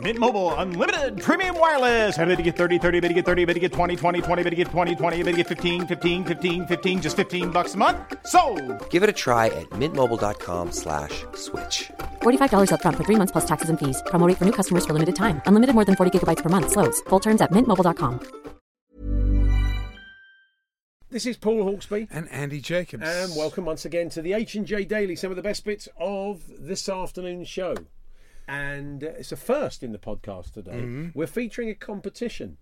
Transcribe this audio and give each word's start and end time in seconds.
Mint 0.00 0.18
Mobile 0.18 0.52
unlimited 0.56 1.20
premium 1.22 1.58
wireless. 1.58 2.18
Ready 2.18 2.36
to 2.36 2.42
get 2.42 2.56
30, 2.56 2.78
30, 2.78 3.00
bit 3.00 3.08
to 3.08 3.14
get 3.14 3.24
30, 3.24 3.44
bit 3.46 3.54
to 3.54 3.60
get 3.60 3.72
20, 3.72 3.96
20, 3.96 4.20
20, 4.20 4.42
bit 4.42 4.50
to 4.50 4.56
get 4.56 4.66
20, 4.68 4.94
20, 4.94 5.22
bit 5.22 5.30
to 5.32 5.36
get 5.38 5.46
15, 5.46 5.86
15, 5.86 6.24
15, 6.24 6.66
15 6.66 7.00
just 7.02 7.16
15 7.16 7.50
bucks 7.50 7.72
a 7.74 7.78
month. 7.78 7.96
So, 8.26 8.40
Give 8.90 9.02
it 9.02 9.08
a 9.08 9.12
try 9.14 9.46
at 9.46 9.70
mintmobile.com 9.70 10.72
slash 10.72 11.24
switch. 11.34 11.90
$45 12.22 12.68
upfront 12.72 12.96
for 12.96 13.04
three 13.04 13.16
months 13.16 13.32
plus 13.32 13.46
taxes 13.46 13.70
and 13.70 13.78
fees. 13.78 14.02
Promo 14.08 14.26
rate 14.28 14.36
for 14.36 14.44
new 14.44 14.52
customers 14.52 14.84
for 14.84 14.92
limited 14.92 15.16
time. 15.16 15.40
Unlimited 15.46 15.74
more 15.74 15.86
than 15.86 15.96
40 15.96 16.10
gigabytes 16.18 16.42
per 16.42 16.50
month. 16.50 16.72
Slows. 16.72 17.00
Full 17.08 17.20
terms 17.20 17.40
at 17.40 17.50
mintmobile.com. 17.52 18.20
This 21.08 21.24
is 21.24 21.38
Paul 21.38 21.64
Hawksbee. 21.64 22.08
and 22.10 22.28
Andy 22.30 22.60
Jacobs. 22.60 23.04
And 23.06 23.34
welcome 23.34 23.64
once 23.64 23.86
again 23.86 24.10
to 24.10 24.20
the 24.20 24.34
H&J 24.34 24.84
Daily, 24.84 25.16
some 25.16 25.30
of 25.30 25.36
the 25.36 25.42
best 25.42 25.64
bits 25.64 25.88
of 25.98 26.42
this 26.58 26.86
afternoon's 26.88 27.48
show. 27.48 27.74
And 28.48 29.02
it's 29.02 29.32
a 29.32 29.36
first 29.36 29.82
in 29.82 29.92
the 29.92 29.98
podcast 29.98 30.52
today. 30.52 31.10
We're 31.14 31.26
featuring 31.26 31.68
a 31.68 31.74
competition, 31.74 32.58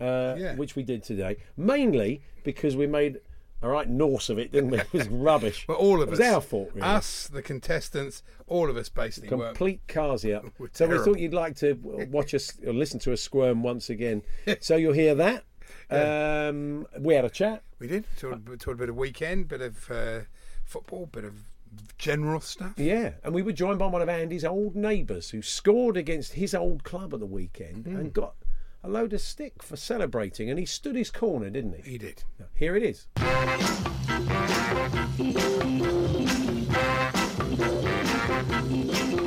uh, 0.00 0.04
Mm-hmm. 0.04 0.40
Yeah. 0.42 0.54
which 0.56 0.74
we 0.76 0.82
did 0.82 1.02
today, 1.02 1.36
mainly 1.56 2.22
because 2.42 2.74
we 2.76 2.86
made 2.86 3.20
a 3.62 3.68
right 3.68 3.88
Norse 3.88 4.28
of 4.28 4.38
it, 4.38 4.50
didn't 4.52 4.70
we? 4.70 4.78
It 4.80 4.92
was 4.92 5.08
rubbish. 5.08 5.66
But 5.66 5.74
all 5.78 6.02
of 6.02 6.08
it 6.08 6.10
was 6.10 6.20
us, 6.20 6.34
our 6.34 6.40
fault, 6.40 6.70
really. 6.74 6.86
us, 6.86 7.28
the 7.28 7.42
contestants, 7.42 8.22
all 8.46 8.68
of 8.68 8.76
us 8.76 8.88
basically 8.88 9.34
were. 9.36 9.46
Complete 9.48 9.80
cars 9.88 10.24
up. 10.24 10.44
We're 10.58 10.68
So 10.72 10.86
we 10.86 10.98
thought 10.98 11.18
you'd 11.18 11.32
like 11.34 11.56
to 11.56 11.74
watch 12.10 12.34
us 12.34 12.52
or 12.66 12.72
listen 12.72 12.98
to 13.00 13.12
us 13.12 13.20
squirm 13.22 13.62
once 13.62 13.88
again. 13.90 14.22
so 14.60 14.76
you'll 14.76 14.92
hear 14.94 15.14
that. 15.14 15.44
Um, 15.90 16.86
we 16.98 17.14
had 17.14 17.24
a 17.24 17.30
chat. 17.30 17.62
We 17.78 17.86
did 17.88 18.04
talked, 18.18 18.46
talked 18.46 18.68
a 18.68 18.74
bit 18.74 18.88
of 18.88 18.96
weekend, 18.96 19.48
bit 19.48 19.60
of 19.60 19.90
uh, 19.90 20.20
football, 20.64 21.06
bit 21.06 21.24
of 21.24 21.34
general 21.98 22.40
stuff. 22.40 22.72
Yeah, 22.76 23.12
and 23.22 23.34
we 23.34 23.42
were 23.42 23.52
joined 23.52 23.78
by 23.78 23.86
one 23.86 24.02
of 24.02 24.08
Andy's 24.08 24.44
old 24.44 24.74
neighbours 24.76 25.30
who 25.30 25.42
scored 25.42 25.96
against 25.96 26.34
his 26.34 26.54
old 26.54 26.84
club 26.84 27.14
at 27.14 27.20
the 27.20 27.26
weekend 27.26 27.86
Hmm. 27.86 27.96
and 27.96 28.12
got 28.12 28.34
a 28.82 28.88
load 28.88 29.12
of 29.14 29.20
stick 29.20 29.62
for 29.62 29.76
celebrating, 29.76 30.50
and 30.50 30.58
he 30.58 30.66
stood 30.66 30.96
his 30.96 31.10
corner, 31.10 31.48
didn't 31.50 31.84
he? 31.84 31.92
He 31.92 31.98
did. 31.98 32.24
Here 32.54 32.76
it 32.76 32.82
is. 32.82 33.06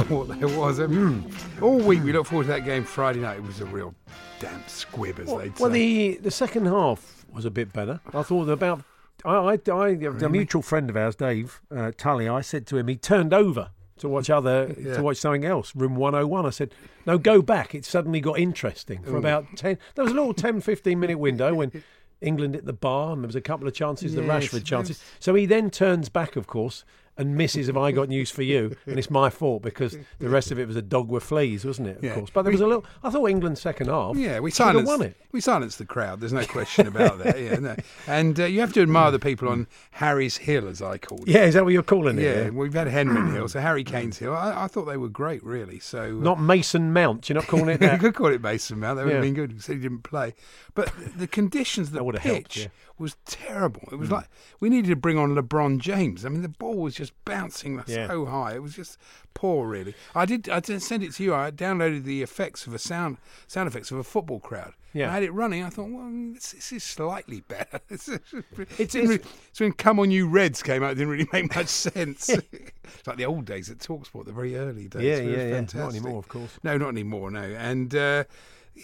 sport 0.04 0.28
there 0.28 0.48
was. 0.58 0.80
Um, 0.80 1.26
All 1.60 1.78
week 1.78 2.02
we 2.04 2.12
looked 2.12 2.28
forward 2.28 2.44
to 2.44 2.52
that 2.52 2.64
game 2.64 2.84
Friday 2.84 3.20
night. 3.20 3.38
It 3.38 3.42
was 3.44 3.60
a 3.60 3.66
real 3.66 3.94
damp 4.40 4.68
squib, 4.68 5.18
as 5.20 5.26
they'd 5.34 5.58
Well, 5.58 5.70
the 5.70 6.18
the 6.22 6.30
second 6.30 6.66
half 6.66 7.24
was 7.32 7.44
a 7.44 7.50
bit 7.50 7.72
better. 7.72 8.00
I 8.14 8.22
thought 8.22 8.48
about. 8.48 8.82
I, 9.24 9.34
I, 9.34 9.58
I 9.72 9.88
a 9.88 10.28
mutual 10.28 10.62
friend 10.62 10.88
of 10.88 10.96
ours, 10.96 11.16
Dave 11.16 11.60
uh, 11.74 11.90
Tully. 11.96 12.28
I 12.28 12.40
said 12.40 12.66
to 12.68 12.76
him, 12.76 12.86
he 12.86 12.96
turned 12.96 13.34
over 13.34 13.70
to 13.98 14.08
watch 14.08 14.30
other 14.30 14.72
Yeah. 14.78 14.94
to 14.94 15.02
watch 15.02 15.16
something 15.16 15.44
else. 15.44 15.74
Room 15.74 15.96
one 15.96 16.12
hundred 16.12 16.22
and 16.26 16.30
one. 16.30 16.46
I 16.46 16.50
said, 16.50 16.72
no, 17.04 17.18
go 17.18 17.42
back. 17.42 17.74
It 17.74 17.84
suddenly 17.84 18.20
got 18.20 18.38
interesting 18.38 19.02
for 19.02 19.16
about 19.16 19.46
ten. 19.56 19.76
There 19.96 20.04
was 20.04 20.12
a 20.12 20.16
little 20.16 20.34
10, 20.34 20.60
15 20.60 20.98
minute 21.00 21.18
window 21.18 21.54
when. 21.54 21.82
England 22.20 22.56
hit 22.56 22.64
the 22.64 22.72
bar, 22.72 23.12
and 23.12 23.22
there 23.22 23.28
was 23.28 23.36
a 23.36 23.40
couple 23.40 23.68
of 23.68 23.74
chances, 23.74 24.16
the 24.16 24.22
Rashford 24.22 24.64
chances. 24.64 24.98
was- 24.98 25.04
So 25.20 25.36
he 25.36 25.46
then 25.46 25.70
turns 25.70 26.08
back, 26.08 26.34
of 26.34 26.48
course, 26.48 26.84
and 27.18 27.36
misses. 27.36 27.66
Have 27.66 27.76
I 27.76 27.92
got 27.92 28.08
news 28.08 28.30
for 28.30 28.42
you? 28.42 28.74
And 28.86 28.98
it's 28.98 29.10
my 29.10 29.28
fault 29.28 29.62
because 29.62 29.96
the 30.18 30.28
rest 30.30 30.50
of 30.50 30.58
it 30.58 30.66
was 30.66 30.76
a 30.76 30.82
dog 30.82 31.08
with 31.10 31.22
fleas, 31.24 31.64
wasn't 31.64 31.88
it? 31.88 31.98
Of 31.98 32.04
Yeah. 32.04 32.14
course, 32.14 32.30
but 32.32 32.42
there 32.42 32.52
was 32.52 32.60
a 32.62 32.66
little. 32.66 32.84
I 33.04 33.10
thought 33.10 33.28
England's 33.28 33.60
second 33.60 33.88
half. 33.88 34.16
Yeah, 34.16 34.40
we 34.40 34.50
have 34.50 34.56
silenced, 34.56 34.86
won 34.86 35.02
it. 35.02 35.16
we 35.32 35.40
silenced 35.40 35.78
the 35.78 35.84
crowd. 35.84 36.20
There's 36.20 36.32
no 36.32 36.44
question 36.46 36.86
about 36.86 37.18
that. 37.18 37.38
Yeah, 37.38 37.56
no. 37.56 37.76
And 38.06 38.38
uh, 38.40 38.44
you 38.46 38.60
have 38.60 38.72
to 38.74 38.82
admire 38.82 39.10
the 39.10 39.18
people 39.18 39.48
on 39.48 39.66
Harry's 39.92 40.36
Hill, 40.38 40.68
as 40.68 40.80
I 40.80 40.96
call 40.98 41.18
it. 41.22 41.28
Yeah, 41.28 41.44
is 41.44 41.54
that 41.54 41.64
what 41.64 41.72
you're 41.72 41.82
calling 41.82 42.18
it? 42.18 42.22
Yeah, 42.22 42.50
we've 42.50 42.72
had 42.72 42.86
Henry 42.88 43.32
Hill, 43.32 43.48
so 43.48 43.60
Harry 43.60 43.84
Kane's 43.84 44.18
Hill. 44.18 44.34
I, 44.34 44.64
I 44.64 44.66
thought 44.68 44.84
they 44.84 44.96
were 44.96 45.08
great, 45.08 45.42
really. 45.44 45.80
So 45.80 46.02
uh, 46.02 46.22
Not 46.22 46.40
Mason 46.40 46.92
Mount. 46.92 47.28
You're 47.28 47.34
not 47.34 47.46
calling 47.46 47.68
it 47.68 47.82
you 47.92 47.98
could 47.98 48.14
call 48.14 48.28
it 48.28 48.40
Mason 48.40 48.78
Mount. 48.78 48.96
That 48.96 49.04
would 49.06 49.14
have 49.14 49.24
Yeah. 49.24 49.26
been 49.28 49.34
good 49.34 49.48
because 49.50 49.66
he 49.66 49.74
didn't 49.74 50.02
play. 50.04 50.34
But 50.74 50.92
the 51.16 51.26
conditions, 51.26 51.90
the 51.90 51.96
That 51.98 52.04
would 52.04 52.14
pitch 52.16 52.22
have 52.24 52.32
helped, 52.34 52.56
yeah. 52.56 52.66
Was 52.98 53.16
terrible. 53.26 53.88
It 53.92 53.96
was 53.96 54.10
like 54.10 54.26
we 54.60 54.68
needed 54.68 54.88
to 54.90 54.96
bring 54.96 55.18
on 55.18 55.34
LeBron 55.34 55.78
James. 55.78 56.24
I 56.24 56.28
mean, 56.28 56.42
the 56.42 56.48
ball 56.48 56.76
was 56.76 56.94
just 56.94 57.12
bouncing 57.24 57.82
Yeah. 57.86 58.08
so 58.08 58.26
high. 58.26 58.54
It 58.54 58.62
was 58.62 58.74
just 58.74 58.98
poor, 59.34 59.66
really. 59.68 59.94
I 60.14 60.24
did. 60.26 60.48
I 60.48 60.60
did 60.60 60.82
send 60.82 61.02
it 61.02 61.12
to 61.14 61.22
you. 61.24 61.34
I 61.34 61.50
downloaded 61.50 62.04
the 62.04 62.22
effects 62.22 62.66
of 62.66 62.74
a 62.74 62.78
sound 62.78 63.18
sound 63.46 63.68
effects 63.68 63.90
of 63.90 63.98
a 63.98 64.04
football 64.04 64.40
crowd. 64.40 64.72
Yeah. 64.94 65.10
I 65.10 65.14
had 65.14 65.22
it 65.22 65.32
running. 65.32 65.62
I 65.62 65.68
thought, 65.68 65.90
well, 65.90 66.10
this, 66.32 66.52
this 66.52 66.72
is 66.72 66.82
slightly 66.82 67.42
better. 67.42 67.78
It's, 67.90 68.08
It's- 68.08 68.94
really- 68.94 69.20
so 69.52 69.64
when 69.66 69.72
"Come 69.72 70.00
On 70.00 70.10
You 70.10 70.26
Reds" 70.28 70.62
came 70.62 70.82
out, 70.82 70.92
it 70.92 70.94
didn't 70.96 71.10
really 71.10 71.28
make 71.32 71.54
much 71.54 71.66
sense. 71.88 72.28
it's 72.30 73.06
like 73.06 73.16
the 73.18 73.26
old 73.26 73.44
days 73.44 73.70
at 73.70 73.78
Talksport, 73.78 74.24
the 74.24 74.32
very 74.32 74.56
early 74.56 74.88
days. 74.88 75.02
Yeah, 75.02 75.18
yeah, 75.18 75.46
yeah. 75.48 75.60
Not 75.74 75.90
anymore, 75.90 76.18
of 76.18 76.28
course. 76.28 76.58
No, 76.62 76.76
not 76.78 76.88
anymore. 76.88 77.30
No, 77.30 77.42
and 77.42 77.94
uh, 77.94 78.24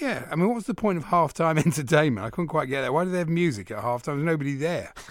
yeah, 0.00 0.26
I 0.30 0.36
mean, 0.36 0.46
what 0.48 0.54
was 0.56 0.66
the 0.66 0.74
point 0.74 0.98
of 0.98 1.04
halftime 1.06 1.58
entertainment? 1.64 2.26
I 2.26 2.30
couldn't 2.30 2.48
quite 2.48 2.68
get 2.68 2.82
that. 2.82 2.92
Why 2.92 3.04
do 3.04 3.10
they 3.10 3.18
have 3.18 3.28
music 3.28 3.70
at 3.70 3.78
halftime? 3.82 4.04
There's 4.16 4.24
nobody 4.24 4.54
there. 4.54 4.92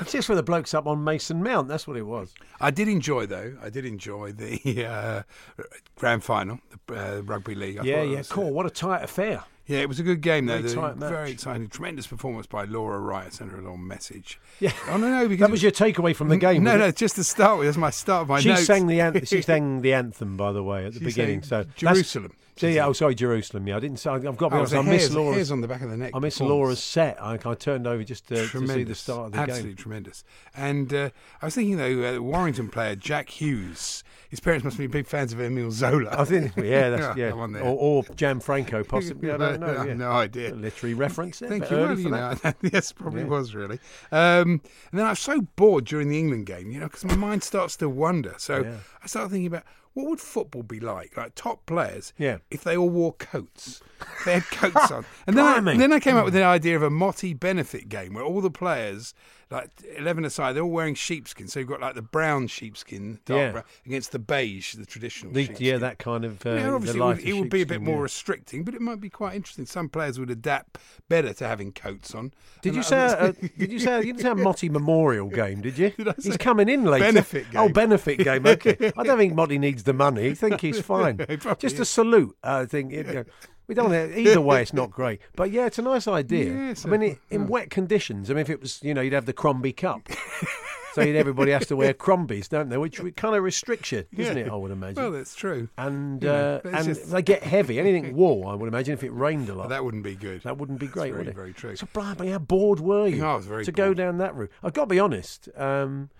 It's 0.00 0.12
just 0.12 0.26
for 0.26 0.34
the 0.34 0.42
blokes 0.42 0.74
up 0.74 0.86
on 0.86 1.02
Mason 1.04 1.42
Mount. 1.42 1.68
That's 1.68 1.86
what 1.86 1.96
it 1.96 2.02
was. 2.06 2.32
I 2.60 2.70
did 2.70 2.88
enjoy 2.88 3.26
though. 3.26 3.56
I 3.62 3.68
did 3.68 3.84
enjoy 3.84 4.32
the 4.32 4.86
uh, 4.88 5.22
grand 5.96 6.22
final, 6.24 6.60
the 6.86 7.18
uh, 7.18 7.20
rugby 7.22 7.54
league. 7.54 7.78
I 7.78 7.82
yeah, 7.82 8.02
yeah. 8.02 8.22
Cool. 8.28 8.52
What 8.52 8.64
a 8.64 8.70
tight 8.70 9.02
affair. 9.02 9.42
Yeah, 9.66 9.78
it 9.80 9.88
was 9.88 10.00
a 10.00 10.02
good 10.02 10.20
game 10.22 10.46
though. 10.46 10.60
Very 10.62 10.74
tight. 10.74 10.96
Very 10.96 11.30
exciting. 11.32 11.68
Tremendous 11.68 12.06
performance 12.06 12.46
by 12.46 12.64
Laura 12.64 12.98
Wright. 13.00 13.32
Sent 13.32 13.50
her 13.50 13.58
a 13.58 13.60
little 13.60 13.76
message. 13.76 14.40
Yeah. 14.60 14.72
Oh 14.88 14.96
no, 14.96 15.08
no, 15.10 15.28
because 15.28 15.40
That 15.40 15.50
was 15.50 15.62
your 15.62 15.72
takeaway 15.72 16.14
from 16.14 16.28
the 16.28 16.36
game. 16.36 16.62
No, 16.62 16.76
no, 16.76 16.86
it? 16.86 16.96
just 16.96 17.16
to 17.16 17.24
start 17.24 17.58
with. 17.58 17.66
That's 17.68 17.76
my 17.78 17.90
start 17.90 18.22
of 18.22 18.28
my 18.28 18.40
She 18.40 18.48
notes. 18.50 18.64
sang 18.66 18.86
the 18.86 19.00
an- 19.00 19.24
she 19.24 19.42
sang 19.42 19.82
the 19.82 19.94
anthem, 19.94 20.36
by 20.36 20.52
the 20.52 20.62
way, 20.62 20.86
at 20.86 20.94
the 20.94 21.00
She 21.00 21.04
beginning. 21.06 21.42
So 21.42 21.58
that's- 21.64 21.74
Jerusalem. 21.76 22.32
So, 22.56 22.66
yeah, 22.66 22.86
oh, 22.86 22.92
sorry, 22.92 23.14
Jerusalem. 23.14 23.66
Yeah, 23.66 23.76
I 23.76 23.80
didn't 23.80 23.96
say. 23.98 24.10
I've 24.10 24.22
got 24.22 24.32
to 24.36 24.50
be 24.50 24.54
Oh, 24.56 24.58
honest. 24.58 24.74
I 24.74 24.82
missed 24.82 24.90
hairs, 25.06 25.16
Laura's. 25.16 25.34
hairs 25.36 25.50
on 25.52 25.62
the 25.62 25.68
back 25.68 25.80
of 25.80 25.90
the 25.90 25.96
neck. 25.96 26.08
I 26.14 26.20
performance. 26.20 26.40
Laura's 26.40 26.82
set. 26.82 27.20
I, 27.22 27.38
I 27.44 27.54
turned 27.54 27.86
over 27.86 28.04
just 28.04 28.28
to, 28.28 28.46
to 28.46 28.66
see 28.68 28.84
the 28.84 28.94
start 28.94 29.26
of 29.26 29.32
the 29.32 29.38
game. 29.38 29.42
absolutely 29.44 29.70
game. 29.70 29.76
tremendous. 29.76 30.24
And 30.54 30.92
uh, 30.92 31.10
I 31.40 31.46
was 31.46 31.54
thinking 31.54 31.78
though, 31.78 32.16
uh, 32.16 32.20
Warrington 32.20 32.68
player 32.68 32.94
Jack 32.94 33.30
Hughes, 33.30 34.04
his 34.28 34.38
parents 34.40 34.64
must 34.64 34.76
be 34.76 34.86
big 34.86 35.06
fans 35.06 35.32
of 35.32 35.40
Emile 35.40 35.70
Zola. 35.70 36.10
I 36.18 36.24
think, 36.24 36.54
yeah, 36.56 36.90
that's 36.94 37.16
yeah, 37.16 37.30
come 37.30 37.40
on 37.40 37.52
there. 37.52 37.62
or, 37.62 37.76
or 37.78 38.02
Gianfranco 38.04 38.86
possibly. 38.86 39.30
I 39.30 39.36
don't 39.38 39.60
know. 39.60 39.84
Yeah. 39.84 39.94
no 39.94 40.10
idea. 40.12 40.52
A 40.52 40.54
literary 40.54 40.92
reference. 40.94 41.38
There, 41.38 41.48
Thank 41.48 41.70
you. 41.70 41.76
Well, 41.78 41.94
for 41.94 42.00
you 42.00 42.10
that. 42.10 42.44
know, 42.44 42.52
yes, 42.72 42.92
probably 42.92 43.22
Yeah. 43.22 43.28
was 43.28 43.54
really. 43.54 43.78
Um, 44.10 44.60
and 44.90 45.00
then 45.00 45.06
I 45.06 45.10
was 45.10 45.20
so 45.20 45.40
bored 45.56 45.86
during 45.86 46.08
the 46.10 46.18
England 46.18 46.44
game, 46.46 46.70
you 46.70 46.80
know, 46.80 46.86
because 46.86 47.04
my 47.06 47.16
mind 47.16 47.42
starts 47.42 47.76
to 47.78 47.88
wander. 47.88 48.34
So 48.36 48.62
Yeah. 48.62 48.76
I 49.02 49.06
started 49.06 49.30
thinking 49.30 49.46
about 49.48 49.64
what 49.94 50.06
would 50.08 50.20
football 50.20 50.62
be 50.62 50.80
like, 50.80 51.16
like 51.16 51.34
top 51.34 51.66
players, 51.66 52.12
Yeah. 52.16 52.38
if 52.50 52.64
they 52.64 52.76
all 52.76 52.88
wore 52.88 53.12
coats. 53.14 53.82
They 54.24 54.34
had 54.34 54.44
coats 54.44 54.90
on, 54.90 55.04
and 55.26 55.36
then 55.36 55.68
I, 55.68 55.76
then 55.76 55.92
I 55.92 56.00
came 56.00 56.16
up 56.16 56.24
with 56.24 56.34
the 56.34 56.42
idea 56.44 56.76
of 56.76 56.82
a 56.82 56.88
Motty 56.90 57.34
benefit 57.34 57.88
game 57.88 58.14
where 58.14 58.24
all 58.24 58.40
the 58.40 58.50
players, 58.50 59.12
like 59.52 59.70
eleven 59.96 60.24
aside, 60.24 60.54
they're 60.54 60.62
all 60.62 60.70
wearing 60.70 60.94
sheepskin. 60.94 61.46
So 61.46 61.60
you've 61.60 61.68
got 61.68 61.80
like 61.80 61.94
the 61.94 62.02
brown 62.02 62.46
sheepskin, 62.46 63.20
dark 63.26 63.38
Yeah. 63.38 63.50
brown, 63.52 63.64
against 63.86 64.10
the 64.12 64.18
beige, 64.18 64.74
the 64.74 64.86
traditional. 64.86 65.32
The- 65.32 65.44
sheepskin. 65.46 65.66
yeah, 65.66 65.76
that 65.78 65.98
kind 65.98 66.24
of. 66.24 66.44
Uh, 66.44 66.50
Yeah, 66.54 66.62
the 66.62 66.72
obviously, 66.72 67.00
it 67.00 67.04
would, 67.04 67.20
it 67.20 67.32
would 67.34 67.50
be 67.50 67.62
a 67.62 67.66
bit 67.66 67.82
more 67.82 67.96
yeah. 67.96 68.02
restricting, 68.02 68.64
but 68.64 68.74
it 68.74 68.80
might 68.80 69.00
be 69.00 69.10
quite 69.10 69.34
interesting. 69.36 69.66
Some 69.66 69.88
players 69.88 70.18
would 70.18 70.30
adapt 70.30 70.78
better 71.08 71.32
to 71.34 71.46
having 71.46 71.70
coats 71.72 72.14
on. 72.14 72.32
Did 72.62 72.74
you 72.74 72.82
say? 72.82 72.96
Uh, 72.98 73.32
did 73.58 73.70
you 73.72 73.78
say? 73.78 73.98
You 73.98 74.12
didn't 74.14 74.20
say 74.22 74.30
a 74.30 74.34
Motty 74.34 74.68
Memorial 74.68 75.28
game, 75.28 75.60
did 75.60 75.78
you? 75.78 75.90
Did 75.96 76.14
He's 76.22 76.36
coming 76.36 76.68
in 76.68 76.84
later. 76.84 77.04
benefit 77.04 77.50
game. 77.50 77.60
Oh, 77.60 77.68
benefit 77.68 78.18
game. 78.24 78.46
Okay. 78.46 78.92
I 78.96 79.02
don't 79.02 79.18
think 79.18 79.34
Motty 79.34 79.58
needs 79.58 79.82
the 79.82 79.92
money. 79.92 80.30
I 80.30 80.34
think 80.34 80.60
he's 80.60 80.80
fine. 80.80 81.18
Probably 81.18 81.56
Just 81.58 81.78
a 81.78 81.84
salute. 81.84 82.36
I 82.42 82.64
think. 82.64 82.92
It, 82.92 83.06
you 83.06 83.12
know, 83.12 83.24
We 83.72 83.74
don't 83.74 83.90
want 83.90 84.12
to, 84.12 84.18
either 84.20 84.40
way. 84.40 84.60
It's 84.60 84.74
not 84.74 84.90
great, 84.90 85.20
but 85.34 85.50
yeah, 85.50 85.64
it's 85.66 85.78
a 85.78 85.82
nice 85.82 86.06
idea. 86.06 86.52
Yes, 86.52 86.84
I 86.84 86.90
mean, 86.90 87.02
it, 87.02 87.18
in 87.30 87.48
wet 87.48 87.70
conditions. 87.70 88.30
I 88.30 88.34
mean, 88.34 88.42
if 88.42 88.50
it 88.50 88.60
was, 88.60 88.82
you 88.82 88.92
know, 88.92 89.00
you'd 89.00 89.14
have 89.14 89.24
the 89.24 89.32
Crombie 89.32 89.72
Cup, 89.72 90.08
so 90.92 91.00
you'd, 91.00 91.16
everybody 91.16 91.52
has 91.52 91.66
to 91.68 91.76
wear 91.76 91.94
Crombies, 91.94 92.48
don't 92.48 92.68
they? 92.68 92.76
Which 92.76 93.00
kind 93.16 93.34
of 93.34 93.42
restricts 93.42 93.92
you, 93.92 94.04
doesn't 94.14 94.36
it? 94.36 94.48
I 94.50 94.54
would 94.54 94.70
imagine. 94.70 95.02
Well, 95.02 95.12
that's 95.12 95.34
true. 95.34 95.68
and 95.78 96.22
know, 96.22 96.60
uh, 96.64 96.68
and 96.68 96.86
just- 96.86 97.10
they 97.10 97.22
get 97.22 97.42
heavy. 97.42 97.80
Anything 97.80 98.14
wool, 98.16 98.46
I 98.46 98.54
would 98.54 98.68
imagine, 98.68 98.92
if 98.92 99.02
it 99.02 99.10
rained 99.10 99.48
a 99.48 99.54
lot. 99.54 99.70
That 99.70 99.84
wouldn't 99.84 100.04
be 100.04 100.16
good. 100.16 100.42
That 100.42 100.58
wouldn't 100.58 100.78
be 100.78 100.86
That's 100.86 100.94
great, 100.94 101.12
very, 101.12 101.24
would 101.24 101.28
it? 101.28 101.34
Very 101.34 101.54
true. 101.54 101.76
So, 101.76 101.88
blimey, 101.94 102.30
how 102.30 102.38
bored 102.38 102.80
were 102.80 103.06
you? 103.06 103.16
No, 103.22 103.28
I 103.32 103.36
was 103.36 103.46
very 103.46 103.64
to 103.64 103.72
go 103.72 103.94
down 103.94 104.18
that 104.18 104.34
route. 104.34 104.50
I've 104.62 104.74
got 104.74 104.82
to 104.82 104.90
be 104.90 105.00
honest. 105.00 105.48
Um, 105.56 106.10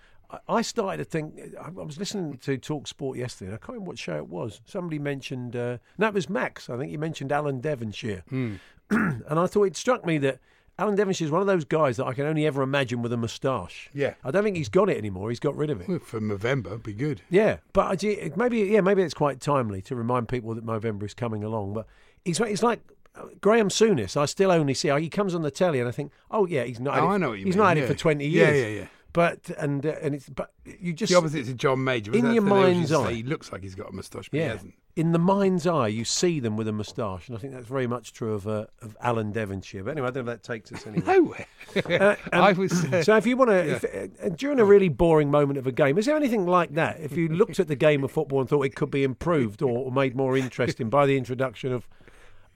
I, 0.49 0.63
started 0.63 0.99
to 0.99 1.05
think. 1.05 1.39
I, 1.61 1.67
I 1.67 1.71
was 1.71 1.99
listening 1.99 2.39
to 2.39 2.57
Talk 2.59 2.87
Sport 2.87 3.19
yesterday, 3.19 3.49
and 3.51 3.55
I 3.55 3.59
can't 3.59 3.71
remember 3.71 3.89
what 3.89 3.99
show 3.99 4.17
it 4.17 4.29
was. 4.29 4.61
Somebody 4.65 4.99
mentioned. 4.99 5.55
Uh, 5.57 5.79
no, 5.99 6.09
it 6.09 6.15
was 6.15 6.29
Max. 6.31 6.71
I 6.71 6.79
think 6.79 6.91
he 6.91 6.97
mentioned 6.97 7.33
Alan 7.33 7.61
Devonshire, 7.61 8.25
Hmm. 8.29 8.55
and 8.91 9.39
I 9.39 9.47
thought 9.47 9.65
it 9.65 9.77
struck 9.77 10.05
me 10.07 10.19
that. 10.19 10.39
Alan 10.79 10.97
Devonshire 10.97 11.27
is 11.27 11.31
one 11.31 11.43
of 11.43 11.47
those 11.47 11.67
guys 11.67 11.99
that 11.99 12.07
I 12.07 12.15
can 12.15 12.25
only 12.25 12.47
ever 12.47 12.63
imagine 12.63 13.03
with 13.03 13.13
a 13.13 13.17
moustache. 13.19 13.91
Yeah. 13.93 14.15
I 14.25 14.31
don't 14.31 14.43
think 14.43 14.57
he's 14.57 14.71
got 14.71 14.89
it 14.89 14.97
anymore. 14.97 15.29
He's 15.29 15.39
got 15.39 15.55
rid 15.55 15.69
of 15.69 15.83
it. 15.83 15.89
Well, 15.89 15.99
for 15.99 16.19
November, 16.19 16.79
be 16.79 16.95
good. 16.95 17.21
Yeah, 17.29 17.59
but 17.75 18.03
maybe 18.37 18.61
yeah, 18.61 18.81
maybe 18.81 19.03
it's 19.03 19.13
quite 19.15 19.39
timely 19.39 19.83
to 19.83 19.95
remind 19.95 20.29
people 20.29 20.55
that 20.55 20.65
November 20.65 21.05
is 21.05 21.13
coming 21.13 21.45
along. 21.45 21.75
But 21.75 21.87
he's 22.25 22.39
he's 22.39 22.63
like 22.63 22.81
uh, 23.15 23.27
Graham 23.43 23.69
Souness. 23.69 24.17
I 24.17 24.25
still 24.25 24.51
only 24.51 24.73
see 24.73 24.89
he 24.99 25.11
comes 25.11 25.35
on 25.35 25.43
the 25.43 25.51
telly, 25.51 25.79
and 25.79 25.87
I 25.87 25.93
think, 25.93 26.11
oh 26.31 26.47
yeah, 26.47 26.65
he's 26.65 26.81
not. 26.81 26.99
Oh, 26.99 27.03
had 27.03 27.05
it- 27.05 27.09
I 27.11 27.17
know 27.19 27.29
what 27.29 27.39
you 27.39 27.45
he's 27.45 27.55
mean, 27.55 27.63
not 27.63 27.69
had 27.69 27.77
yeah. 27.79 27.85
it 27.85 27.89
for 27.89 27.95
twenty 27.95 28.27
years. 28.27 28.57
Yeah, 28.57 28.67
yeah, 28.67 28.79
yeah. 28.81 28.87
But 29.13 29.51
and 29.59 29.85
uh, 29.85 29.95
and 30.01 30.15
it's 30.15 30.29
but 30.29 30.53
you 30.65 30.93
just 30.93 31.13
The 31.13 31.19
opposite 31.19 31.45
to 31.47 31.55
John 31.55 31.85
Major. 31.85 32.13
In 32.13 32.33
your 32.33 32.43
the- 32.43 32.49
they 32.49 32.55
always 32.57 32.77
mind's 32.77 32.93
eye. 32.93 33.13
He 33.13 33.23
looks 33.23 33.53
like 33.53 33.63
he's 33.63 33.75
got 33.75 33.91
a 33.91 33.93
moustache, 33.93 34.29
but 34.31 34.39
he 34.39 34.45
yeah. 34.45 34.53
hasn't. 34.53 34.75
In 34.95 35.13
the 35.13 35.19
mind's 35.19 35.67
eye, 35.67 35.89
you 35.89 36.05
see 36.05 36.39
them 36.39 36.59
with 36.59 36.69
a 36.69 36.73
moustache, 36.73 37.27
and 37.29 37.37
I 37.37 37.41
think 37.41 37.55
that's 37.55 37.67
very 37.67 37.87
much 37.87 38.13
true 38.13 38.35
of 38.35 38.47
uh, 38.47 38.67
of 38.81 38.97
Alan 39.01 39.33
Devonshire. 39.33 39.85
But 39.85 39.93
anyway, 39.93 40.09
I 40.09 40.11
don't 40.11 40.27
know 40.27 40.33
if 40.33 40.43
that 40.43 40.47
takes 40.47 40.71
us 40.73 40.87
anywhere. 40.87 41.17
Nowhere. 41.17 41.47
Uh, 41.77 42.17
um, 42.33 42.43
I 42.43 42.53
was. 42.53 42.73
Uh, 42.85 43.03
so 43.03 43.17
if 43.17 43.27
you 43.27 43.37
want 43.37 43.51
to, 43.51 44.11
uh, 44.23 44.29
during 44.31 44.61
a 44.61 44.65
really 44.65 44.89
boring 44.89 45.31
moment 45.31 45.59
of 45.59 45.67
a 45.67 45.73
game, 45.73 45.99
is 45.99 46.07
there 46.07 46.17
anything 46.17 46.47
like 46.47 46.75
that? 46.75 47.01
If 47.01 47.17
you 47.17 47.29
looked 47.29 47.59
at 47.59 47.69
the 47.69 47.77
game 47.77 48.05
of 48.05 48.13
football 48.13 48.41
and 48.41 48.49
thought 48.49 48.65
it 48.65 48.75
could 48.75 48.91
be 48.91 49.03
improved 49.03 49.63
or, 49.63 49.79
or 49.79 49.93
made 49.93 50.15
more 50.15 50.37
interesting 50.37 50.91
by 50.91 51.07
the 51.07 51.17
introduction 51.17 51.73
of 51.73 51.87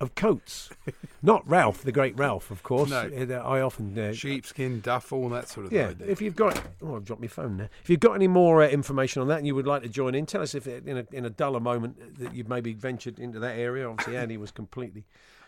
of 0.01 0.15
coats, 0.15 0.69
not 1.23 1.49
Ralph, 1.49 1.83
the 1.83 1.93
great 1.93 2.19
Ralph, 2.19 2.51
of 2.51 2.63
course. 2.63 2.91
No. 2.91 3.11
Uh, 3.17 3.35
I 3.35 3.61
often 3.61 3.99
uh, 3.99 4.13
sheepskin, 4.13 4.81
duff, 4.81 5.13
all 5.13 5.29
that 5.31 5.49
sort 5.49 5.67
of 5.67 5.73
yeah, 5.73 5.89
thing. 5.93 6.09
if 6.09 6.21
you've 6.21 6.37
got, 6.37 6.61
oh, 6.83 6.97
I've 6.97 7.05
dropped 7.05 7.23
my 7.23 7.29
phone 7.29 7.57
there. 7.57 7.71
If 7.83 7.89
you've 7.91 8.01
got 8.01 8.13
any 8.15 8.29
more 8.29 8.63
uh, 8.63 8.69
information 8.69 9.23
on 9.23 9.29
that 9.29 9.39
and 9.39 9.47
you 9.47 9.55
would 9.55 9.67
like 9.67 9.83
to 9.83 9.89
join 9.89 10.15
in, 10.15 10.27
tell 10.27 10.43
us 10.43 10.55
if 10.55 10.67
in 10.67 10.99
a 10.99 11.07
in 11.13 11.25
a 11.25 11.31
duller 11.31 11.61
moment 11.61 12.19
that 12.19 12.35
you've 12.35 12.49
maybe 12.49 12.73
ventured 12.75 13.19
into 13.19 13.39
that 13.41 13.57
area. 13.59 13.89
Obviously, 13.89 14.17
Andy 14.23 14.37
was 14.37 14.51
completely 14.51 15.05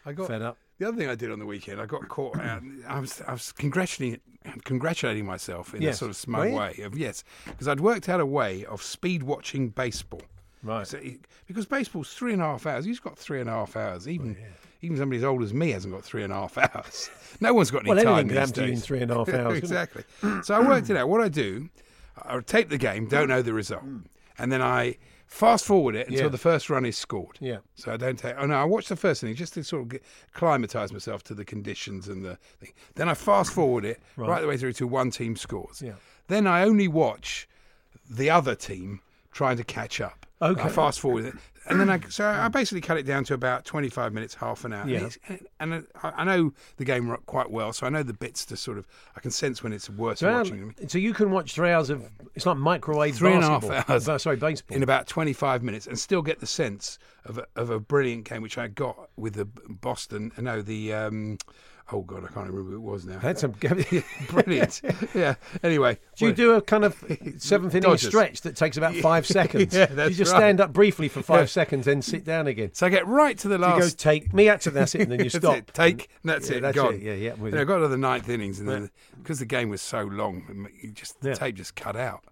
I 0.06 0.12
got 0.12 0.28
fed 0.28 0.42
up. 0.42 0.56
The 0.78 0.86
other 0.88 0.96
thing 0.96 1.08
I 1.08 1.16
did 1.16 1.32
on 1.32 1.40
the 1.40 1.46
weekend, 1.46 1.80
I 1.80 1.86
got 1.86 2.08
caught 2.08 2.38
out. 2.38 2.62
I 2.86 3.00
was, 3.00 3.20
I 3.26 3.32
was 3.32 3.50
congratulating, 3.50 4.20
congratulating 4.64 5.26
myself 5.26 5.74
in 5.74 5.82
Yes. 5.82 5.96
a 5.96 5.98
sort 5.98 6.10
of 6.10 6.16
smug 6.16 6.52
way 6.52 6.76
of 6.84 6.96
yes, 6.96 7.24
because 7.46 7.66
I'd 7.66 7.80
worked 7.80 8.08
out 8.08 8.20
a 8.20 8.26
way 8.26 8.64
of 8.64 8.80
speed 8.80 9.24
watching 9.24 9.70
baseball. 9.70 10.22
Right. 10.62 10.86
So 10.86 10.98
it- 10.98 11.20
because 11.46 11.66
baseball's 11.66 12.12
three 12.12 12.32
and 12.32 12.42
a 12.42 12.44
half 12.44 12.66
hours. 12.66 12.86
You've 12.86 13.02
got 13.02 13.18
three 13.18 13.40
and 13.40 13.48
a 13.48 13.52
half 13.52 13.76
hours. 13.76 14.08
Even 14.08 14.36
even 14.80 14.96
somebody 14.96 15.18
as 15.18 15.24
old 15.24 15.42
as 15.42 15.52
me 15.52 15.70
hasn't 15.70 15.92
got 15.92 16.04
three 16.04 16.22
and 16.22 16.32
a 16.32 16.36
half 16.36 16.56
hours. 16.74 17.10
No 17.40 17.52
one's 17.54 17.70
got 17.70 17.82
any 17.82 17.90
Well, 17.90 18.04
time 18.04 18.28
these 18.28 18.56
you 18.56 18.64
in 18.64 18.76
three 18.76 19.00
and 19.00 19.10
a 19.10 19.14
half 19.16 19.28
hours, 19.34 19.58
exactly. 19.58 20.04
so 20.42 20.54
I 20.54 20.60
worked 20.60 20.88
it 20.90 20.96
out. 20.96 21.08
What 21.08 21.20
I 21.20 21.28
do, 21.28 21.68
I 22.22 22.38
tape 22.40 22.68
the 22.68 22.78
game, 22.78 23.06
don't 23.08 23.28
know 23.28 23.42
the 23.42 23.52
result, 23.54 23.82
hmm. 23.82 23.98
and 24.38 24.52
then 24.52 24.62
I 24.62 24.96
fast 25.26 25.64
forward 25.66 25.94
it 25.94 26.06
until 26.08 26.24
Yeah. 26.24 26.28
the 26.28 26.38
first 26.38 26.70
run 26.70 26.84
is 26.86 26.96
scored. 26.96 27.36
Yeah. 27.40 27.58
So 27.74 27.92
I 27.92 27.96
don't 27.96 28.18
take. 28.18 28.34
Oh 28.38 28.46
no, 28.46 28.54
I 28.54 28.64
watch 28.64 28.88
the 28.88 28.96
first 28.96 29.22
inning 29.22 29.34
just 29.36 29.54
to 29.54 29.64
sort 29.64 29.82
of 29.82 29.88
get, 29.88 30.02
climatise 30.34 30.92
myself 30.92 31.22
to 31.24 31.34
the 31.34 31.44
conditions 31.44 32.08
and 32.08 32.24
the 32.24 32.36
thing. 32.60 32.72
Then 32.94 33.08
I 33.08 33.14
fast 33.14 33.52
forward 33.52 33.84
it 33.84 34.00
right. 34.16 34.40
the 34.40 34.46
way 34.48 34.56
through 34.56 34.72
to 34.74 34.86
one 34.86 35.10
team 35.10 35.34
scores. 35.36 35.82
Yeah. 35.82 35.94
Then 36.28 36.46
I 36.46 36.62
only 36.62 36.88
watch 36.88 37.48
the 38.08 38.30
other 38.30 38.54
team 38.54 39.00
trying 39.32 39.56
to 39.56 39.64
catch 39.64 40.00
up. 40.00 40.17
Okay. 40.40 40.62
I 40.62 40.68
fast 40.68 41.00
forward 41.00 41.24
it, 41.24 41.34
and 41.68 41.80
then 41.80 41.90
I 41.90 41.98
so 42.08 42.24
I 42.24 42.46
basically 42.46 42.80
cut 42.80 42.96
it 42.96 43.02
down 43.02 43.24
to 43.24 43.34
about 43.34 43.64
twenty 43.64 43.88
five 43.88 44.12
minutes, 44.12 44.34
half 44.34 44.64
an 44.64 44.72
hour. 44.72 44.88
Yeah. 44.88 45.08
And, 45.28 45.46
and 45.58 45.86
I, 46.02 46.10
I 46.18 46.24
know 46.24 46.52
the 46.76 46.84
game 46.84 47.16
quite 47.26 47.50
well, 47.50 47.72
so 47.72 47.86
I 47.86 47.90
know 47.90 48.04
the 48.04 48.12
bits 48.12 48.44
to 48.46 48.56
sort 48.56 48.78
of 48.78 48.86
I 49.16 49.20
can 49.20 49.32
sense 49.32 49.64
when 49.64 49.72
it's 49.72 49.90
worth 49.90 50.18
So, 50.18 50.32
watching. 50.32 50.62
um, 50.62 50.74
them. 50.78 50.88
so 50.88 50.98
you 50.98 51.12
can 51.12 51.32
watch 51.32 51.54
three 51.54 51.70
hours 51.70 51.90
of 51.90 52.08
it's 52.36 52.46
like 52.46 52.56
microwave 52.56 53.16
Three 53.16 53.32
and 53.32 53.42
a 53.42 53.48
half 53.48 53.62
basketball. 53.62 53.94
hours. 53.94 54.08
Uh, 54.08 54.18
sorry, 54.18 54.36
baseball. 54.36 54.76
in 54.76 54.84
about 54.84 55.08
25 55.08 55.64
minutes 55.64 55.88
and 55.88 55.98
still 55.98 56.22
get 56.22 56.38
the 56.38 56.46
sense 56.46 56.98
of 57.24 57.38
a, 57.38 57.46
of 57.56 57.70
a 57.70 57.80
brilliant 57.80 58.24
game 58.28 58.40
which 58.42 58.58
I 58.58 58.68
got 58.68 59.10
with 59.16 59.34
the 59.34 59.44
Boston. 59.44 60.30
No, 60.38 60.62
the 60.62 60.92
um, 60.94 61.38
oh 61.92 62.02
god, 62.02 62.24
I 62.24 62.28
can't 62.28 62.48
remember 62.50 62.70
who 62.70 62.76
it 62.76 62.80
was 62.80 63.04
now. 63.06 63.18
Had 63.18 63.38
some. 63.38 63.52
brilliant. 64.30 64.80
yeah. 65.14 65.34
Anyway, 65.62 65.98
Do 66.16 66.26
you 66.26 66.32
do 66.32 66.52
a 66.52 66.62
kind 66.62 66.84
of 66.84 66.96
seventh 67.38 67.74
inning 67.74 67.90
Dodgers. 67.90 68.08
stretch 68.08 68.40
that 68.42 68.56
takes 68.56 68.76
about 68.76 68.94
five 68.96 69.26
seconds? 69.26 69.74
Yeah, 69.74 69.86
that's 69.86 70.10
you 70.10 70.16
just 70.16 70.32
right. 70.32 70.38
stand 70.40 70.60
up 70.60 70.72
briefly 70.72 71.08
for 71.08 71.22
five 71.22 71.50
seconds, 71.50 71.86
then 71.86 72.02
sit 72.02 72.24
down 72.24 72.46
again. 72.46 72.70
So 72.74 72.86
I 72.86 72.90
get 72.90 73.06
right 73.06 73.38
to 73.38 73.48
the 73.48 73.58
So 73.58 73.66
you 73.66 73.72
go 73.72 73.78
last. 73.78 73.98
take 73.98 74.32
me 74.34 74.48
out 74.48 74.60
to 74.62 74.70
that's 74.70 74.94
it, 74.94 75.02
and 75.02 75.12
then 75.12 75.18
you 75.20 75.30
That's 75.30 75.36
stop. 75.44 75.56
it, 75.56 75.70
take, 75.74 76.08
and 76.22 76.30
that's 76.30 76.50
Yeah, 76.50 76.56
it. 76.56 76.60
that's 76.60 76.76
gone. 76.76 76.94
it, 76.94 77.02
yeah, 77.02 77.14
yeah, 77.14 77.32
I'm 77.32 77.40
with 77.40 77.52
You 77.54 77.58
know, 77.60 77.64
got 77.64 77.78
to 77.78 77.88
the 77.88 77.96
ninth 77.98 78.28
innings, 78.28 78.60
and 78.60 78.68
then 78.68 78.90
because 79.22 79.38
the 79.38 79.46
game 79.46 79.68
was 79.70 79.80
so 79.82 80.02
long, 80.02 80.68
you 80.82 80.90
just 80.92 81.20
the 81.20 81.30
Yeah. 81.30 81.34
tape 81.34 81.54
just 81.56 81.74
cut 81.76 81.96
out. 81.96 82.22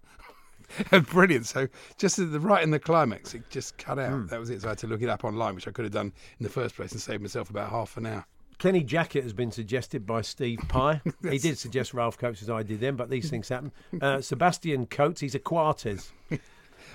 Brilliant. 1.11 1.45
So 1.45 1.67
just 1.97 2.19
at 2.19 2.31
the 2.31 2.39
right 2.39 2.61
in 2.61 2.71
the 2.71 2.79
climax, 2.79 3.33
it 3.33 3.49
just 3.49 3.77
cut 3.77 3.97
out. 3.99 4.11
Hmm. 4.11 4.27
That 4.27 4.39
was 4.39 4.49
it. 4.49 4.61
So 4.61 4.67
I 4.67 4.71
had 4.71 4.77
to 4.79 4.87
look 4.87 5.01
it 5.01 5.09
up 5.09 5.23
online, 5.23 5.55
which 5.55 5.67
I 5.67 5.71
could 5.71 5.85
have 5.85 5.93
done 5.93 6.11
in 6.39 6.43
the 6.43 6.49
first 6.49 6.75
place 6.75 6.91
and 6.91 6.99
saved 7.01 7.21
myself 7.21 7.49
about 7.49 7.69
half 7.69 7.95
an 7.97 8.05
hour. 8.05 8.25
Kenny 8.59 8.83
Jackett 8.83 9.23
has 9.23 9.33
been 9.33 9.51
suggested 9.51 10.05
by 10.05 10.21
Steve 10.21 10.59
Pye. 10.67 11.01
he 11.29 11.37
did 11.37 11.57
suggest 11.57 11.93
Ralph 11.93 12.17
Coates 12.17 12.41
as 12.41 12.49
I 12.49 12.63
did 12.63 12.79
then, 12.79 12.95
but 12.95 13.09
these 13.09 13.29
things 13.29 13.49
happen. 13.49 13.71
Uh, 14.01 14.21
Sebastian 14.21 14.87
Coates, 14.87 15.21
he's 15.21 15.35
a 15.35 15.39
Quartes. 15.39 16.11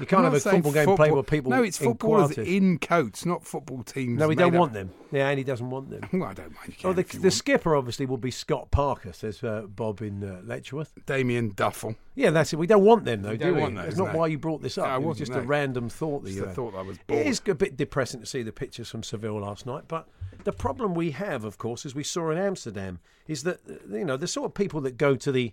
You 0.00 0.06
can't 0.06 0.20
I'm 0.20 0.32
have 0.32 0.34
a 0.34 0.40
football 0.40 0.72
game 0.72 0.84
football- 0.86 0.96
played 0.96 1.12
with 1.12 1.26
people. 1.26 1.50
No, 1.50 1.62
it's 1.62 1.80
in 1.80 1.86
footballers 1.88 2.34
quarters. 2.34 2.48
in 2.48 2.78
coats, 2.78 3.26
not 3.26 3.46
football 3.46 3.82
teams. 3.82 4.18
No, 4.18 4.26
we 4.28 4.34
don't 4.34 4.54
up- 4.54 4.58
want 4.60 4.72
them. 4.72 4.90
Yeah, 5.12 5.28
and 5.28 5.36
he 5.38 5.44
doesn't 5.44 5.68
want 5.68 5.90
them. 5.90 6.00
Well, 6.12 6.30
I 6.30 6.34
don't 6.34 6.54
mind. 6.54 6.74
Oh, 6.84 6.92
the, 6.92 7.02
the 7.02 7.30
skipper 7.30 7.76
obviously 7.76 8.06
will 8.06 8.16
be 8.16 8.30
Scott 8.30 8.70
Parker, 8.70 9.12
says 9.12 9.44
uh, 9.44 9.62
Bob 9.68 10.00
in 10.00 10.24
uh, 10.24 10.40
Letchworth. 10.44 10.92
Damien 11.06 11.52
Duffel. 11.54 11.94
Yeah, 12.14 12.30
that's 12.30 12.52
it. 12.52 12.56
We 12.56 12.66
don't 12.66 12.84
want 12.84 13.04
them 13.04 13.22
though, 13.22 13.32
do 13.32 13.36
don't 13.38 13.54
we? 13.56 13.60
want 13.60 13.76
That's 13.76 13.96
not 13.96 14.12
no. 14.12 14.18
why 14.18 14.26
you 14.28 14.38
brought 14.38 14.62
this 14.62 14.78
up. 14.78 14.88
No, 14.88 14.96
it 14.96 15.02
was 15.02 15.18
just 15.18 15.32
a 15.32 15.40
random 15.42 15.88
thought 15.88 16.22
that 16.24 16.28
Just 16.30 16.38
you 16.40 16.46
had. 16.46 16.54
thought 16.54 16.74
I 16.74 16.82
was 16.82 16.96
It 16.96 17.06
bored. 17.06 17.26
is 17.26 17.42
a 17.46 17.54
bit 17.54 17.76
depressing 17.76 18.20
to 18.20 18.26
see 18.26 18.42
the 18.42 18.52
pictures 18.52 18.88
from 18.90 19.02
Seville 19.02 19.40
last 19.40 19.66
night, 19.66 19.84
but 19.88 20.08
the 20.44 20.52
problem 20.52 20.94
we 20.94 21.10
have, 21.12 21.44
of 21.44 21.58
course, 21.58 21.84
as 21.86 21.94
we 21.94 22.02
saw 22.02 22.30
in 22.30 22.38
Amsterdam, 22.38 22.98
is 23.28 23.42
that 23.44 23.60
uh, 23.68 23.96
you 23.96 24.04
know 24.04 24.16
the 24.16 24.26
sort 24.26 24.46
of 24.46 24.54
people 24.54 24.80
that 24.82 24.96
go 24.96 25.14
to 25.16 25.30
the. 25.30 25.52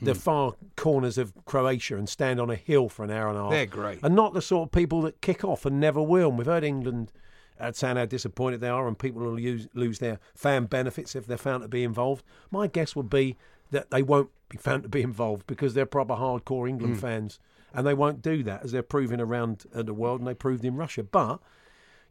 The 0.00 0.14
far 0.14 0.54
corners 0.76 1.18
of 1.18 1.32
Croatia 1.44 1.96
and 1.96 2.08
stand 2.08 2.40
on 2.40 2.50
a 2.50 2.56
hill 2.56 2.88
for 2.88 3.04
an 3.04 3.10
hour 3.10 3.28
and 3.28 3.38
a 3.38 3.42
half. 3.42 3.50
They're 3.50 3.66
great. 3.66 4.00
and 4.02 4.14
not 4.16 4.34
the 4.34 4.42
sort 4.42 4.68
of 4.68 4.72
people 4.72 5.02
that 5.02 5.20
kick 5.20 5.44
off 5.44 5.64
and 5.66 5.78
never 5.78 6.02
will. 6.02 6.30
And 6.30 6.38
we've 6.38 6.46
heard 6.46 6.64
England 6.64 7.12
uh, 7.60 7.70
saying 7.72 7.96
how 7.96 8.06
disappointed 8.06 8.60
they 8.60 8.68
are, 8.68 8.88
and 8.88 8.98
people 8.98 9.22
will 9.22 9.38
use, 9.38 9.68
lose 9.74 9.98
their 10.00 10.18
fan 10.34 10.64
benefits 10.66 11.14
if 11.14 11.26
they're 11.26 11.36
found 11.36 11.62
to 11.62 11.68
be 11.68 11.84
involved. 11.84 12.24
My 12.50 12.66
guess 12.66 12.96
would 12.96 13.10
be 13.10 13.36
that 13.70 13.90
they 13.90 14.02
won't 14.02 14.30
be 14.48 14.56
found 14.58 14.82
to 14.82 14.88
be 14.88 15.02
involved 15.02 15.46
because 15.46 15.74
they're 15.74 15.86
proper 15.86 16.14
hardcore 16.14 16.68
England 16.68 16.94
Hmm. 16.96 17.00
fans, 17.00 17.38
and 17.72 17.86
they 17.86 17.94
won't 17.94 18.20
do 18.22 18.42
that 18.42 18.64
as 18.64 18.72
they're 18.72 18.82
proving 18.82 19.20
around 19.20 19.64
uh, 19.74 19.82
the 19.82 19.94
world, 19.94 20.20
and 20.20 20.26
they 20.26 20.34
proved 20.34 20.64
in 20.64 20.74
Russia. 20.76 21.02
But 21.04 21.38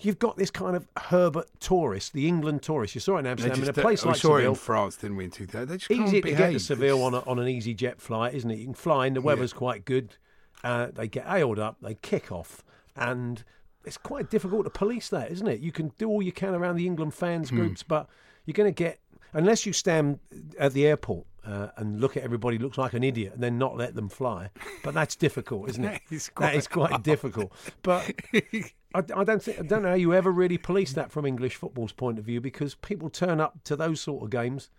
you've 0.02 0.20
got 0.20 0.38
this 0.38 0.52
kind 0.52 0.76
of 0.76 0.88
Herbert 0.98 1.48
tourist, 1.60 2.14
the 2.14 2.28
England 2.28 2.62
tourist. 2.64 2.96
You 2.96 3.02
saw 3.02 3.18
it 3.18 3.20
in 3.20 3.28
Amsterdam 3.28 3.58
in 3.58 3.64
a 3.64 3.66
just- 3.68 3.80
uh, 3.80 3.82
place 3.82 4.04
we 4.04 4.12
like 4.12 4.20
saw 4.20 4.38
it 4.38 4.46
in 4.46 4.56
France, 4.56 4.96
didn't 4.98 5.18
we? 5.18 5.26
In 5.26 5.32
2000, 5.32 5.68
they 5.68 5.78
just 5.78 5.92
Easy 5.92 6.00
can't 6.02 6.12
to 6.16 6.22
behave. 6.22 6.38
get 6.38 6.52
to 6.54 6.60
Seville 6.60 7.04
on, 7.04 7.14
a, 7.14 7.20
on 7.22 7.40
an 7.40 7.46
easyJet 7.48 8.00
flight, 8.00 8.34
isn't 8.34 8.50
it? 8.52 8.58
You 8.60 8.66
can 8.66 8.74
fly 8.74 9.08
in, 9.08 9.14
the 9.14 9.22
weather's 9.22 9.54
quite 9.54 9.86
good. 9.86 10.16
Uh, 10.64 10.88
they 10.94 11.08
get 11.08 11.26
ailed 11.28 11.60
up, 11.60 11.78
they 11.82 11.96
kick 11.96 12.32
off, 12.32 12.64
and 12.96 13.44
it's 13.84 13.98
quite 13.98 14.30
difficult 14.30 14.64
to 14.66 14.70
police 14.70 15.10
that, 15.10 15.32
isn't 15.32 15.48
it? 15.48 15.60
You 15.60 15.72
can 15.72 15.92
do 15.98 16.08
all 16.08 16.22
you 16.22 16.32
can 16.32 16.54
around 16.54 16.76
the 16.76 16.86
England 16.86 17.14
fans 17.16 17.50
Hmm. 17.50 17.56
groups, 17.58 17.82
but 17.84 18.08
you're 18.46 18.54
going 18.54 18.72
to 18.72 18.84
get 18.84 19.00
unless 19.34 19.66
you 19.66 19.74
stand 19.74 20.20
at 20.60 20.74
the 20.74 20.86
airport 20.86 21.26
uh, 21.46 21.70
and 21.78 22.00
look 22.02 22.16
at 22.18 22.22
everybody 22.24 22.58
looks 22.60 22.78
like 22.78 22.94
an 22.94 23.04
idiot 23.04 23.34
and 23.34 23.42
then 23.42 23.58
not 23.58 23.76
let 23.78 23.96
them 23.96 24.08
fly. 24.10 24.50
But 24.84 24.94
that's 24.94 25.16
difficult, 25.16 25.70
isn't 25.70 25.84
it? 25.84 26.02
That 26.10 26.16
is 26.16 26.30
that 26.40 26.56
is 26.56 26.68
quite 26.68 26.90
quite 26.90 27.04
difficult. 27.04 27.52
But 27.82 28.12
I, 28.94 29.00
I 29.16 29.24
don't 29.24 29.42
think 29.42 29.60
I 29.60 29.64
don't 29.64 29.84
know 29.84 29.90
how 29.90 29.96
you 29.96 30.14
ever 30.14 30.32
really 30.32 30.58
police 30.58 30.94
that 30.94 31.12
from 31.12 31.26
English 31.26 31.56
football's 31.56 31.92
point 31.94 32.20
of 32.20 32.26
view 32.26 32.42
because 32.42 32.76
people 32.76 33.10
turn 33.10 33.40
up 33.40 33.64
to 33.66 33.76
those 33.76 34.02
sort 34.02 34.24
of 34.24 34.30
games 34.30 34.70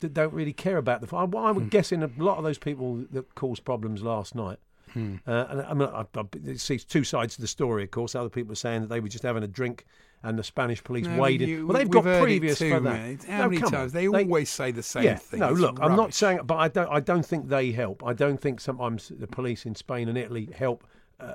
that 0.00 0.12
don't 0.14 0.32
really 0.32 0.52
care 0.52 0.76
about 0.78 1.00
the. 1.00 1.16
I, 1.16 1.22
I 1.22 1.26
Hmm. 1.50 1.54
would 1.56 1.70
guess 1.70 1.92
in 1.92 2.02
a 2.02 2.10
lot 2.18 2.38
of 2.38 2.44
those 2.44 2.58
people 2.58 3.04
that 3.12 3.34
caused 3.34 3.64
problems 3.64 4.02
last 4.02 4.34
night. 4.34 4.58
Hmm. 4.92 5.16
Uh, 5.26 5.46
and 5.48 5.62
I 5.62 5.74
mean, 5.74 5.88
I, 5.88 6.04
I, 6.14 6.54
see 6.56 6.78
two 6.78 7.04
sides 7.04 7.34
to 7.36 7.40
the 7.40 7.46
story. 7.48 7.84
Of 7.84 7.90
course, 7.90 8.14
other 8.14 8.28
people 8.28 8.52
are 8.52 8.56
saying 8.56 8.82
that 8.82 8.88
they 8.88 9.00
were 9.00 9.08
just 9.08 9.24
having 9.24 9.42
a 9.42 9.48
drink, 9.48 9.86
and 10.22 10.38
the 10.38 10.44
Spanish 10.44 10.82
police 10.84 11.06
No, 11.06 11.20
weighed 11.20 11.40
you-. 11.40 11.66
Well, 11.66 11.76
they've 11.78 11.90
got 11.90 12.04
previous 12.22 12.58
too, 12.58 12.70
for 12.70 12.80
that. 12.80 13.24
How 13.24 13.38
No, 13.38 13.48
many 13.50 13.60
times 13.60 13.74
on. 13.74 13.88
they, 13.90 14.06
always 14.08 14.50
say 14.50 14.70
the 14.70 14.82
same 14.84 15.02
yeah, 15.04 15.16
thing? 15.16 15.40
No, 15.40 15.50
It's 15.50 15.60
look, 15.60 15.78
I'm 15.82 15.96
not 15.96 16.14
saying, 16.14 16.40
but 16.44 16.56
I 16.56 16.68
don't. 16.68 16.88
I 16.90 17.00
don't 17.00 17.26
think 17.26 17.48
they 17.48 17.72
help. 17.72 18.04
I 18.06 18.12
don't 18.12 18.40
think 18.40 18.60
sometimes 18.60 19.10
the 19.16 19.26
police 19.26 19.66
in 19.66 19.74
Spain 19.74 20.08
and 20.08 20.16
Italy 20.16 20.48
help 20.56 20.84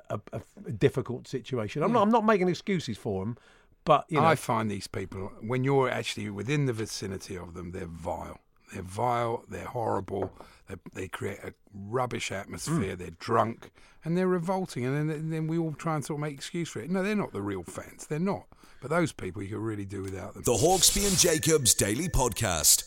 a, 0.10 0.20
a, 0.34 0.42
a 0.66 0.72
difficult 0.72 1.28
situation. 1.28 1.84
I'm 1.84 1.92
not. 1.92 2.00
Hmm. 2.00 2.04
I'm 2.04 2.12
not 2.12 2.26
making 2.26 2.50
excuses 2.50 2.98
for 2.98 3.24
them, 3.24 3.38
But 3.86 4.06
you 4.10 4.20
know, 4.20 4.26
I 4.26 4.36
find 4.36 4.70
these 4.70 4.88
people, 4.88 5.32
when 5.42 5.64
you're 5.64 5.90
actually 5.90 6.30
within 6.30 6.66
the 6.66 6.74
vicinity 6.74 7.36
of 7.38 7.54
them, 7.54 7.72
they're 7.72 7.86
vile. 7.88 8.40
They're 8.74 8.84
vile. 8.84 9.44
They're 9.50 9.66
horrible. 9.66 10.32
They, 10.68 10.76
they 10.94 11.08
create 11.08 11.40
a 11.44 11.54
rubbish 11.74 12.32
atmosphere. 12.32 12.94
Hmm. 12.94 13.02
They're 13.02 13.18
drunk 13.20 13.72
and 14.06 14.16
they're 14.16 14.28
revolting. 14.28 14.86
And 14.86 15.10
then, 15.10 15.30
then 15.30 15.48
we 15.48 15.58
all 15.58 15.74
try 15.74 15.96
and 15.96 16.06
sort 16.06 16.20
of 16.20 16.22
make 16.22 16.36
excuse 16.36 16.70
for 16.70 16.80
it. 16.80 16.90
No, 16.90 17.02
they're 17.02 17.16
not 17.16 17.34
the 17.34 17.42
real 17.42 17.64
fans. 17.64 18.06
They're 18.08 18.20
not. 18.20 18.46
But 18.82 18.92
those 18.92 19.12
people, 19.12 19.42
you 19.42 19.50
can 19.50 19.62
really 19.62 19.86
do 19.86 20.04
without 20.04 20.36
them. 20.36 20.44
The 20.44 20.54
Hawksbee 20.54 21.08
and 21.08 21.18
Jacobs 21.18 21.74
Daily 21.74 22.08
Podcast. 22.10 22.84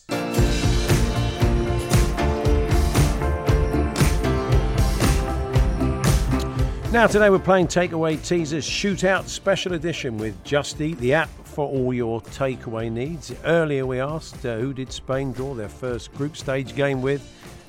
Now, 6.92 7.06
today 7.06 7.30
we're 7.30 7.38
playing 7.38 7.68
Takeaway 7.68 8.22
Teasers 8.22 8.68
Shootout 8.68 9.26
Special 9.26 9.72
Edition 9.72 10.18
with 10.18 10.44
Just 10.44 10.78
Eat, 10.78 10.98
the 10.98 11.14
app 11.14 11.30
for 11.42 11.66
all 11.66 11.94
your 11.94 12.20
takeaway 12.20 12.92
needs. 12.92 13.32
Earlier, 13.46 13.86
we 13.86 13.98
asked 13.98 14.44
uh, 14.44 14.58
who 14.58 14.74
did 14.74 14.92
Spain 14.92 15.32
draw 15.32 15.54
their 15.54 15.70
first 15.70 16.12
group 16.12 16.36
stage 16.36 16.74
game 16.76 17.00
with 17.00 17.26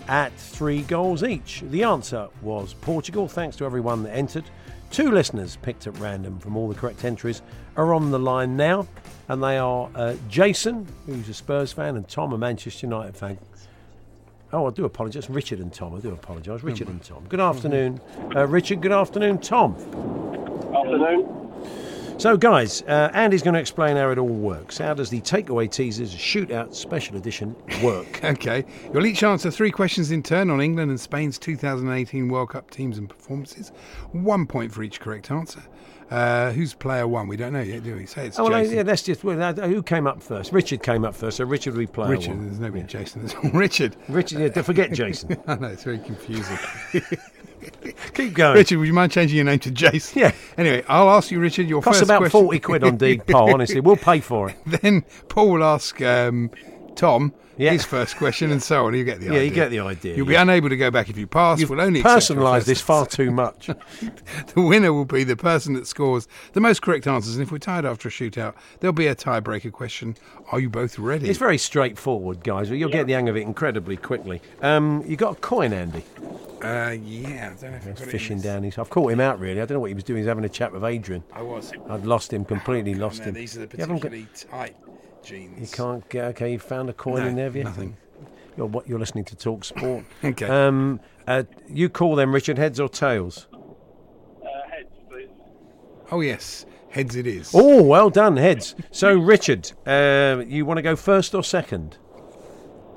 at 0.09 0.33
three 0.33 0.81
goals 0.81 1.23
each. 1.23 1.63
The 1.67 1.85
answer 1.85 2.27
was 2.41 2.73
Portugal, 2.73 3.29
thanks 3.29 3.55
to 3.57 3.65
everyone 3.65 4.03
that 4.03 4.13
entered. 4.13 4.43
Two 4.91 5.09
listeners 5.09 5.55
picked 5.61 5.87
at 5.87 5.97
random 5.99 6.37
from 6.39 6.57
all 6.57 6.67
the 6.67 6.75
correct 6.75 7.05
entries 7.05 7.41
are 7.77 7.93
on 7.93 8.11
the 8.11 8.19
line 8.19 8.57
now, 8.57 8.85
and 9.29 9.41
they 9.41 9.57
are 9.57 9.89
uh, 9.95 10.15
Jason, 10.27 10.85
who's 11.05 11.29
a 11.29 11.33
Spurs 11.33 11.71
fan, 11.71 11.95
and 11.95 12.09
Tom, 12.09 12.33
a 12.33 12.37
Manchester 12.37 12.87
United 12.87 13.15
fan. 13.15 13.37
Oh, 14.53 14.67
I 14.67 14.71
do 14.71 14.85
apologise. 14.85 15.29
Richard 15.29 15.59
and 15.59 15.73
Tom. 15.73 15.95
I 15.95 15.99
do 15.99 16.11
apologise. 16.11 16.61
Richard 16.63 16.87
and 16.87 17.03
Tom. 17.03 17.25
Good 17.27 17.39
afternoon, 17.39 17.99
uh, 18.35 18.47
Richard. 18.47 18.81
Good 18.81 18.91
afternoon, 18.91 19.39
Tom. 19.39 19.73
Afternoon. 20.75 21.39
So, 22.19 22.37
guys, 22.37 22.83
uh, 22.83 23.09
Andy's 23.13 23.41
going 23.41 23.55
to 23.55 23.59
explain 23.59 23.97
how 23.97 24.11
it 24.11 24.19
all 24.19 24.27
works. 24.27 24.77
How 24.77 24.93
does 24.93 25.09
the 25.09 25.19
Takeaway 25.21 25.69
Teasers 25.69 26.13
Shootout 26.13 26.75
Special 26.75 27.17
Edition 27.17 27.55
work? 27.83 28.21
Okay. 28.33 28.63
You'll 28.93 29.05
each 29.05 29.23
answer 29.23 29.49
three 29.49 29.71
questions 29.71 30.11
in 30.11 30.21
turn 30.21 30.49
on 30.49 30.61
England 30.61 30.91
and 30.91 30.99
Spain's 30.99 31.37
2018 31.39 32.29
World 32.29 32.49
Cup 32.49 32.69
teams 32.69 32.97
and 32.97 33.09
performances. 33.09 33.69
One 34.11 34.45
point 34.45 34.71
for 34.71 34.83
each 34.83 34.99
correct 34.99 35.31
answer. 35.31 35.61
Uh, 36.13 36.51
who's 36.51 36.75
player 36.75 37.07
one? 37.07 37.27
We 37.27 37.37
don't 37.37 37.53
know 37.53 37.61
yet, 37.61 37.83
do 37.83 37.95
we? 37.95 38.05
Say 38.05 38.27
it's 38.27 38.37
oh, 38.37 38.43
well, 38.43 38.61
Jason. 38.61 38.75
yeah, 38.75 38.83
that's 38.83 39.01
just 39.01 39.23
well, 39.23 39.53
who 39.55 39.81
came 39.81 40.05
up 40.05 40.21
first. 40.21 40.51
Richard 40.51 40.83
came 40.83 41.03
up 41.05 41.15
first, 41.15 41.37
so 41.37 41.43
Richard 41.43 41.73
will 41.73 41.79
be 41.79 41.87
player 41.87 42.11
Richard. 42.11 42.35
one. 42.35 42.45
There's 42.45 42.59
nobody 42.59 42.83
Jason. 42.83 43.25
There's 43.25 43.35
Richard. 43.53 43.95
Richard, 44.07 44.39
yeah, 44.39 44.49
don't 44.49 44.63
forget 44.63 44.91
Jason. 44.91 45.41
I 45.47 45.55
know, 45.55 45.69
it's 45.69 45.83
very 45.83 45.97
confusing. 45.97 46.59
Keep 48.13 48.35
going. 48.35 48.57
Richard, 48.57 48.77
would 48.77 48.87
you 48.87 48.93
mind 48.93 49.11
changing 49.11 49.37
your 49.37 49.45
name 49.45 49.57
to 49.57 49.71
Jason? 49.71 50.19
Yeah. 50.19 50.33
Anyway, 50.55 50.83
I'll 50.87 51.09
ask 51.09 51.31
you, 51.31 51.39
Richard, 51.39 51.67
your 51.67 51.81
Costs 51.81 52.01
first 52.01 52.11
about 52.11 52.19
question. 52.19 52.41
40 52.41 52.59
quid 52.59 52.83
on 52.83 52.97
Depot, 52.97 53.51
honestly. 53.51 53.79
We'll 53.79 53.95
pay 53.95 54.19
for 54.19 54.51
it. 54.51 54.57
then 54.67 55.05
Paul 55.29 55.49
will 55.49 55.63
ask 55.63 55.99
um, 55.99 56.51
Tom 56.95 57.33
Yeah. 57.57 57.71
his 57.71 57.85
first 57.85 58.17
question 58.17 58.51
and 58.51 58.61
so 58.63 58.85
on. 58.87 58.93
You 58.95 59.03
get 59.03 59.19
the 59.19 59.27
Yeah, 59.27 59.31
idea. 59.33 59.43
you 59.43 59.51
get 59.51 59.69
the 59.69 59.79
idea, 59.79 60.15
You'll 60.15 60.25
be 60.25 60.35
unable 60.35 60.69
to 60.69 60.77
go 60.77 60.89
back 60.89 61.09
if 61.09 61.17
you 61.17 61.27
pass. 61.27 61.59
You've 61.59 61.69
we'll 61.69 61.81
only 61.81 62.01
personalised 62.01 62.65
this 62.65 62.81
far 62.81 63.05
too 63.05 63.31
much. 63.31 63.69
The 64.55 64.61
winner 64.61 64.91
will 64.93 65.05
be 65.05 65.23
the 65.23 65.35
person 65.35 65.73
that 65.75 65.87
scores 65.87 66.27
the 66.53 66.59
most 66.61 66.81
correct 66.81 67.07
answers. 67.07 67.35
And 67.35 67.43
if 67.43 67.51
we're 67.51 67.57
tied 67.59 67.85
after 67.85 68.07
a 68.07 68.11
shootout, 68.11 68.53
there'll 68.79 68.93
be 68.93 69.07
a 69.07 69.15
tiebreaker 69.15 69.71
question. 69.71 70.15
Are 70.51 70.59
you 70.59 70.69
both 70.69 70.97
ready? 70.99 71.29
It's 71.29 71.39
very 71.39 71.57
straightforward, 71.57 72.43
guys. 72.43 72.69
You'll 72.69 72.89
get 72.89 73.07
the 73.07 73.13
hang 73.13 73.29
of 73.29 73.35
it 73.37 73.41
incredibly 73.41 73.97
quickly. 73.97 74.41
Um, 74.61 75.03
you 75.07 75.15
got 75.15 75.37
a 75.37 75.39
coin, 75.39 75.73
Andy? 75.73 76.03
Uh, 76.63 76.95
yeah, 77.03 77.53
I 77.57 77.61
don't 77.61 77.71
know 77.71 77.77
if 77.77 77.85
got 77.85 77.97
Fishing 78.07 78.39
down 78.41 78.63
his. 78.63 78.77
I've 78.77 78.89
caught 78.89 79.11
him 79.11 79.19
out, 79.19 79.39
really. 79.39 79.61
I 79.61 79.65
don't 79.65 79.75
know 79.75 79.79
what 79.81 79.89
he 79.89 79.93
was 79.95 80.03
doing. 80.03 80.17
He 80.17 80.21
was 80.21 80.27
having 80.29 80.45
a 80.45 80.49
chat 80.49 80.71
with 80.71 80.83
Adrian. 80.83 81.23
I 81.33 81.41
was. 81.41 81.71
I'd 81.89 82.05
lost 82.05 82.31
him 82.31 82.45
completely. 82.45 82.93
Lost 82.95 83.19
No, 83.19 83.25
him. 83.25 83.33
these 83.33 83.57
are 83.57 83.61
the 83.61 83.67
particularly 83.67 84.27
tight 84.35 84.75
jeans. 85.23 85.59
You 85.71 85.75
can't 85.75 86.07
get. 86.09 86.25
Okay, 86.25 86.51
you 86.53 86.59
found 86.59 86.89
a 86.89 86.93
coin 86.93 87.21
No, 87.21 87.27
in 87.27 87.35
there, 87.35 87.45
have 87.45 87.55
you? 87.55 87.63
nothing. 87.63 87.97
You're 88.57 88.67
what? 88.67 88.87
You're 88.87 88.99
listening 88.99 89.25
to 89.25 89.35
Talk 89.35 89.63
Sport. 89.65 90.05
Okay. 90.23 90.45
Um, 90.47 90.99
uh, 91.27 91.43
you 91.67 91.89
call 91.89 92.15
them 92.15 92.33
Richard 92.33 92.57
heads 92.57 92.79
or 92.79 92.89
tails? 92.89 93.47
Uh, 93.53 94.47
heads, 94.69 94.89
please. 95.09 95.29
Oh 96.11 96.21
yes, 96.21 96.65
heads 96.89 97.15
it 97.15 97.25
is. 97.25 97.51
Oh, 97.53 97.81
well 97.81 98.09
done, 98.09 98.37
heads. 98.37 98.75
So, 98.91 99.17
Richard, 99.17 99.71
uh, 99.87 100.43
you 100.47 100.65
want 100.65 100.77
to 100.77 100.81
go 100.83 100.95
first 100.95 101.33
or 101.33 101.43
second? 101.43 101.97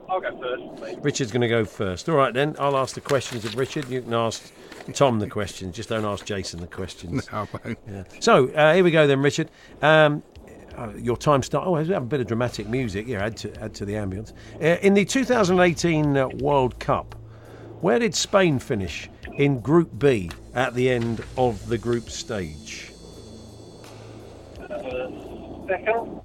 I'll 0.08 0.20
go 0.20 0.38
first, 0.40 0.76
please. 0.76 0.98
Richard's 1.02 1.32
going 1.32 1.40
to 1.42 1.48
go 1.48 1.64
first. 1.64 2.08
All 2.08 2.16
right, 2.16 2.32
then. 2.34 2.54
I'll 2.58 2.76
ask 2.76 2.94
the 2.94 3.00
questions 3.00 3.44
of 3.44 3.56
Richard. 3.56 3.88
You 3.88 4.02
can 4.02 4.14
ask 4.14 4.52
Tom 4.92 5.18
the 5.18 5.28
questions. 5.28 5.74
Just 5.74 5.88
don't 5.88 6.04
ask 6.04 6.24
Jason 6.24 6.60
the 6.60 6.66
questions. 6.66 7.28
No, 7.32 7.38
I 7.42 7.46
won't. 7.64 7.78
Yeah. 7.88 8.04
So 8.20 8.48
uh, 8.50 8.74
here 8.74 8.84
we 8.84 8.90
go 8.90 9.06
then, 9.06 9.20
Richard. 9.20 9.50
Um, 9.82 10.22
uh, 10.76 10.92
your 10.96 11.16
time 11.16 11.42
start. 11.42 11.66
Oh, 11.66 11.72
we 11.72 11.86
have 11.88 12.02
a 12.02 12.06
bit 12.06 12.20
of 12.20 12.26
dramatic 12.26 12.68
music. 12.68 13.06
Yeah, 13.06 13.24
add 13.24 13.36
to 13.38 13.62
add 13.62 13.74
to 13.74 13.84
the 13.84 13.94
ambience. 13.94 14.32
Uh, 14.60 14.78
in 14.82 14.94
the 14.94 15.04
2018 15.04 16.16
uh, 16.16 16.28
World 16.28 16.78
Cup, 16.78 17.14
where 17.80 17.98
did 17.98 18.14
Spain 18.14 18.58
finish 18.58 19.08
in 19.34 19.60
Group 19.60 19.98
B 19.98 20.30
at 20.54 20.74
the 20.74 20.88
end 20.90 21.24
of 21.36 21.66
the 21.68 21.78
group 21.78 22.10
stage? 22.10 22.92
Uh, 24.60 24.68
second. 25.68 26.20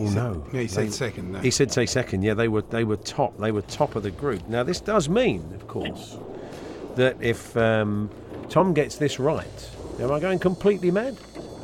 Oh 0.00 0.04
no! 0.10 0.46
Yeah, 0.52 0.60
he 0.60 0.68
said 0.68 0.86
They- 0.86 0.90
second. 0.92 1.32
No. 1.32 1.38
He 1.40 1.50
said 1.50 1.72
say 1.72 1.84
second. 1.86 2.22
Yeah, 2.22 2.34
they 2.34 2.48
were 2.48 2.62
they 2.62 2.84
were 2.84 2.96
top. 2.96 3.36
They 3.38 3.50
were 3.50 3.62
top 3.62 3.96
of 3.96 4.02
the 4.04 4.10
group. 4.12 4.48
Now 4.48 4.62
this 4.62 4.80
does 4.80 5.08
mean, 5.08 5.52
of 5.54 5.66
course, 5.66 6.16
that 6.94 7.16
if 7.20 7.56
um, 7.56 8.08
Tom 8.48 8.72
gets 8.74 8.96
this 8.96 9.18
right, 9.18 9.70
am 9.98 10.12
I 10.12 10.20
going 10.20 10.38
completely 10.38 10.90
mad? 10.92 11.16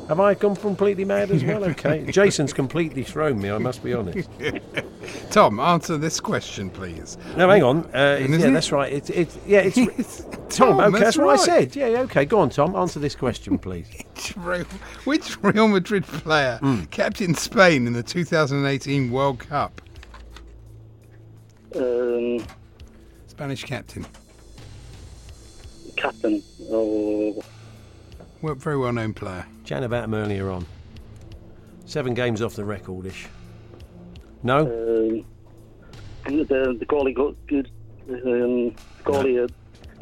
Have 0.07 0.19
I 0.19 0.35
gone 0.35 0.55
completely 0.55 1.03
mad 1.03 1.31
as 1.31 1.43
well? 1.43 1.63
Okay, 1.71 2.05
Jason's 2.11 2.53
completely 2.53 3.03
thrown 3.03 3.41
me. 3.41 3.49
I 3.49 3.57
must 3.57 3.83
be 3.83 3.93
honest. 3.93 4.29
Tom, 5.31 5.59
answer 5.59 5.97
this 5.97 6.19
question, 6.19 6.69
please. 6.69 7.17
No, 7.35 7.49
hang 7.49 7.63
on. 7.63 7.85
Uh, 7.85 8.17
yeah, 8.21 8.35
it? 8.35 8.51
that's 8.51 8.71
right. 8.71 8.93
It's 8.93 9.09
it's 9.09 9.37
yeah. 9.47 9.61
It's 9.75 10.21
Tom. 10.49 10.77
Tom, 10.77 10.79
Okay, 10.79 10.91
that's 10.91 11.03
that's 11.03 11.17
what 11.17 11.39
I 11.39 11.43
said. 11.43 11.75
Yeah, 11.75 11.87
yeah, 11.87 11.99
okay. 12.01 12.23
Go 12.25 12.39
on, 12.39 12.49
Tom. 12.51 12.75
Answer 12.75 12.99
this 12.99 13.15
question, 13.15 13.57
please. 13.57 13.87
Which 14.13 14.37
Real, 14.37 14.65
which 15.05 15.43
Real 15.43 15.67
Madrid 15.67 16.03
player 16.05 16.57
Hmm. 16.61 16.83
captained 16.85 17.37
Spain 17.37 17.87
in 17.87 17.93
the 17.93 18.03
2018 18.03 19.11
World 19.11 19.39
Cup? 19.39 19.81
Um, 21.75 22.45
Spanish 23.27 23.63
captain. 23.63 24.05
captain. 25.97 26.41
Oh, 26.69 27.41
Well, 28.45 28.53
very 28.53 28.77
well 28.77 28.93
known 28.93 29.15
player. 29.15 29.43
Chatting 29.63 29.85
about 29.85 30.03
him 30.03 30.13
earlier 30.13 30.51
on. 30.51 30.67
Seven 31.87 32.13
games 32.13 32.43
off 32.43 32.55
the 32.55 32.63
record-ish. 32.63 33.25
No. 34.43 34.59
um, 36.27 36.37
the, 36.37 36.43
the 36.79 36.85
goalie 36.85 37.15
got 37.15 37.33
good. 37.47 37.71
Um, 38.07 38.75
goalie 39.03 39.43
uh, 39.43 39.47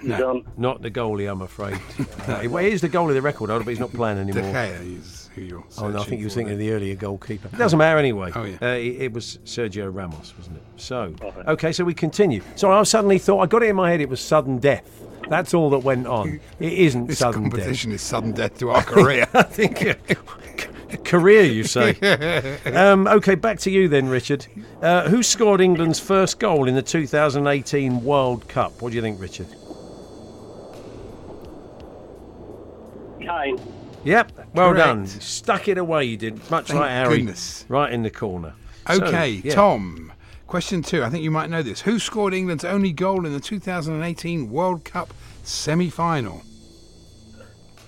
he's 0.02 0.10
No. 0.10 0.30
on. 0.30 0.46
Not 0.58 0.82
the 0.82 0.92
goalie, 0.92 1.32
I'm 1.32 1.42
afraid. 1.42 1.76
uh, 2.28 2.44
well, 2.50 2.62
he 2.66 2.72
is 2.72 2.82
the 2.82 2.90
goalie 2.90 3.10
of 3.10 3.16
the 3.16 3.22
record 3.22 3.50
holder, 3.50 3.64
but 3.64 3.70
he's 3.70 3.80
not 3.80 3.94
playing 3.94 4.18
De 4.18 4.34
anymore. 4.34 4.54
Gea 4.54 4.98
is 5.00 5.30
who 5.36 5.42
you're 5.42 5.64
Oh, 5.78 5.88
no, 5.88 6.02
I 6.02 6.04
think 6.04 6.20
you 6.20 6.26
were 6.26 6.30
for 6.30 6.36
thinking 6.36 6.52
of 6.56 6.60
the 6.60 6.72
earlier 6.72 6.96
goalkeeper. 6.96 7.48
It 7.48 7.58
doesn't 7.58 7.80
matter 7.80 7.98
anyway. 7.98 8.34
Oh, 8.36 8.44
yeah. 8.44 8.58
Uh, 8.62 8.66
it, 8.76 9.04
it 9.04 9.14
was 9.14 9.40
Sergio 9.46 9.90
Ramos, 9.90 10.34
wasn't 10.38 10.58
it? 10.58 10.64
So, 10.76 11.16
Okay. 11.22 11.40
okay, 11.48 11.72
so 11.72 11.86
we 11.86 11.94
continue. 11.94 12.42
So 12.58 12.74
I 12.74 12.84
suddenly 12.84 13.20
thought, 13.20 13.40
I 13.40 13.46
got 13.46 13.64
it 13.64 13.70
in 13.70 13.78
my 13.78 13.90
head 13.90 14.02
it 14.02 14.10
was 14.10 14.20
sudden 14.20 14.60
death. 14.60 15.00
That's 15.34 15.56
all 15.56 15.72
that 15.72 15.80
went 15.80 16.06
on. 16.06 16.40
It 16.60 16.74
isn't 16.74 17.08
This 17.08 17.18
sudden 17.18 17.46
death. 17.46 17.52
competition 17.54 17.92
is 17.92 18.04
sudden 18.04 18.34
death 18.34 18.60
to 18.60 18.70
our 18.70 18.84
career. 18.84 19.26
I 19.34 19.42
think 19.42 19.84
uh, 19.84 19.96
career, 21.04 21.42
you 21.42 21.64
say. 21.64 21.96
um, 22.72 23.08
okay, 23.08 23.34
back 23.34 23.58
to 23.62 23.72
you 23.72 23.88
then, 23.88 24.10
Richard. 24.10 24.46
Uh, 24.80 25.10
who 25.10 25.24
scored 25.24 25.60
England's 25.60 26.00
first 26.00 26.38
goal 26.40 26.68
in 26.68 26.76
the 26.76 26.84
2018 26.84 28.04
World 28.04 28.48
Cup? 28.48 28.80
What 28.80 28.92
do 28.92 28.96
you 28.96 29.02
think, 29.02 29.20
Richard? 29.20 29.48
Kane. 33.20 33.60
Yep, 34.04 34.32
well 34.54 34.70
Correct. 34.72 34.86
done. 34.86 35.08
Stuck 35.08 35.68
it 35.68 35.80
away, 35.80 36.04
you 36.06 36.18
did. 36.18 36.36
Much 36.52 36.68
Thank 36.68 36.80
like 36.80 36.92
Harry. 36.92 37.18
goodness. 37.18 37.66
Right 37.70 37.92
in 37.92 38.04
the 38.04 38.12
corner. 38.12 38.54
So, 38.88 39.04
Okay, 39.04 39.42
yeah. 39.44 39.56
Tom. 39.56 40.14
Question 40.54 40.84
two. 40.84 41.04
I 41.04 41.10
think 41.10 41.24
you 41.24 41.32
might 41.32 41.50
know 41.50 41.64
this. 41.64 41.82
Who 41.82 41.98
scored 41.98 42.32
England's 42.32 42.64
only 42.64 42.92
goal 42.92 43.26
in 43.26 43.34
the 43.34 43.40
2018 43.40 44.52
World 44.52 44.86
Cup 44.86 45.12
semi 45.42 45.90
final? 45.90 46.44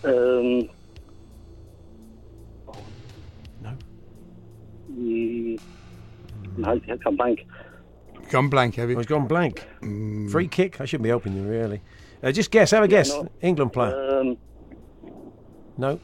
Um, 0.04 0.68
No. 3.62 3.78
mm, 4.92 5.60
no, 6.58 6.72
I 6.72 6.80
can't 6.80 7.16
bank. 7.20 7.46
Gone 8.32 8.50
blank, 8.50 8.74
have 8.78 8.90
you? 8.90 8.94
I 8.94 8.96
you? 8.96 8.98
was 8.98 9.06
gone 9.06 9.28
blank. 9.28 9.64
Mm. 9.84 10.32
Free 10.32 10.48
kick? 10.48 10.82
I 10.82 10.86
shouldn't 10.86 11.04
be 11.04 11.10
helping 11.10 11.36
you, 11.36 11.44
really. 11.44 11.82
Uh, 12.24 12.32
just 12.32 12.50
guess, 12.50 12.72
have 12.72 12.84
a 12.84 12.88
guess. 12.88 13.10
no. 13.10 13.30
England 13.44 13.74
player. 13.74 14.22
Um, 14.22 14.38
no? 15.78 16.00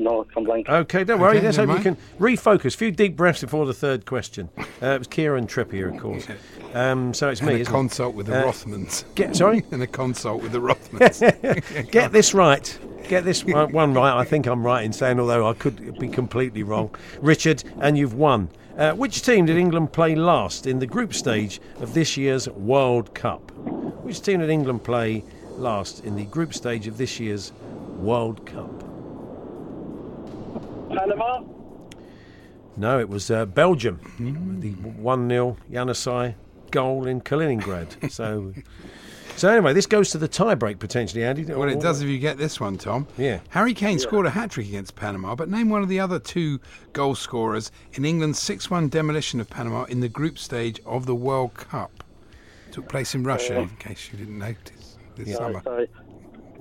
No, 0.00 0.22
I 0.22 0.34
can't 0.34 0.46
blank. 0.46 0.68
Okay, 0.68 1.04
don't 1.04 1.20
worry. 1.20 1.36
Okay, 1.36 1.44
Let's 1.46 1.58
hope 1.58 1.68
never 1.68 1.78
you 1.78 1.84
can 1.84 1.96
refocus. 2.18 2.74
A 2.74 2.78
few 2.78 2.90
deep 2.90 3.16
breaths 3.16 3.42
before 3.42 3.66
the 3.66 3.74
third 3.74 4.06
question. 4.06 4.48
Uh, 4.82 4.86
it 4.94 4.98
was 4.98 5.06
Kieran 5.06 5.46
Trippier, 5.46 5.94
of 5.94 6.00
course. 6.00 6.26
Um, 6.74 7.12
so 7.12 7.28
it's 7.28 7.40
And 7.40 7.48
me, 7.50 7.54
a 7.56 7.58
isn't 7.58 7.72
consult 7.72 8.14
with 8.14 8.26
the 8.26 8.38
Uh, 8.40 8.44
Rothmans. 8.50 9.04
Get, 9.14 9.36
sorry? 9.36 9.62
and 9.70 9.82
a 9.82 9.86
consult 9.86 10.42
with 10.42 10.52
the 10.52 10.60
Rothmans. 10.60 11.90
Get 11.90 12.12
this 12.12 12.32
right. 12.34 12.78
get 13.08 13.24
this 13.24 13.44
one, 13.44 13.72
one 13.72 13.92
right. 13.94 14.16
I 14.18 14.24
think 14.24 14.46
I'm 14.46 14.64
right 14.64 14.84
in 14.84 14.92
saying, 14.92 15.20
although 15.20 15.46
I 15.48 15.52
could 15.52 15.98
be 15.98 16.08
completely 16.08 16.62
wrong. 16.62 16.94
Richard, 17.20 17.62
and 17.80 17.98
you've 17.98 18.14
won. 18.14 18.48
Uh, 18.78 18.92
which 18.94 19.22
team 19.22 19.44
did 19.46 19.58
England 19.58 19.92
play 19.92 20.14
last 20.14 20.66
in 20.66 20.78
the 20.78 20.86
group 20.86 21.12
stage 21.12 21.60
of 21.80 21.92
this 21.92 22.16
year's 22.16 22.48
World 22.48 23.14
Cup? 23.14 23.50
Which 24.02 24.22
team 24.22 24.40
did 24.40 24.48
England 24.48 24.82
play 24.84 25.22
last 25.58 26.04
in 26.04 26.16
the 26.16 26.24
group 26.24 26.54
stage 26.54 26.86
of 26.86 26.96
this 26.96 27.20
year's 27.20 27.52
World 27.98 28.46
Cup? 28.46 28.70
Panama? 31.10 31.44
No, 32.76 33.00
it 33.00 33.08
was 33.08 33.30
uh, 33.30 33.46
Belgium. 33.46 34.00
The 34.60 34.70
1 34.70 35.28
0 35.28 35.56
Januzaj 35.70 36.34
goal 36.70 37.06
in 37.06 37.20
Kaliningrad. 37.20 38.10
so, 38.12 38.54
so 39.36 39.48
anyway, 39.48 39.72
this 39.72 39.86
goes 39.86 40.10
to 40.10 40.18
the 40.18 40.28
tiebreak 40.28 40.78
potentially, 40.78 41.24
Andy. 41.24 41.44
Well, 41.44 41.68
it 41.68 41.80
does 41.80 42.00
if 42.00 42.08
you 42.08 42.18
get 42.18 42.38
this 42.38 42.60
one, 42.60 42.78
Tom. 42.78 43.08
Yeah. 43.18 43.40
Harry 43.50 43.74
Kane 43.74 43.98
scored 43.98 44.26
a 44.26 44.30
hat 44.30 44.52
trick 44.52 44.68
against 44.68 44.94
Panama, 44.94 45.34
but 45.34 45.48
name 45.48 45.68
one 45.68 45.82
of 45.82 45.88
the 45.88 46.00
other 46.00 46.18
two 46.18 46.60
goal 46.92 47.14
scorers 47.14 47.72
in 47.94 48.04
England's 48.04 48.38
6 48.38 48.70
1 48.70 48.88
demolition 48.88 49.40
of 49.40 49.50
Panama 49.50 49.84
in 49.84 50.00
the 50.00 50.08
group 50.08 50.38
stage 50.38 50.80
of 50.86 51.06
the 51.06 51.14
World 51.14 51.54
Cup. 51.54 52.04
Took 52.70 52.88
place 52.88 53.16
in 53.16 53.24
Russia, 53.24 53.58
in 53.58 53.68
case 53.70 54.10
you 54.12 54.18
didn't 54.18 54.38
notice 54.38 54.96
this 55.16 55.36
summer. 55.36 55.60
Sorry. 55.64 55.88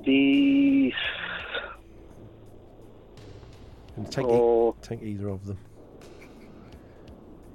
The. 0.04 0.94
And 4.00 4.10
take, 4.10 4.26
Oh. 4.28 4.70
e- 4.72 4.74
take 4.82 5.02
either 5.04 5.28
of 5.28 5.46
them. 5.46 5.58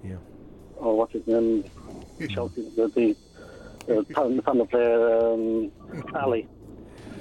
Yeah. 0.04 0.16
Or 0.76 0.98
what's 0.98 1.14
his 1.14 1.26
name? 1.26 1.64
Chelsea. 2.28 2.68
The, 2.76 2.88
the, 2.88 3.16
the 3.86 4.04
Pan- 4.14 4.42
Panama 4.42 4.64
player, 4.66 5.18
um, 5.32 5.72
Ali. 6.14 6.46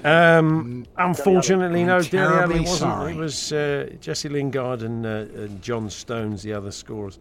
Um, 0.04 0.84
unfortunately, 0.98 1.80
I'm 1.80 1.86
no, 1.86 2.02
Dele 2.02 2.22
Alli 2.24 2.34
terribly 2.36 2.60
wasn't. 2.60 2.78
sorry. 2.78 3.12
It 3.12 3.16
was 3.16 3.52
uh, 3.52 3.90
Jesse 3.98 4.28
Lingard 4.28 4.82
and, 4.82 5.06
uh, 5.06 5.24
and 5.34 5.62
John 5.62 5.88
Stones, 5.88 6.42
the 6.42 6.52
other 6.52 6.70
scorers 6.70 7.18
uh, 7.18 7.20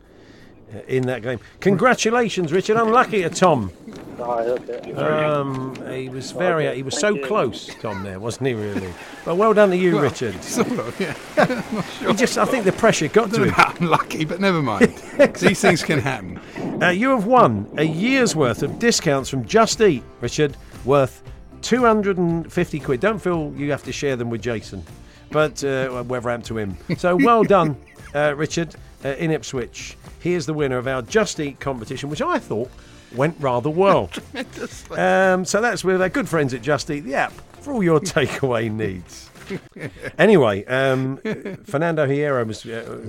in 0.87 1.03
that 1.07 1.21
game. 1.21 1.39
Congratulations, 1.59 2.51
Richard. 2.51 2.77
Unlucky 2.77 3.21
to 3.23 3.29
Tom. 3.29 3.71
Um, 4.19 5.75
he 5.91 6.09
was 6.09 6.31
very. 6.31 6.73
He 6.75 6.83
was 6.83 6.99
so 6.99 7.17
close, 7.17 7.73
Tom. 7.81 8.03
There 8.03 8.19
wasn't 8.19 8.47
he 8.47 8.53
really? 8.53 8.93
But 9.25 9.35
well 9.35 9.53
done 9.53 9.69
to 9.71 9.77
you, 9.77 9.99
Richard. 9.99 10.41
Sort 10.43 10.71
of, 10.71 10.99
yeah. 10.99 11.13
He 12.07 12.13
just, 12.13 12.37
I 12.37 12.45
think 12.45 12.65
the 12.65 12.71
pressure 12.71 13.07
got 13.07 13.31
to 13.33 13.43
him. 13.43 13.53
Unlucky, 13.79 14.25
but 14.25 14.39
never 14.39 14.61
mind. 14.61 14.93
These 15.39 15.61
things 15.61 15.83
can 15.83 15.99
happen. 15.99 16.39
Uh, 16.81 16.89
you 16.89 17.09
have 17.09 17.25
won 17.25 17.69
a 17.77 17.83
year's 17.83 18.35
worth 18.35 18.63
of 18.63 18.79
discounts 18.79 19.29
from 19.29 19.45
Just 19.45 19.81
Eat, 19.81 20.03
Richard, 20.21 20.55
worth 20.85 21.23
250 21.61 22.79
quid. 22.79 22.99
Don't 22.99 23.19
feel 23.19 23.53
you 23.55 23.71
have 23.71 23.83
to 23.83 23.91
share 23.91 24.15
them 24.15 24.29
with 24.29 24.41
Jason, 24.41 24.83
but 25.31 25.63
uh, 25.63 25.89
whatever 26.03 26.29
happened 26.29 26.45
to 26.45 26.57
him. 26.57 26.77
So 26.97 27.15
well 27.15 27.43
done, 27.43 27.75
uh, 28.13 28.33
Richard, 28.35 28.75
uh, 29.03 29.09
in 29.09 29.31
Ipswich. 29.31 29.97
Here's 30.23 30.45
the 30.45 30.53
winner 30.53 30.77
of 30.77 30.87
our 30.87 31.01
Just 31.01 31.37
Eat 31.41 31.59
competition, 31.59 32.09
which 32.09 32.21
I 32.21 32.39
thought 32.39 32.71
went 33.13 33.35
rather 33.41 33.69
well. 33.69 34.09
um, 34.91 35.43
so 35.43 35.59
that's 35.59 35.83
with 35.83 36.01
our 36.01 36.07
good 36.07 36.29
friends 36.29 36.53
at 36.53 36.61
Just 36.61 36.89
Eat, 36.89 37.01
the 37.01 37.15
app, 37.15 37.33
for 37.59 37.73
all 37.73 37.83
your 37.83 37.99
takeaway 37.99 38.71
needs. 38.71 39.29
Anyway, 40.17 40.63
um, 40.63 41.17
Fernando 41.65 42.07
Hierro 42.07 42.47
was 42.47 42.65
uh, 42.65 43.01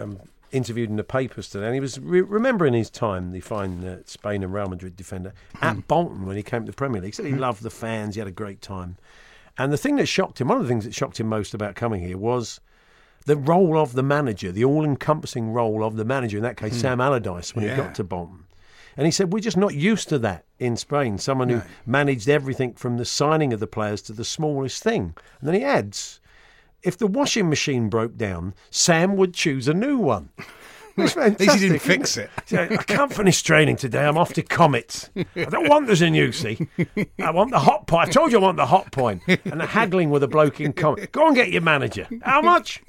um, 0.00 0.20
interviewed 0.52 0.90
in 0.90 0.94
the 0.94 1.02
papers 1.02 1.50
today, 1.50 1.66
and 1.66 1.74
he 1.74 1.80
was 1.80 1.98
re- 1.98 2.20
remembering 2.20 2.74
his 2.74 2.88
time, 2.88 3.32
the 3.32 3.40
fine 3.40 3.84
uh, 3.84 3.98
Spain 4.06 4.44
and 4.44 4.54
Real 4.54 4.68
Madrid 4.68 4.96
defender, 4.96 5.32
at 5.60 5.88
Bolton 5.88 6.24
when 6.24 6.36
he 6.36 6.44
came 6.44 6.66
to 6.66 6.70
the 6.70 6.76
Premier 6.76 7.02
League. 7.02 7.14
He 7.14 7.16
said 7.16 7.26
he 7.26 7.32
loved 7.32 7.64
the 7.64 7.70
fans, 7.70 8.14
he 8.14 8.20
had 8.20 8.28
a 8.28 8.30
great 8.30 8.62
time. 8.62 8.96
And 9.58 9.72
the 9.72 9.76
thing 9.76 9.96
that 9.96 10.06
shocked 10.06 10.40
him, 10.40 10.46
one 10.46 10.58
of 10.58 10.62
the 10.62 10.68
things 10.68 10.84
that 10.84 10.94
shocked 10.94 11.18
him 11.18 11.26
most 11.26 11.52
about 11.52 11.74
coming 11.74 12.00
here 12.00 12.16
was 12.16 12.60
the 13.26 13.36
role 13.36 13.78
of 13.78 13.92
the 13.92 14.02
manager, 14.02 14.50
the 14.52 14.64
all 14.64 14.84
encompassing 14.84 15.52
role 15.52 15.84
of 15.84 15.96
the 15.96 16.04
manager, 16.04 16.36
in 16.36 16.42
that 16.42 16.56
case, 16.56 16.72
hmm. 16.74 16.80
Sam 16.80 17.00
Allardyce, 17.00 17.54
when 17.54 17.68
he 17.68 17.74
got 17.76 17.94
to 17.96 18.04
Bolton. 18.04 18.44
And 18.96 19.06
he 19.06 19.10
said, 19.10 19.32
We're 19.32 19.40
just 19.40 19.56
not 19.56 19.74
used 19.74 20.08
to 20.08 20.18
that 20.20 20.44
in 20.58 20.76
Spain. 20.76 21.18
Someone 21.18 21.48
who 21.48 21.62
managed 21.86 22.28
everything 22.28 22.74
from 22.74 22.96
the 22.98 23.04
signing 23.04 23.52
of 23.52 23.60
the 23.60 23.66
players 23.66 24.02
to 24.02 24.12
the 24.12 24.24
smallest 24.24 24.82
thing. 24.82 25.14
And 25.40 25.48
then 25.48 25.54
he 25.54 25.64
adds, 25.64 26.20
If 26.82 26.98
the 26.98 27.06
washing 27.06 27.48
machine 27.48 27.88
broke 27.88 28.16
down, 28.16 28.54
Sam 28.70 29.16
would 29.16 29.32
choose 29.32 29.68
a 29.68 29.74
new 29.74 29.96
one. 29.96 30.30
It's 30.96 31.16
At 31.16 31.40
least 31.40 31.54
he 31.54 31.60
didn't 31.68 31.80
fix 31.80 32.16
it. 32.16 32.30
I 32.52 32.76
can't 32.82 33.12
finish 33.12 33.42
training 33.42 33.76
today. 33.76 34.04
I'm 34.04 34.18
off 34.18 34.32
to 34.34 34.42
Comets. 34.42 35.10
I 35.16 35.44
don't 35.44 35.68
want 35.68 35.88
new 36.10 36.32
see. 36.32 36.68
I 37.18 37.30
want 37.30 37.50
the 37.50 37.58
Hotpoint. 37.58 37.98
I 37.98 38.06
told 38.06 38.32
you 38.32 38.38
I 38.38 38.42
want 38.42 38.56
the 38.56 38.66
Hotpoint. 38.66 39.20
And 39.50 39.60
the 39.60 39.66
haggling 39.66 40.10
with 40.10 40.22
a 40.22 40.28
bloke 40.28 40.60
in 40.60 40.72
Comet. 40.72 41.12
Go 41.12 41.26
and 41.26 41.36
get 41.36 41.50
your 41.50 41.62
manager. 41.62 42.06
How 42.22 42.42
much? 42.42 42.82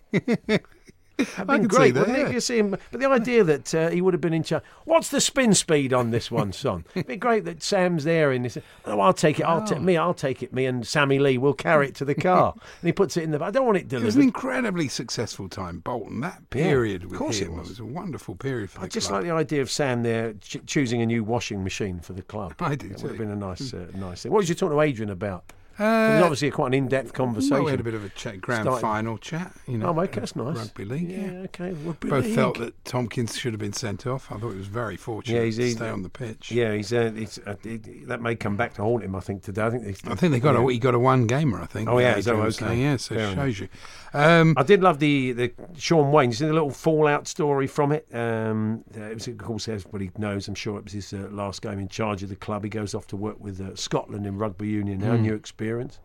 That'd 1.25 1.47
been 1.47 1.67
great, 1.67 1.93
that, 1.93 2.07
wouldn't 2.07 2.29
it? 2.29 2.33
You 2.33 2.39
see 2.39 2.57
him, 2.59 2.71
but 2.71 2.99
the 2.99 3.07
idea 3.07 3.43
that 3.43 3.73
uh, 3.75 3.89
he 3.89 4.01
would 4.01 4.13
have 4.13 4.21
been 4.21 4.33
in 4.33 4.43
charge. 4.43 4.63
What's 4.85 5.09
the 5.09 5.21
spin 5.21 5.53
speed 5.53 5.93
on 5.93 6.11
this 6.11 6.29
one, 6.31 6.53
son? 6.53 6.85
It'd 6.95 7.07
be 7.07 7.15
great 7.15 7.45
that 7.45 7.61
Sam's 7.63 8.03
there 8.03 8.31
and 8.31 8.45
he 8.45 8.49
says, 8.49 8.63
"Oh, 8.85 8.99
I'll 8.99 9.13
take 9.13 9.39
it. 9.39 9.43
I'll 9.43 9.63
take 9.65 9.81
me. 9.81 9.97
I'll 9.97 10.13
take 10.13 10.41
it. 10.43 10.53
Me 10.53 10.65
and 10.65 10.85
Sammy 10.85 11.19
Lee 11.19 11.37
will 11.37 11.53
carry 11.53 11.87
it 11.87 11.95
to 11.95 12.05
the 12.05 12.15
car." 12.15 12.53
and 12.81 12.87
he 12.87 12.91
puts 12.91 13.17
it 13.17 13.23
in 13.23 13.31
the. 13.31 13.43
I 13.43 13.51
don't 13.51 13.65
want 13.65 13.77
it 13.77 13.87
delivered. 13.87 14.05
It 14.05 14.07
was 14.07 14.15
an 14.15 14.21
incredibly 14.23 14.87
successful 14.87 15.49
time, 15.49 15.79
Bolton. 15.79 16.21
That 16.21 16.49
period 16.49 17.03
of 17.03 17.11
with 17.11 17.19
course 17.19 17.39
it 17.41 17.47
him 17.47 17.57
was. 17.57 17.69
was. 17.69 17.79
a 17.79 17.85
wonderful 17.85 18.35
period 18.35 18.69
for 18.69 18.81
I 18.81 18.87
just 18.87 19.07
club. 19.09 19.19
like 19.21 19.29
the 19.29 19.35
idea 19.35 19.61
of 19.61 19.69
Sam 19.71 20.03
there 20.03 20.33
ch- 20.33 20.57
choosing 20.65 21.01
a 21.01 21.05
new 21.05 21.23
washing 21.23 21.63
machine 21.63 21.99
for 21.99 22.13
the 22.13 22.21
club. 22.23 22.53
I 22.59 22.75
do 22.75 22.89
That 22.89 23.01
would 23.01 23.09
have 23.11 23.17
been 23.17 23.31
a 23.31 23.35
nice, 23.35 23.73
uh, 23.73 23.87
nice 23.95 24.23
thing. 24.23 24.31
What 24.31 24.39
was 24.39 24.49
you 24.49 24.55
talking 24.55 24.75
to 24.75 24.81
Adrian 24.81 25.09
about? 25.09 25.51
It 25.79 25.83
Uh, 25.83 26.13
was 26.15 26.23
obviously 26.23 26.51
quite 26.51 26.67
an 26.67 26.73
in-depth 26.75 27.13
conversation. 27.13 27.55
well, 27.55 27.63
we 27.65 27.71
had 27.71 27.79
a 27.79 27.83
bit 27.83 27.93
of 27.93 28.03
a 28.03 28.09
chat, 28.09 28.39
grand 28.41 28.63
Started- 28.63 28.81
final 28.81 29.17
chat. 29.17 29.51
You 29.67 29.77
know, 29.77 29.87
Oh, 29.97 29.99
okay, 30.01 30.19
that's 30.19 30.35
nice. 30.35 30.57
Rugby 30.57 30.85
league. 30.85 31.09
Yeah, 31.09 31.17
Yeah. 31.31 31.39
okay. 31.45 31.71
Rugby 31.73 32.09
Both 32.09 32.25
league. 32.25 32.35
felt 32.35 32.57
that 32.59 32.85
Tomkins 32.85 33.37
should 33.37 33.53
have 33.53 33.59
been 33.59 33.73
sent 33.73 34.05
off. 34.05 34.31
I 34.31 34.37
thought 34.37 34.51
he 34.51 34.57
was 34.57 34.67
very 34.67 34.97
fortunate 34.97 35.37
Yeah, 35.37 35.43
he's- 35.45 35.55
to 35.55 35.63
he- 35.63 35.71
stay 35.71 35.89
on 35.89 36.03
the 36.03 36.09
pitch. 36.09 36.51
Yeah, 36.51 36.73
he's, 36.73 36.91
uh, 36.93 37.11
he's 37.15 37.39
uh, 37.47 37.55
it, 37.63 38.07
that 38.07 38.21
may 38.21 38.35
come 38.35 38.57
back 38.57 38.73
to 38.75 38.81
haunt 38.83 39.03
him. 39.03 39.15
I 39.15 39.21
think 39.21 39.43
today. 39.43 39.63
I 39.63 39.69
think. 39.69 39.85
I 40.07 40.15
think 40.15 40.33
they 40.33 40.39
got 40.39 40.55
yeah. 40.55 40.65
a 40.65 40.71
he 40.71 40.77
got 40.77 40.93
a 40.93 40.99
one 40.99 41.25
gamer. 41.25 41.61
I 41.61 41.65
think. 41.65 41.89
Oh, 41.89 41.97
yeah, 41.99 42.15
Adrian 42.17 42.39
okay. 42.41 42.49
saying, 42.51 42.81
Yeah, 42.81 42.97
so 42.97 43.15
Fair 43.15 43.23
it 43.23 43.31
enough. 43.31 43.45
shows 43.45 43.59
you. 43.61 43.67
Um, 44.13 44.55
I 44.57 44.63
did 44.63 44.81
love 44.83 44.99
the, 44.99 45.31
the 45.31 45.53
Shaun 45.77 46.11
Wane. 46.11 46.29
You 46.31 46.35
see 46.35 46.45
the 46.45 46.53
little 46.53 46.69
fallout 46.71 47.27
story 47.27 47.65
from 47.67 47.91
it. 47.93 48.05
Um, 48.13 48.83
it 48.93 49.13
was, 49.13 49.27
of 49.27 49.37
course, 49.37 49.67
everybody 49.69 50.11
knows. 50.17 50.47
I'm 50.47 50.55
sure 50.55 50.77
it 50.77 50.83
was 50.83 50.93
his 50.93 51.13
uh, 51.13 51.27
last 51.31 51.61
game 51.61 51.79
in 51.79 51.87
charge 51.87 52.21
of 52.23 52.29
the 52.29 52.35
club. 52.35 52.63
He 52.63 52.69
goes 52.69 52.93
off 52.93 53.07
to 53.07 53.15
work 53.15 53.39
with 53.39 53.61
uh, 53.61 53.75
Scotland 53.75 54.25
in 54.25 54.37
rugby 54.37 54.67
union 54.67 54.99
now, 54.99 55.15
Hmm. 55.15 55.21
new 55.23 55.33
experience. 55.33 55.99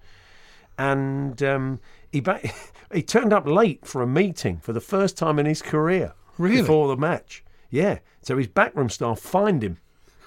And 0.78 1.42
um, 1.42 1.80
he 2.12 2.20
ba- 2.20 2.40
he 2.92 3.02
turned 3.02 3.32
up 3.32 3.46
late 3.46 3.86
for 3.86 4.02
a 4.02 4.06
meeting 4.06 4.58
for 4.58 4.72
the 4.72 4.80
first 4.80 5.16
time 5.16 5.38
in 5.38 5.46
his 5.46 5.62
career. 5.62 6.12
Really? 6.38 6.60
Before 6.60 6.88
the 6.88 6.96
match. 6.96 7.42
Yeah. 7.70 7.98
So 8.20 8.36
his 8.36 8.46
backroom 8.46 8.90
staff 8.90 9.18
fined 9.18 9.62
him. 9.64 9.78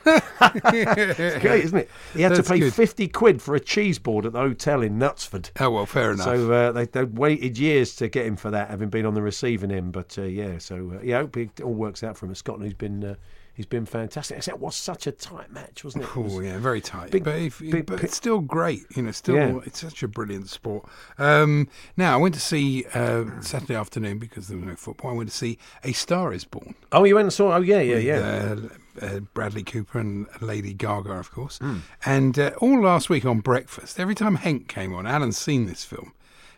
It's 0.05 1.41
great, 1.41 1.65
isn't 1.65 1.77
it? 1.77 1.89
He 2.13 2.21
had 2.21 2.31
That's 2.31 2.47
to 2.47 2.53
pay 2.53 2.59
good. 2.59 2.73
50 2.73 3.07
quid 3.09 3.41
for 3.41 3.55
a 3.55 3.59
cheese 3.59 3.99
board 3.99 4.25
at 4.25 4.33
the 4.33 4.39
hotel 4.39 4.81
in 4.81 4.97
Knutsford. 4.97 5.51
oh 5.59 5.69
well, 5.69 5.85
fair 5.85 6.11
enough. 6.11 6.25
So 6.25 6.51
uh, 6.51 6.71
they 6.71 6.85
they 6.85 7.03
waited 7.03 7.57
years 7.57 7.95
to 7.97 8.07
get 8.07 8.25
him 8.25 8.35
for 8.35 8.51
that, 8.51 8.69
having 8.69 8.89
been 8.89 9.05
on 9.05 9.13
the 9.13 9.21
receiving 9.21 9.71
end. 9.71 9.91
But 9.91 10.17
uh, 10.17 10.23
yeah, 10.23 10.57
so 10.57 10.93
uh, 10.95 11.03
yeah, 11.03 11.17
I 11.17 11.21
hope 11.21 11.37
it 11.37 11.61
all 11.61 11.73
works 11.73 12.03
out 12.03 12.17
for 12.17 12.25
him. 12.25 12.35
Scotland, 12.35 12.65
he's 12.65 12.73
been 12.73 13.03
uh, 13.03 13.15
he's 13.59 13.65
been 13.65 13.85
fantastic. 13.85 14.37
Except 14.37 14.55
it 14.55 14.61
was 14.61 14.73
such 14.77 15.05
a 15.05 15.11
tight 15.11 15.51
match, 15.51 15.83
wasn't 15.83 16.05
it? 16.05 16.09
Oh 16.15 16.39
yeah, 16.39 16.57
very 16.59 16.79
tight, 16.79 17.11
big- 17.11 17.25
but, 17.25 17.35
if, 17.35 17.59
big 17.59 17.85
but 17.87 18.01
it's 18.01 18.15
still 18.15 18.39
great. 18.39 18.85
You 18.95 19.01
know, 19.03 19.11
still 19.11 19.35
Yeah. 19.35 19.59
it's 19.65 19.81
such 19.81 20.01
a 20.01 20.07
brilliant 20.07 20.47
sport. 20.47 20.87
Um, 21.17 21.67
now 21.97 22.13
I 22.13 22.17
went 22.17 22.33
to 22.35 22.39
see 22.39 22.85
uh, 22.93 23.25
Saturday 23.41 23.75
afternoon 23.75 24.17
because 24.17 24.47
there 24.47 24.55
was 24.57 24.65
no 24.65 24.75
football. 24.77 25.11
I 25.11 25.13
went 25.15 25.29
to 25.29 25.35
see 25.35 25.57
A 25.83 25.91
Star 25.91 26.31
Is 26.31 26.45
Born. 26.45 26.73
Oh, 26.93 27.03
you 27.03 27.15
went 27.15 27.25
and 27.25 27.33
saw? 27.33 27.53
Oh, 27.53 27.59
yeah, 27.61 27.81
yeah, 27.81 27.97
yeah. 27.97 28.55
Uh, 28.55 29.05
uh, 29.05 29.19
Bradley 29.33 29.63
Cooper 29.63 29.99
and 29.99 30.25
Lady 30.39 30.73
Gaga, 30.73 31.11
of 31.11 31.31
course. 31.31 31.57
Hmm. 31.57 31.79
And 32.05 32.39
uh, 32.39 32.51
all 32.59 32.81
last 32.81 33.09
week 33.09 33.25
on 33.25 33.39
breakfast, 33.41 33.99
every 33.99 34.15
time 34.15 34.35
Hank 34.35 34.69
came 34.69 34.93
on, 34.93 35.05
Alan's 35.05 35.37
seen 35.37 35.65
this 35.65 35.83
film. 35.83 36.13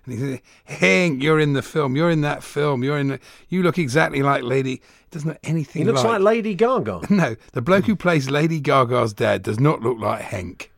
And 0.06 0.18
he 0.18 0.42
Hank, 0.66 1.22
you're 1.22 1.40
in 1.40 1.54
the 1.54 1.62
film. 1.62 1.96
You're 1.96 2.10
in 2.10 2.22
that 2.22 2.44
film. 2.44 2.84
You're 2.84 2.98
in. 2.98 3.10
The, 3.10 3.20
you 3.50 3.64
look 3.64 3.78
exactly 3.78 4.24
like 4.24 4.44
Lady. 4.44 4.82
Doesn't 5.12 5.30
look 5.30 5.40
anything 5.44 5.82
he 5.82 5.86
looks 5.86 6.04
like 6.04 6.22
Lady 6.22 6.56
Gaga. 6.56 7.02
no, 7.10 7.36
the 7.52 7.62
bloke 7.62 7.86
who 7.86 7.96
plays 7.96 8.30
Lady 8.30 8.60
Gaga's 8.60 9.14
dad 9.14 9.44
does 9.44 9.60
not 9.60 9.82
look 9.82 10.00
like 10.00 10.22
Hank 10.22 10.72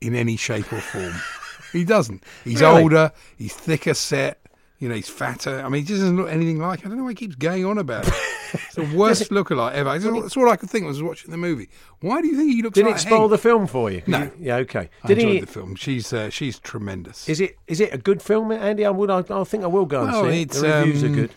in 0.00 0.14
any 0.14 0.36
shape 0.36 0.72
or 0.72 0.80
form. 0.80 1.14
he 1.72 1.84
doesn't. 1.84 2.22
He's 2.44 2.60
Really? 2.60 2.82
older, 2.82 3.12
he's 3.36 3.54
thicker 3.54 3.94
set, 3.94 4.40
you 4.78 4.88
know, 4.88 4.94
he's 4.94 5.08
fatter. 5.08 5.60
I 5.60 5.68
mean, 5.68 5.82
he 5.82 5.88
just 5.88 6.00
doesn't 6.00 6.16
look 6.16 6.28
anything 6.28 6.58
like 6.58 6.84
I 6.84 6.88
don't 6.88 6.98
know 6.98 7.04
why 7.04 7.10
he 7.10 7.14
keeps 7.16 7.34
going 7.36 7.64
on 7.64 7.78
about 7.78 8.06
it. 8.06 8.14
It's 8.52 8.74
the 8.74 8.84
worst 8.96 9.30
lookalike 9.30 9.72
ever. 9.72 9.90
That's 9.90 10.04
all, 10.06 10.20
that's 10.22 10.36
all 10.36 10.48
I 10.50 10.56
could 10.56 10.70
think 10.70 10.86
was 10.86 11.02
watching 11.02 11.30
the 11.30 11.36
movie. 11.36 11.68
Why 12.00 12.20
do 12.20 12.28
you 12.28 12.36
think 12.36 12.52
he 12.52 12.62
looks 12.62 12.74
Did 12.74 12.86
like 12.86 12.96
it 12.96 13.00
spoil 13.00 13.20
Hank? 13.20 13.30
the 13.30 13.38
film 13.38 13.66
for 13.66 13.90
you? 13.90 14.02
No. 14.06 14.30
Yeah, 14.38 14.56
okay. 14.56 14.88
I 15.02 15.08
Did 15.08 15.18
enjoyed 15.18 15.32
he? 15.34 15.40
the 15.40 15.46
film. 15.46 15.74
She's 15.76 16.12
uh, 16.12 16.30
she's 16.30 16.58
tremendous. 16.58 17.28
Is 17.28 17.40
it 17.40 17.56
is 17.66 17.80
it 17.80 17.92
a 17.94 17.98
good 17.98 18.20
film, 18.22 18.52
Andy? 18.52 18.84
I 18.84 18.90
would. 18.90 19.10
I, 19.10 19.24
I 19.30 19.44
think 19.44 19.64
I 19.64 19.66
will 19.68 19.86
go 19.86 20.02
and 20.02 20.12
Well, 20.12 20.24
see 20.30 20.42
it. 20.42 20.50
The 20.50 20.62
reviews 20.68 21.02
are 21.02 21.06
um, 21.08 21.14
good. 21.14 21.30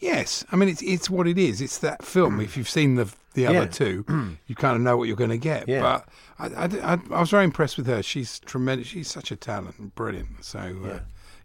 Yes, 0.00 0.44
I 0.52 0.56
mean 0.56 0.68
it's 0.68 0.82
it's 0.82 1.10
what 1.10 1.26
it 1.26 1.38
is. 1.38 1.60
It's 1.60 1.78
that 1.78 2.04
film. 2.04 2.40
If 2.40 2.56
you've 2.56 2.68
seen 2.68 2.94
the 2.94 3.12
the 3.34 3.46
other 3.46 3.58
Yeah. 3.60 3.66
two, 3.66 4.04
you 4.46 4.54
kind 4.54 4.76
of 4.76 4.82
know 4.82 4.96
what 4.96 5.08
you're 5.08 5.16
going 5.16 5.30
to 5.30 5.38
get. 5.38 5.68
Yeah. 5.68 5.80
But 5.80 6.08
I, 6.38 6.64
I, 6.64 6.94
I, 6.94 6.98
I 7.12 7.20
was 7.20 7.30
very 7.30 7.44
impressed 7.44 7.76
with 7.76 7.86
her. 7.86 8.02
She's 8.02 8.38
tremendous. 8.40 8.86
She's 8.88 9.08
such 9.08 9.30
a 9.30 9.36
talent, 9.36 9.94
brilliant. 9.94 10.44
So 10.44 10.58
uh, 10.58 10.98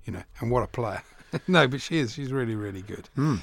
You 0.05 0.13
know, 0.13 0.23
and 0.39 0.49
what 0.51 0.63
a 0.63 0.67
player. 0.67 1.01
no, 1.47 1.67
but 1.67 1.81
she 1.81 1.99
is. 1.99 2.13
She's 2.13 2.31
really, 2.31 2.55
really 2.55 2.81
good. 2.81 3.09
Um, 3.17 3.41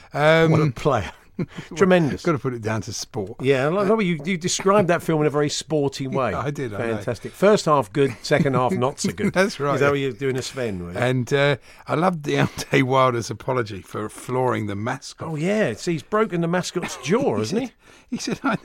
What 0.51 0.61
a 0.61 0.71
player. 0.71 1.13
Tremendous. 1.75 2.23
Got 2.23 2.33
to 2.33 2.39
put 2.39 2.55
it 2.55 2.63
down 2.63 2.83
to 2.83 2.93
sport. 2.93 3.41
Yeah, 3.41 3.67
I 3.67 3.69
love 3.69 4.03
you, 4.03 4.21
you 4.25 4.37
described 4.37 4.89
that 4.89 5.03
film 5.03 5.21
in 5.23 5.27
a 5.27 5.31
very 5.31 5.49
sporty 5.49 6.07
way. 6.07 6.35
I 6.35 6.51
did, 6.51 6.75
I 6.75 6.79
know. 6.79 6.97
Fantastic. 6.97 7.33
First 7.33 7.65
half 7.65 7.93
good, 7.93 8.15
second 8.23 8.55
half 8.55 8.73
not 8.73 9.01
so 9.01 9.13
good. 9.13 9.33
That's 9.33 9.59
right, 9.61 9.75
Is 9.75 9.81
that 9.81 9.87
yeah. 9.87 9.91
what 9.91 9.99
you're 10.01 10.13
doing 10.13 10.37
a 10.37 10.43
Sven? 10.43 10.93
And 10.97 11.33
uh, 11.33 11.57
I 11.87 11.95
loved 11.95 12.23
Deontay 12.25 12.83
Wilder's 12.83 13.31
apology 13.31 13.83
for 13.83 14.09
flooring 14.09 14.67
the 14.67 14.77
mascot. 14.77 15.29
oh, 15.29 15.37
yeah. 15.37 15.73
See, 15.75 15.93
he's 15.93 16.03
broken 16.03 16.41
the 16.41 16.49
mascot's 16.49 16.97
jaw, 16.99 17.39
hasn't 17.39 17.63
he? 17.63 17.73
He 18.11 18.17
said, 18.19 18.41
I, 18.43 18.57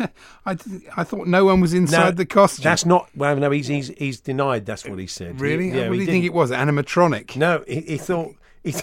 I, 0.45 0.57
I 0.97 1.03
thought 1.03 1.27
no 1.27 1.45
one 1.45 1.61
was 1.61 1.73
inside 1.73 2.17
the 2.17 2.25
costume. 2.25 2.63
That's 2.63 2.85
not. 2.85 3.09
Well, 3.15 3.35
no, 3.35 3.51
he's, 3.51 3.67
he's, 3.67 3.89
he's 3.89 4.19
denied 4.19 4.65
that's 4.65 4.85
what 4.85 4.99
he 4.99 5.07
said. 5.07 5.39
Really? 5.39 5.69
Yeah, 5.69 5.87
what 5.89 5.93
do 5.93 5.93
he 5.93 5.99
you 6.01 6.05
think 6.07 6.25
it 6.25 6.33
was? 6.33 6.51
Animatronic? 6.51 7.35
No, 7.35 7.63
he, 7.67 7.81
he 7.81 7.97
thought. 7.97 8.35
He, 8.63 8.73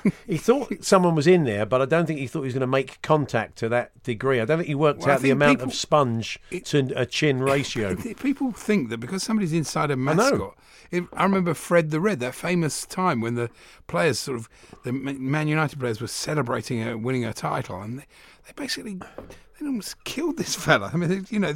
he 0.26 0.36
thought 0.36 0.84
someone 0.84 1.14
was 1.14 1.26
in 1.26 1.44
there, 1.44 1.66
but 1.66 1.80
I 1.82 1.84
don't 1.84 2.06
think 2.06 2.18
he 2.18 2.26
thought 2.26 2.40
he 2.40 2.46
was 2.46 2.54
going 2.54 2.60
to 2.62 2.66
make 2.66 3.00
contact 3.02 3.56
to 3.58 3.68
that 3.70 4.02
degree. 4.02 4.40
I 4.40 4.44
don't 4.44 4.58
think 4.58 4.68
he 4.68 4.74
worked 4.74 5.00
Well, 5.00 5.10
out 5.10 5.20
the 5.20 5.30
amount 5.30 5.58
people- 5.58 5.68
of 5.70 5.74
sponge 5.74 6.38
to 6.64 6.92
a 6.96 7.06
chin 7.06 7.40
ratio. 7.42 7.94
People 7.96 8.52
think 8.52 8.88
that 8.90 8.98
because 8.98 9.22
somebody's 9.22 9.52
inside 9.52 9.90
a 9.90 9.96
mascot. 9.96 10.56
It, 10.90 11.04
I 11.14 11.22
remember 11.22 11.54
Fred 11.54 11.90
the 11.90 12.00
Red, 12.00 12.20
that 12.20 12.34
famous 12.34 12.84
time 12.84 13.20
when 13.22 13.34
the 13.34 13.48
players, 13.86 14.18
sort 14.18 14.38
of, 14.38 14.48
the 14.84 14.92
Man 14.92 15.48
United 15.48 15.78
players, 15.80 16.00
were 16.00 16.06
celebrating 16.06 16.86
a, 16.86 16.98
winning 16.98 17.24
a 17.24 17.32
title, 17.32 17.80
and 17.80 18.00
they, 18.00 18.04
they 18.46 18.52
basically 18.54 18.94
they 18.94 19.66
almost 19.66 20.04
killed 20.04 20.36
this 20.36 20.54
fella. 20.54 20.90
I 20.92 20.96
mean, 20.98 21.08
they, 21.08 21.20
you 21.30 21.38
know, 21.38 21.54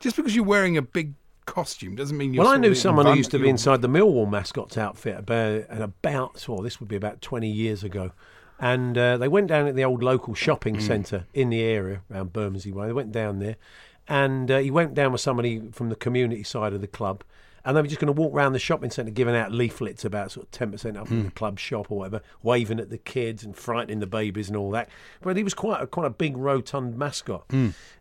just 0.00 0.16
because 0.16 0.34
you're 0.36 0.44
wearing 0.44 0.76
a 0.76 0.82
big 0.82 1.14
costume 1.46 1.94
doesn't 1.94 2.16
mean 2.16 2.34
you're. 2.34 2.44
Well, 2.44 2.52
I 2.52 2.56
knew 2.56 2.74
someone 2.74 3.06
who 3.06 3.14
used 3.14 3.30
to 3.32 3.38
be 3.38 3.48
inside 3.48 3.82
the 3.82 3.88
Millwall 3.88 4.28
mascots 4.30 4.76
outfit 4.78 5.18
about, 5.18 5.64
and 5.68 5.82
about, 5.82 6.44
well, 6.48 6.60
this 6.60 6.80
would 6.80 6.88
be 6.88 6.96
about 6.96 7.20
20 7.20 7.48
years 7.48 7.84
ago. 7.84 8.12
And 8.60 8.96
uh, 8.96 9.16
they 9.16 9.28
went 9.28 9.48
down 9.48 9.66
at 9.66 9.74
the 9.74 9.84
old 9.84 10.02
local 10.02 10.34
shopping 10.34 10.80
centre 10.80 11.26
in 11.34 11.50
the 11.50 11.60
area 11.60 12.02
around 12.10 12.32
Bermondsey 12.32 12.72
Way. 12.72 12.86
They 12.86 12.92
went 12.92 13.12
down 13.12 13.40
there, 13.40 13.56
and 14.08 14.50
uh, 14.50 14.58
he 14.58 14.70
went 14.70 14.94
down 14.94 15.12
with 15.12 15.20
somebody 15.20 15.70
from 15.72 15.88
the 15.88 15.96
community 15.96 16.44
side 16.44 16.72
of 16.72 16.80
the 16.80 16.86
club. 16.86 17.24
And 17.66 17.74
they 17.74 17.80
were 17.80 17.88
just 17.88 17.98
going 17.98 18.14
to 18.14 18.20
walk 18.20 18.34
around 18.34 18.52
the 18.52 18.58
shopping 18.58 18.90
centre 18.90 19.10
giving 19.10 19.34
out 19.34 19.50
leaflets 19.50 20.04
about 20.04 20.30
sort 20.32 20.46
of 20.46 20.70
10% 20.70 21.00
off 21.00 21.08
the 21.08 21.30
club 21.30 21.58
shop 21.58 21.90
or 21.90 21.96
whatever, 22.00 22.20
waving 22.42 22.78
at 22.78 22.90
the 22.90 22.98
kids 22.98 23.42
and 23.42 23.56
frightening 23.56 24.00
the 24.00 24.06
babies 24.06 24.48
and 24.48 24.56
all 24.56 24.70
that. 24.72 24.90
But 25.22 25.38
he 25.38 25.42
was 25.42 25.54
quite 25.54 25.80
a, 25.80 25.86
quite 25.86 26.06
a 26.06 26.10
big, 26.10 26.36
rotund 26.36 26.98
mascot. 26.98 27.46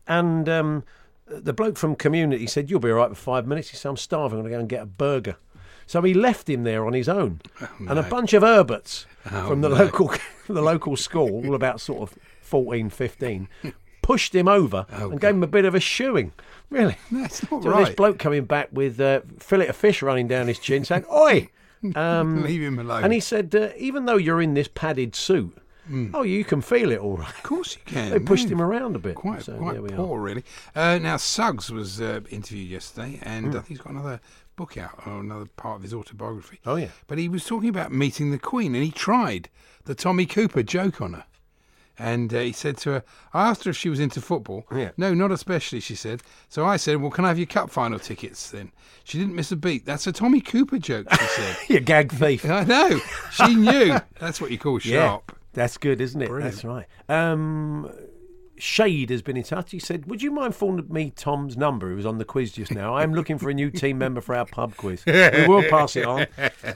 And 0.05 0.49
um, 0.49 0.83
the 1.27 1.53
bloke 1.53 1.77
from 1.77 1.95
community 1.95 2.47
said, 2.47 2.69
"You'll 2.69 2.79
be 2.79 2.89
all 2.91 2.97
right 2.97 3.09
for 3.09 3.15
five 3.15 3.47
minutes." 3.47 3.69
He 3.69 3.77
said, 3.77 3.89
"I'm 3.89 3.97
starving. 3.97 4.39
I'm 4.39 4.43
going 4.45 4.51
to 4.51 4.55
go 4.57 4.59
and 4.61 4.69
get 4.69 4.81
a 4.83 4.85
burger." 4.85 5.35
So 5.85 6.01
he 6.01 6.13
left 6.13 6.49
him 6.49 6.63
there 6.63 6.85
on 6.85 6.93
his 6.93 7.09
own, 7.09 7.41
and 7.79 7.99
a 7.99 8.03
bunch 8.03 8.33
of 8.33 8.41
Herberts 8.43 9.05
from 9.23 9.61
the 9.61 9.69
local 9.69 10.07
from 10.09 10.55
the 10.55 10.61
local 10.61 10.95
school, 10.95 11.45
all 11.45 11.55
about 11.55 11.81
sort 11.81 12.01
of 12.01 12.17
14, 12.41 12.89
15, 12.89 13.47
pushed 14.01 14.33
him 14.33 14.47
over 14.47 14.85
and 14.89 15.19
gave 15.19 15.31
him 15.31 15.43
a 15.43 15.47
bit 15.47 15.65
of 15.65 15.75
a 15.75 15.79
shoeing. 15.81 16.31
Really, 16.69 16.95
That's 17.11 17.49
not 17.51 17.63
so 17.63 17.69
right. 17.69 17.85
this 17.87 17.95
bloke 17.95 18.17
coming 18.17 18.45
back 18.45 18.69
with 18.71 18.99
uh, 18.99 19.21
fillet 19.39 19.67
of 19.67 19.75
fish 19.75 20.01
running 20.01 20.27
down 20.27 20.47
his 20.47 20.59
chin, 20.59 20.85
saying, 20.85 21.05
"Oi." 21.11 21.49
Um, 21.97 22.43
Leave 22.43 22.61
him 22.61 22.79
alone. 22.79 23.03
and 23.03 23.11
he 23.11 23.19
said, 23.19 23.53
uh, 23.53 23.67
even 23.75 24.05
though 24.05 24.15
you're 24.15 24.41
in 24.41 24.53
this 24.53 24.69
padded 24.69 25.15
suit, 25.17 25.57
oh, 26.13 26.23
you 26.23 26.43
can 26.45 26.61
feel 26.61 26.91
it 26.91 26.99
all 26.99 27.17
right. 27.17 27.29
Of 27.29 27.43
course 27.43 27.75
you 27.75 27.81
can. 27.85 28.11
They 28.11 28.19
pushed 28.19 28.45
yeah. 28.45 28.53
him 28.53 28.61
around 28.61 28.95
a 28.95 28.99
bit. 28.99 29.15
Quite, 29.15 29.43
So, 29.43 29.57
quite 29.57 29.81
we 29.81 29.89
are. 29.89 29.95
poor, 29.95 30.19
really. 30.21 30.43
Uh, 30.75 30.97
now, 31.01 31.17
Suggs 31.17 31.69
was 31.71 31.99
uh, 32.01 32.21
interviewed 32.29 32.69
yesterday, 32.69 33.19
and 33.23 33.45
Hmm. 33.47 33.51
I 33.51 33.53
think 33.55 33.67
he's 33.67 33.77
got 33.79 33.91
another 33.93 34.19
book 34.55 34.77
out, 34.77 35.01
or 35.07 35.19
another 35.19 35.45
part 35.45 35.77
of 35.77 35.81
his 35.83 35.93
autobiography. 35.93 36.59
Oh, 36.65 36.75
yeah. 36.75 36.89
But 37.07 37.17
he 37.17 37.27
was 37.27 37.45
talking 37.45 37.69
about 37.69 37.91
meeting 37.91 38.31
the 38.31 38.37
Queen, 38.39 38.75
and 38.75 38.83
he 38.83 38.91
tried 38.91 39.49
the 39.85 39.95
Tommy 39.95 40.25
Cooper 40.25 40.63
joke 40.63 41.01
on 41.01 41.13
her. 41.13 41.25
And 41.99 42.33
uh, 42.33 42.39
he 42.39 42.53
said 42.53 42.77
to 42.77 42.91
her, 42.91 43.03
I 43.35 43.49
asked 43.49 43.65
her 43.65 43.69
if 43.69 43.77
she 43.77 43.87
was 43.89 43.99
into 43.99 44.19
football. 44.19 44.65
Yeah. 44.75 44.89
No, 44.97 45.13
not 45.13 45.31
especially, 45.31 45.79
she 45.79 45.93
said. 45.93 46.23
So 46.49 46.65
I 46.65 46.75
said, 46.77 46.97
Well, 46.99 47.11
can 47.11 47.23
I 47.23 47.27
have 47.27 47.37
your 47.37 47.45
cup 47.45 47.69
final 47.69 47.99
tickets 47.99 48.49
then? 48.49 48.71
She 49.03 49.19
didn't 49.19 49.35
miss 49.35 49.51
a 49.51 49.55
beat. 49.55 49.85
That's 49.85 50.07
a 50.07 50.11
Tommy 50.11 50.41
Cooper 50.41 50.79
joke, 50.79 51.05
she 51.13 51.25
said. 51.27 51.57
You 51.69 51.79
gag 51.81 52.11
thief. 52.11 52.45
I 52.49 52.63
know. 52.63 52.99
She 53.31 53.53
knew. 53.53 53.95
That's 54.19 54.41
what 54.41 54.49
you 54.49 54.57
call 54.57 54.79
Yeah, 54.81 55.07
sharp. 55.07 55.37
That's 55.53 55.77
good, 55.77 56.01
isn't 56.01 56.21
it? 56.21 56.29
Brilliant. 56.29 56.53
That's 56.53 56.65
right. 56.65 56.85
Um, 57.09 57.89
Shade 58.55 59.09
has 59.09 59.21
been 59.21 59.35
in 59.35 59.43
touch. 59.43 59.71
He 59.71 59.79
said, 59.79 60.05
"Would 60.05 60.21
you 60.21 60.29
mind 60.31 60.55
forwarding 60.55 60.93
me 60.93 61.11
Tom's 61.15 61.57
number? 61.57 61.89
He 61.89 61.95
was 61.95 62.05
on 62.05 62.17
the 62.19 62.25
quiz 62.25 62.51
just 62.51 62.71
now. 62.71 62.93
I 62.93 63.03
am 63.03 63.13
looking 63.13 63.37
for 63.39 63.49
a 63.49 63.53
new 63.53 63.71
team 63.71 63.97
member 63.97 64.21
for 64.21 64.35
our 64.35 64.45
pub 64.45 64.77
quiz. 64.77 65.03
We 65.05 65.47
will 65.47 65.63
pass 65.69 65.95
it 65.95 66.05
on. 66.05 66.27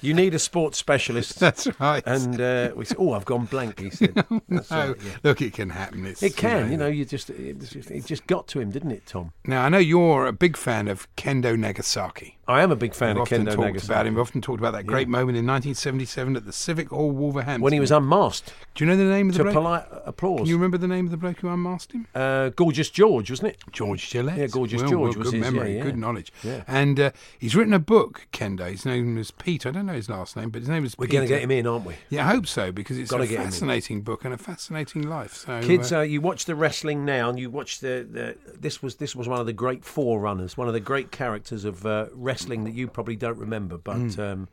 You 0.01 0.13
need 0.13 0.33
a 0.33 0.39
sports 0.39 0.77
specialist." 0.79 1.39
That's 1.39 1.67
right. 1.79 2.03
And 2.05 2.41
uh, 2.41 2.71
we 2.75 2.85
said, 2.85 2.97
"Oh, 2.99 3.13
I've 3.13 3.25
gone 3.25 3.45
blank." 3.45 3.79
He 3.79 3.89
said, 3.91 4.15
No, 4.49 4.61
right, 4.71 4.95
yeah. 5.05 5.17
look, 5.23 5.41
it 5.41 5.53
can 5.53 5.69
happen. 5.69 6.05
It's, 6.07 6.23
"It 6.23 6.35
can, 6.35 6.71
you 6.71 6.77
know. 6.77 6.87
You 6.87 7.05
just 7.05 7.29
it, 7.29 7.59
just 7.59 7.91
it 7.91 8.05
just 8.05 8.25
got 8.27 8.47
to 8.49 8.59
him, 8.59 8.71
didn't 8.71 8.91
it, 8.91 9.05
Tom?" 9.05 9.31
Now, 9.45 9.63
I 9.63 9.69
know 9.69 9.77
you're 9.77 10.25
a 10.25 10.33
big 10.33 10.57
fan 10.57 10.87
of 10.87 11.07
Kendo 11.15 11.57
Nagasaki. 11.57 12.36
I 12.49 12.61
am 12.61 12.71
a 12.71 12.75
big 12.77 12.93
fan 12.93 13.09
We've 13.15 13.17
of 13.17 13.21
often 13.23 13.41
Kendo 13.45 13.49
talked 13.55 13.59
Nagasaki. 13.67 13.93
about 13.93 14.07
him. 14.07 14.13
We've 14.15 14.21
often 14.21 14.41
talked 14.41 14.59
about 14.59 14.71
that 14.71 14.85
great 14.85 15.09
moment 15.09 15.37
in 15.37 15.45
1977 15.45 16.35
at 16.37 16.45
the 16.45 16.53
Civic 16.53 16.89
Hall, 16.89 17.11
Wolverhampton. 17.11 17.61
when 17.61 17.73
he 17.73 17.79
was 17.81 17.91
unmasked 17.91 18.53
Do 18.73 18.85
you 18.85 18.89
know 18.89 18.95
the 18.95 19.03
name 19.03 19.27
of 19.29 19.33
the 19.33 19.39
to 19.39 19.43
bloke? 19.45 19.53
polite 19.53 19.85
applause. 20.05 20.37
Can 20.39 20.47
you 20.47 20.55
remember 20.55 20.77
the 20.77 20.87
name 20.87 21.05
of 21.05 21.11
the 21.11 21.17
bloke 21.17 21.39
who 21.39 21.49
unmasked 21.49 21.91
him? 21.91 22.07
uh, 22.15 22.49
Gorgeous 22.49 22.89
George, 22.89 23.29
wasn't 23.29 23.49
it? 23.49 23.57
George 23.71 24.09
Gillette. 24.09 24.37
Yeah, 24.37 24.47
Gorgeous 24.47 24.81
Well, 24.81 24.89
George 24.91 25.15
well, 25.15 25.23
was 25.25 25.31
good 25.31 25.43
his, 25.43 25.51
memory, 25.53 25.71
yeah, 25.71 25.77
yeah. 25.79 25.83
good 25.83 25.97
knowledge. 25.97 26.31
Yeah. 26.43 26.63
And 26.67 26.99
uh, 26.99 27.11
he's 27.37 27.53
written 27.55 27.73
a 27.73 27.79
book, 27.79 28.27
Kendo. 28.31 28.69
His 28.71 28.85
name 28.85 29.17
is 29.17 29.31
Pete. 29.31 29.65
I 29.65 29.71
don't 29.71 29.85
know 29.85 29.93
his 29.93 30.09
last 30.09 30.37
name, 30.37 30.49
but 30.49 30.61
his 30.61 30.69
name 30.69 30.85
is 30.85 30.97
We're 30.97 31.07
going 31.07 31.23
to 31.23 31.27
get 31.27 31.41
him 31.41 31.51
in, 31.51 31.67
aren't 31.67 31.85
we? 31.85 31.95
Yeah, 32.09 32.27
I 32.27 32.31
hope 32.31 32.47
so, 32.47 32.71
because 32.71 32.97
it's 32.97 33.11
Gotta 33.11 33.23
a 33.23 33.27
fascinating 33.27 34.03
book 34.03 34.23
and 34.23 34.33
a 34.33 34.37
fascinating 34.37 35.01
life. 35.01 35.33
So, 35.33 35.61
Kids, 35.61 35.91
uh, 35.91 35.99
uh, 35.99 36.01
you 36.01 36.21
watch 36.21 36.45
the 36.45 36.55
wrestling 36.55 37.03
now, 37.03 37.29
and 37.29 37.37
you 37.37 37.49
watch 37.49 37.81
the, 37.81 38.07
the 38.09 38.37
this 38.57 38.81
was 38.81 38.95
this 38.95 39.15
was 39.15 39.27
one 39.27 39.39
of 39.41 39.45
the 39.45 39.53
great 39.53 39.83
forerunners, 39.83 40.55
one 40.55 40.67
of 40.67 40.73
the 40.73 40.79
great 40.79 41.11
characters 41.11 41.65
of 41.65 41.85
uh, 41.85 42.05
wrestling 42.37 42.65
that 42.65 42.73
you 42.73 42.87
probably 42.87 43.15
don't 43.15 43.37
remember, 43.37 43.77
but. 43.77 43.97
Hmm. 43.97 44.21
Um, 44.21 44.47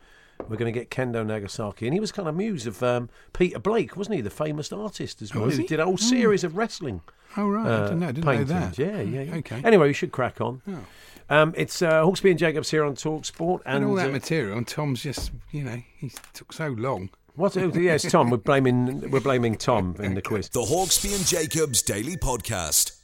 we're 0.48 0.56
going 0.56 0.70
to 0.70 0.78
get 0.78 0.90
Kendo 0.90 1.24
Nagasaki, 1.24 1.86
and 1.86 1.94
he 1.94 2.00
was 2.00 2.10
kind 2.10 2.28
of 2.28 2.34
muse 2.34 2.66
of 2.66 2.82
um, 2.82 3.08
Peter 3.32 3.60
Blake, 3.60 3.96
wasn't 3.96 4.16
he? 4.16 4.20
The 4.20 4.30
famous 4.30 4.72
artist 4.72 5.22
as 5.22 5.32
well, 5.32 5.44
was 5.44 5.54
who 5.54 5.62
he? 5.62 5.68
did 5.68 5.78
a 5.78 5.84
whole 5.84 5.96
series 5.96 6.42
of 6.42 6.56
wrestling. 6.56 7.02
oh, 7.36 7.48
right. 7.48 7.64
I 7.64 7.70
uh, 7.70 7.82
didn't 7.84 8.00
know, 8.00 8.08
I 8.08 8.12
didn't 8.12 8.26
know 8.26 8.44
that. 8.44 8.76
Yeah, 8.76 9.00
yeah, 9.00 9.22
yeah. 9.22 9.36
Okay. 9.36 9.62
Anyway, 9.64 9.86
we 9.86 9.92
should 9.92 10.10
crack 10.10 10.40
on. 10.40 10.60
Oh. 10.68 10.84
Um, 11.30 11.54
it's 11.56 11.80
uh, 11.82 12.02
Hawksbee 12.02 12.30
and 12.30 12.38
Jacobs 12.38 12.68
here 12.68 12.84
on 12.84 12.96
Talk 12.96 13.24
Sport, 13.24 13.62
and 13.64 13.76
And 13.76 13.86
all 13.86 13.94
that 13.94 14.08
uh, 14.08 14.12
material, 14.12 14.58
and 14.58 14.66
Tom's 14.66 15.04
just, 15.04 15.30
you 15.52 15.62
know, 15.62 15.80
he 15.96 16.10
took 16.32 16.52
so 16.52 16.66
long. 16.66 17.10
what? 17.36 17.56
oh, 17.56 17.70
Yes, 17.72 18.10
Tom. 18.10 18.28
We're 18.28 18.38
blaming 18.38 19.08
we're 19.10 19.20
blaming 19.20 19.54
Tom 19.54 19.94
in 20.00 20.14
the 20.14 20.22
quiz. 20.30 20.48
The 20.48 20.62
Hawksby 20.62 21.14
and 21.14 21.24
Jacobs 21.24 21.80
Daily 21.80 22.16
Podcast. 22.16 23.03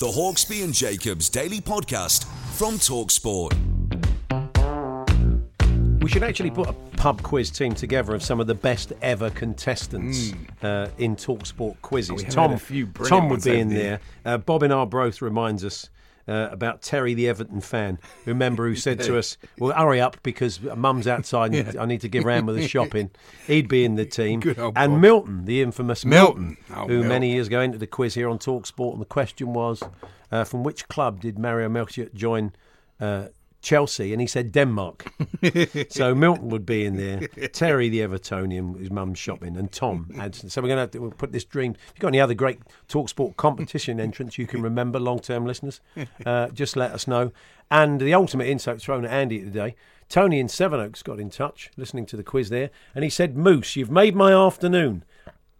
The 0.00 0.06
Hawksbee 0.06 0.62
and 0.62 0.72
Jacobs 0.72 1.28
Daily 1.28 1.60
Podcast 1.60 2.24
from 2.56 2.74
Talksport. 2.74 3.52
We 6.00 6.08
should 6.08 6.22
actually 6.22 6.52
put 6.52 6.68
a 6.68 6.72
pub 6.72 7.20
quiz 7.22 7.50
team 7.50 7.74
together 7.74 8.14
of 8.14 8.22
some 8.22 8.38
of 8.38 8.46
the 8.46 8.54
best 8.54 8.92
ever 9.02 9.28
contestants 9.30 10.32
uh, 10.62 10.88
in 10.98 11.16
Talksport 11.16 11.82
quizzes. 11.82 12.16
We 12.16 12.22
have 12.22 12.32
Tom, 12.32 12.50
had 12.50 12.56
a 12.56 12.60
few 12.60 12.86
Tom 12.86 13.28
would 13.28 13.42
be 13.42 13.58
in 13.58 13.68
there. 13.68 14.00
Uh, 14.24 14.38
Bob 14.38 14.62
in 14.62 14.70
Arbroath 14.70 15.20
reminds 15.20 15.64
us 15.64 15.90
uh, 16.28 16.48
about 16.50 16.82
Terry, 16.82 17.14
the 17.14 17.28
Everton 17.28 17.60
fan. 17.60 17.98
Remember 18.26 18.68
who 18.68 18.74
said 18.76 19.00
to 19.00 19.18
us, 19.18 19.38
"Well, 19.58 19.72
hurry 19.76 20.00
up 20.00 20.22
because 20.22 20.60
Mum's 20.60 21.06
outside. 21.06 21.54
and 21.54 21.76
I 21.78 21.86
need 21.86 22.02
to 22.02 22.08
give 22.08 22.24
round 22.24 22.46
with 22.46 22.56
the 22.56 22.68
shopping." 22.68 23.10
He'd 23.46 23.68
be 23.68 23.84
in 23.84 23.94
the 23.94 24.04
team. 24.04 24.42
And 24.42 24.74
Bob. 24.74 25.00
Milton, 25.00 25.44
the 25.46 25.62
infamous 25.62 26.04
Milton, 26.04 26.56
Milton. 26.58 26.64
Oh, 26.70 26.82
who 26.82 26.94
Milton. 26.94 27.08
many 27.08 27.32
years 27.32 27.46
ago 27.46 27.60
entered 27.60 27.80
the 27.80 27.86
quiz 27.86 28.14
here 28.14 28.28
on 28.28 28.38
Talksport, 28.38 28.92
and 28.92 29.00
the 29.00 29.06
question 29.06 29.52
was, 29.54 29.82
uh, 30.30 30.44
from 30.44 30.62
which 30.64 30.86
club 30.88 31.20
did 31.20 31.38
Mario 31.38 31.68
Melchiot 31.68 32.14
join? 32.14 32.52
Uh, 33.00 33.28
Chelsea, 33.60 34.12
and 34.12 34.20
he 34.20 34.26
said 34.26 34.52
Denmark. 34.52 35.12
so 35.90 36.14
Milton 36.14 36.48
would 36.48 36.64
be 36.64 36.84
in 36.84 36.96
there. 36.96 37.26
Terry, 37.48 37.88
the 37.88 38.00
Evertonian, 38.00 38.78
his 38.78 38.90
mum's 38.90 39.18
shopping, 39.18 39.56
and 39.56 39.70
Tom 39.72 40.10
Adson. 40.18 40.48
So 40.48 40.62
we're 40.62 40.68
going 40.68 40.88
to 40.88 40.98
we'll 41.00 41.10
put 41.10 41.32
this 41.32 41.44
dream. 41.44 41.72
If 41.72 41.94
you've 41.94 42.00
got 42.00 42.08
any 42.08 42.20
other 42.20 42.34
great 42.34 42.60
Talksport 42.88 43.36
competition 43.36 44.00
entrants 44.08 44.38
you 44.38 44.46
can 44.46 44.62
remember, 44.62 45.00
long-term 45.00 45.44
listeners, 45.46 45.80
uh, 46.24 46.48
just 46.48 46.76
let 46.76 46.92
us 46.92 47.06
know. 47.06 47.32
And 47.70 48.00
the 48.00 48.14
ultimate 48.14 48.46
insult 48.46 48.80
thrown 48.80 49.04
at 49.04 49.10
Andy 49.10 49.40
today. 49.40 49.74
Tony 50.08 50.40
in 50.40 50.48
Sevenoaks 50.48 51.02
got 51.02 51.20
in 51.20 51.28
touch, 51.28 51.70
listening 51.76 52.06
to 52.06 52.16
the 52.16 52.22
quiz 52.22 52.48
there, 52.48 52.70
and 52.94 53.04
he 53.04 53.10
said, 53.10 53.36
"Moose, 53.36 53.76
you've 53.76 53.90
made 53.90 54.16
my 54.16 54.32
afternoon." 54.32 55.04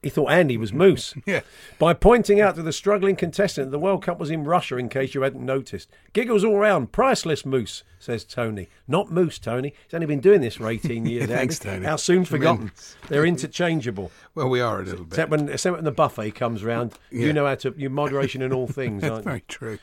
He 0.02 0.10
thought 0.10 0.30
Andy 0.30 0.56
was 0.56 0.72
Moose. 0.72 1.14
Yeah. 1.26 1.40
By 1.78 1.92
pointing 1.92 2.40
out 2.40 2.54
to 2.54 2.62
the 2.62 2.72
struggling 2.72 3.16
contestant 3.16 3.66
that 3.66 3.70
the 3.72 3.78
World 3.80 4.02
Cup 4.04 4.18
was 4.20 4.30
in 4.30 4.44
Russia, 4.44 4.76
in 4.76 4.88
case 4.88 5.14
you 5.14 5.22
hadn't 5.22 5.44
noticed. 5.44 5.88
Giggles 6.12 6.44
all 6.44 6.56
round. 6.58 6.92
Priceless 6.92 7.44
Moose, 7.44 7.82
says 7.98 8.24
Tony. 8.24 8.68
Not 8.86 9.10
Moose, 9.10 9.38
Tony. 9.40 9.74
He's 9.84 9.94
only 9.94 10.06
been 10.06 10.20
doing 10.20 10.40
this 10.40 10.54
for 10.54 10.68
18 10.70 11.04
years. 11.04 11.26
Thanks, 11.28 11.60
Andy. 11.64 11.76
Tony. 11.78 11.86
How 11.86 11.96
soon 11.96 12.24
forgotten. 12.24 12.70
They're 13.08 13.26
interchangeable. 13.26 14.12
Well, 14.36 14.48
we 14.48 14.60
are 14.60 14.80
a 14.80 14.84
little 14.84 15.04
bit. 15.04 15.14
Except 15.14 15.30
when, 15.32 15.48
except 15.48 15.74
when 15.76 15.84
the 15.84 15.90
buffet 15.92 16.30
comes 16.32 16.62
round, 16.62 16.92
Yeah. 17.10 17.26
you 17.26 17.32
know 17.32 17.46
how 17.46 17.56
to, 17.56 17.74
you 17.76 17.90
moderation 17.90 18.40
in 18.42 18.52
all 18.52 18.68
things, 18.68 19.02
That's 19.02 19.10
aren't 19.14 19.24
you? 19.24 19.30
very 19.30 19.42
true. 19.48 19.78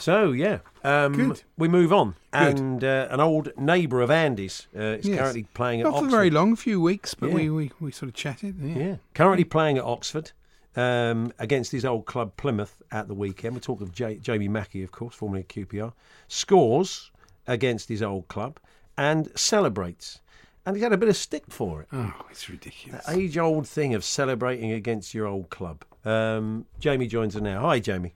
So, 0.00 0.32
yeah. 0.32 0.58
Um. 0.84 1.36
We 1.58 1.68
move 1.68 1.92
on. 1.92 2.14
Good. 2.32 2.58
And 2.58 2.84
uh, 2.84 3.08
an 3.10 3.20
old 3.20 3.52
neighbour 3.58 4.00
of 4.00 4.10
Andy's 4.10 4.66
uh, 4.76 4.80
is 4.98 5.06
Yes. 5.06 5.18
currently 5.18 5.42
playing 5.54 5.80
at 5.80 5.84
Not 5.84 5.90
for 5.92 5.96
Oxford. 6.04 6.10
very 6.10 6.30
long, 6.30 6.52
a 6.52 6.56
few 6.56 6.80
weeks, 6.80 7.14
but 7.14 7.28
Yeah. 7.28 7.34
we, 7.34 7.50
we, 7.50 7.70
we 7.80 7.90
sort 7.92 8.08
of 8.08 8.14
chatted. 8.14 8.56
Yeah. 8.60 8.76
Yeah, 8.78 8.96
currently 9.14 9.44
playing 9.44 9.78
at 9.78 9.84
Oxford 9.84 10.32
um, 10.76 11.32
against 11.38 11.72
his 11.72 11.84
old 11.84 12.06
club 12.06 12.36
Plymouth 12.36 12.80
at 12.92 13.08
the 13.08 13.14
weekend. 13.14 13.54
We 13.54 13.60
talk 13.60 13.80
of 13.80 13.92
J- 13.92 14.16
Jamie 14.22 14.48
Mackie, 14.48 14.82
of 14.82 14.92
course, 14.92 15.14
formerly 15.14 15.40
at 15.42 15.48
QPR. 15.48 15.92
Scores 16.28 17.10
against 17.46 17.88
his 17.88 18.02
old 18.02 18.28
club 18.28 18.58
and 18.96 19.30
celebrates. 19.38 20.20
And 20.64 20.76
he's 20.76 20.82
had 20.82 20.92
a 20.92 20.96
bit 20.98 21.08
of 21.08 21.16
stick 21.16 21.44
for 21.48 21.82
it. 21.82 21.88
Oh, 21.92 22.14
it's 22.30 22.48
ridiculous. 22.48 23.08
Age 23.08 23.36
old 23.38 23.66
thing 23.66 23.94
of 23.94 24.04
celebrating 24.04 24.72
against 24.72 25.14
your 25.14 25.26
old 25.26 25.50
club. 25.50 25.84
Um, 26.04 26.66
Jamie 26.78 27.06
joins 27.08 27.34
us 27.34 27.42
now. 27.42 27.60
Hi, 27.62 27.80
Jamie. 27.80 28.14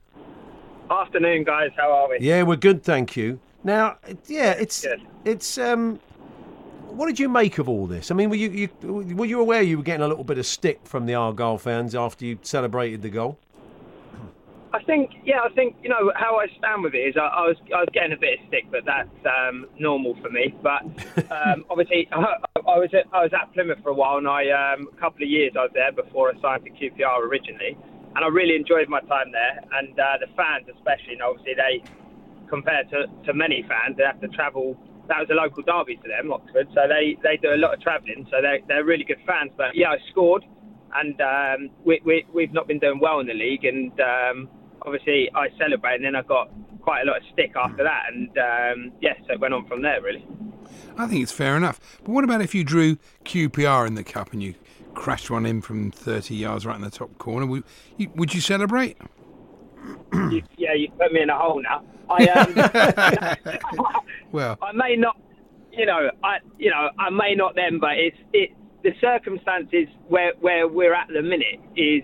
Afternoon, 0.89 1.43
guys. 1.43 1.71
How 1.75 1.91
are 1.91 2.09
we? 2.09 2.17
Yeah, 2.19 2.43
we're 2.43 2.55
good, 2.57 2.83
thank 2.83 3.15
you. 3.15 3.39
Now, 3.63 3.97
yeah, 4.27 4.51
it's 4.51 4.83
Good. 4.83 5.01
it's 5.23 5.57
um, 5.57 5.99
what 6.89 7.07
did 7.07 7.19
you 7.19 7.27
make 7.27 7.57
of 7.57 7.67
all 7.67 7.87
this? 7.87 8.11
I 8.11 8.13
mean, 8.13 8.29
were 8.29 8.35
you, 8.35 8.49
you 8.51 9.15
were 9.15 9.25
you 9.25 9.39
aware 9.39 9.63
you 9.63 9.77
were 9.77 9.83
getting 9.83 10.03
a 10.03 10.07
little 10.07 10.23
bit 10.23 10.37
of 10.37 10.45
stick 10.45 10.81
from 10.83 11.07
the 11.07 11.15
Argyle 11.15 11.57
fans 11.57 11.95
after 11.95 12.25
you 12.25 12.37
celebrated 12.43 13.01
the 13.01 13.09
goal? 13.09 13.39
I 14.73 14.83
think, 14.83 15.11
yeah, 15.23 15.39
I 15.39 15.49
think 15.55 15.77
you 15.81 15.89
know 15.89 16.11
how 16.15 16.37
I 16.37 16.47
stand 16.59 16.83
with 16.83 16.93
it 16.93 16.99
is 16.99 17.15
I, 17.17 17.27
I 17.27 17.47
was 17.47 17.55
I 17.73 17.79
was 17.79 17.89
getting 17.93 18.11
a 18.11 18.17
bit 18.17 18.39
of 18.39 18.47
stick, 18.47 18.65
but 18.69 18.85
that's 18.85 19.09
um, 19.25 19.67
normal 19.79 20.15
for 20.21 20.29
me. 20.29 20.53
But 20.61 20.83
um, 21.31 21.65
obviously, 21.69 22.07
I, 22.11 22.17
I 22.67 22.77
was 22.77 22.89
at, 22.93 23.05
I 23.11 23.23
was 23.23 23.31
at 23.33 23.51
Plymouth 23.53 23.79
for 23.81 23.89
a 23.89 23.93
while, 23.93 24.17
and 24.17 24.27
I 24.27 24.49
um, 24.51 24.87
a 24.91 24.99
couple 24.99 25.23
of 25.23 25.29
years 25.29 25.53
I 25.57 25.63
was 25.63 25.71
there 25.73 25.91
before 25.91 26.29
I 26.29 26.39
signed 26.41 26.63
for 26.63 26.69
QPR 26.69 27.25
originally, 27.27 27.77
and 28.15 28.23
I 28.23 28.27
really 28.27 28.55
enjoyed 28.55 28.87
my 28.87 29.01
time 29.01 29.31
there. 29.31 29.63
And 29.73 29.99
uh, 29.99 30.17
the 30.19 30.27
fans, 30.35 30.65
especially, 30.73 31.13
and 31.13 31.21
obviously 31.21 31.53
they 31.53 31.83
compared 32.47 32.89
to, 32.91 33.07
to 33.25 33.33
many 33.33 33.65
fans, 33.67 33.97
they 33.97 34.03
have 34.03 34.21
to 34.21 34.27
travel. 34.29 34.77
That 35.07 35.19
was 35.19 35.29
a 35.29 35.35
local 35.35 35.63
derby 35.63 35.97
to 35.97 36.07
them, 36.07 36.31
Oxford, 36.31 36.67
so 36.73 36.87
they, 36.87 37.17
they 37.21 37.37
do 37.37 37.53
a 37.53 37.59
lot 37.59 37.73
of 37.73 37.81
travelling. 37.81 38.25
So 38.31 38.41
they 38.41 38.63
they're 38.67 38.83
really 38.85 39.03
good 39.03 39.21
fans. 39.27 39.51
But 39.55 39.75
yeah, 39.75 39.89
I 39.89 39.97
scored, 40.09 40.43
and 40.95 41.19
um, 41.21 41.69
we, 41.83 42.01
we 42.03 42.25
we've 42.33 42.53
not 42.53 42.67
been 42.67 42.79
doing 42.79 42.99
well 42.99 43.19
in 43.19 43.27
the 43.27 43.33
league, 43.33 43.65
and 43.65 43.91
um, 43.99 44.49
obviously 44.81 45.29
I 45.35 45.49
celebrated, 45.59 46.03
and 46.03 46.05
then 46.05 46.15
I 46.15 46.23
got 46.23 46.49
quite 46.81 47.01
a 47.01 47.05
lot 47.05 47.17
of 47.17 47.23
stick 47.33 47.51
after 47.55 47.83
that, 47.83 48.03
and 48.13 48.29
um, 48.37 48.93
yes, 49.01 49.17
so 49.27 49.33
it 49.33 49.39
went 49.39 49.53
on 49.53 49.67
from 49.67 49.81
there 49.81 50.01
really. 50.01 50.25
I 50.97 51.07
think 51.07 51.21
it's 51.21 51.31
fair 51.31 51.57
enough. 51.57 51.79
But 52.03 52.11
what 52.11 52.23
about 52.23 52.41
if 52.41 52.55
you 52.55 52.63
drew 52.63 52.97
QPR 53.25 53.85
in 53.85 53.95
the 53.95 54.03
cup 54.03 54.33
and 54.33 54.41
you 54.41 54.55
crashed 54.95 55.29
one 55.29 55.45
in 55.45 55.61
from 55.61 55.91
30 55.91 56.35
yards 56.35 56.65
right 56.65 56.75
in 56.75 56.81
the 56.81 56.89
top 56.89 57.17
corner? 57.17 57.45
Would 57.45 57.63
you, 57.97 58.09
would 58.15 58.33
you 58.33 58.41
celebrate? 58.41 58.97
you, 60.13 60.41
yeah, 60.57 60.73
you 60.73 60.89
put 60.97 61.11
me 61.11 61.21
in 61.21 61.29
a 61.29 61.37
hole 61.37 61.61
now. 61.61 61.83
I 62.09 62.27
um, 62.27 64.01
Well, 64.31 64.57
I 64.61 64.71
may 64.73 64.95
not, 64.95 65.17
you 65.71 65.85
know, 65.85 66.09
I 66.23 66.37
you 66.57 66.69
know 66.69 66.89
I 66.99 67.09
may 67.09 67.35
not 67.35 67.55
then, 67.55 67.79
but 67.79 67.97
it's 67.97 68.17
it 68.33 68.51
the 68.83 68.91
circumstances 69.01 69.87
where 70.07 70.33
where 70.39 70.67
we're 70.67 70.93
at 70.93 71.07
the 71.07 71.21
minute 71.21 71.59
is 71.75 72.03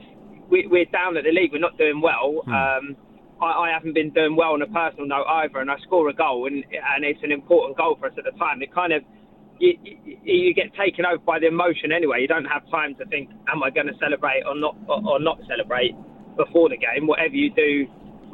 we, 0.49 0.67
we're 0.67 0.86
down 0.86 1.17
at 1.17 1.23
the 1.23 1.32
league. 1.32 1.51
We're 1.51 1.60
not 1.60 1.77
doing 1.77 2.01
well. 2.01 2.41
Um, 2.47 2.95
I, 3.41 3.45
I 3.45 3.71
haven't 3.71 3.93
been 3.93 4.12
doing 4.12 4.36
well 4.36 4.54
on 4.54 4.62
a 4.62 4.67
personal 4.67 5.08
note 5.08 5.25
either, 5.27 5.60
and 5.60 5.71
I 5.71 5.77
score 5.80 6.10
a 6.10 6.13
goal, 6.13 6.47
and 6.47 6.63
and 6.95 7.06
it's 7.06 7.21
an 7.23 7.32
important 7.32 7.77
goal 7.77 7.95
for 7.99 8.08
us 8.08 8.13
at 8.17 8.23
the 8.23 8.38
time. 8.38 8.62
It 8.62 8.73
kind 8.73 8.93
of 8.93 9.04
you, 9.62 9.78
you, 10.24 10.54
get 10.54 10.74
taken 10.74 11.06
over 11.06 11.19
by 11.19 11.39
the 11.39 11.47
emotion 11.47 11.91
anyway. 11.91 12.21
You 12.21 12.28
don't 12.28 12.45
have 12.45 12.69
time 12.71 12.95
to 12.95 13.06
think, 13.06 13.30
am 13.47 13.62
I 13.62 13.69
going 13.69 13.88
to 13.88 13.93
celebrate 14.00 14.43
or 14.45 14.56
not 14.56 14.76
or, 14.89 15.02
or 15.06 15.19
not 15.19 15.39
celebrate 15.47 15.93
before 16.36 16.69
the 16.69 16.78
game? 16.78 17.06
Whatever 17.06 17.36
you 17.36 17.54
do 17.54 17.86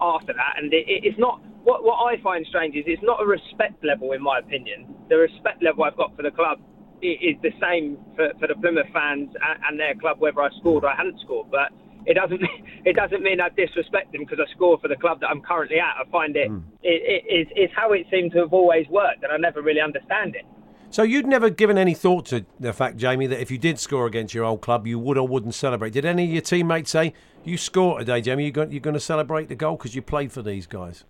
after 0.01 0.33
that, 0.33 0.55
and 0.57 0.71
it, 0.73 0.87
it, 0.87 1.03
it's 1.03 1.19
not. 1.19 1.41
What, 1.63 1.83
what 1.83 1.99
I 2.07 2.15
find 2.23 2.45
strange 2.47 2.75
is 2.75 2.85
it's 2.87 3.03
not 3.03 3.21
a 3.21 3.27
respect 3.27 3.83
level, 3.83 4.13
in 4.13 4.23
my 4.23 4.39
opinion. 4.39 4.87
The 5.09 5.17
respect 5.17 5.61
level 5.61 5.83
I've 5.83 5.97
got 5.97 6.15
for 6.15 6.23
the 6.23 6.31
club 6.31 6.59
is 7.01 7.35
the 7.43 7.51
same 7.61 7.97
for, 8.15 8.31
for 8.39 8.47
the 8.47 8.55
Plymouth 8.55 8.87
fans 8.93 9.29
and, 9.35 9.57
and 9.67 9.79
their 9.79 9.93
club, 9.95 10.19
whether 10.19 10.41
I 10.41 10.49
scored 10.59 10.85
or 10.85 10.89
I 10.89 10.95
hadn't 10.95 11.19
scored. 11.19 11.51
But 11.51 11.75
it 12.07 12.15
doesn't 12.15 12.41
it 12.85 12.95
doesn't 12.95 13.21
mean 13.21 13.41
I 13.41 13.49
disrespect 13.49 14.13
them 14.13 14.23
because 14.23 14.39
I 14.39 14.49
scored 14.55 14.81
for 14.81 14.87
the 14.87 14.95
club 14.95 15.19
that 15.19 15.27
I'm 15.27 15.41
currently 15.41 15.77
at. 15.77 15.99
I 15.99 16.09
find 16.09 16.35
it, 16.35 16.47
hmm. 16.47 16.63
it, 16.81 17.03
it 17.03 17.23
it's, 17.27 17.51
it's 17.55 17.73
how 17.75 17.91
it 17.91 18.07
seemed 18.09 18.31
to 18.31 18.39
have 18.39 18.53
always 18.53 18.87
worked, 18.87 19.23
and 19.23 19.31
I 19.31 19.37
never 19.37 19.61
really 19.61 19.81
understand 19.81 20.35
it. 20.35 20.47
So 20.89 21.04
you'd 21.04 21.28
never 21.28 21.50
given 21.50 21.78
any 21.78 21.93
thought 21.93 22.26
to 22.28 22.45
the 22.60 22.71
fact, 22.73 22.97
Jamie, 22.97 23.28
that 23.28 23.41
if 23.41 23.52
you 23.52 23.58
did 23.58 23.78
score 23.78 24.08
against 24.08 24.34
your 24.34 24.45
old 24.45 24.62
club, 24.62 24.88
you 24.88 24.97
would 24.97 25.17
or 25.17 25.28
wouldn't 25.28 25.54
celebrate. 25.54 25.91
Did 25.93 26.06
any 26.06 26.23
of 26.23 26.30
your 26.32 26.41
teammates 26.41 26.91
say, 26.91 27.13
"You 27.43 27.58
scored 27.58 28.00
today, 28.00 28.21
Jamie? 28.21 28.43
You're 28.45 28.52
going, 28.52 28.71
you're 28.71 28.80
going 28.80 28.93
to 28.93 29.00
celebrate 29.00 29.50
the 29.50 29.56
goal 29.56 29.76
because 29.76 29.95
you 29.95 30.02
played 30.02 30.32
for 30.32 30.41
these 30.41 30.65
guys"? 30.65 31.04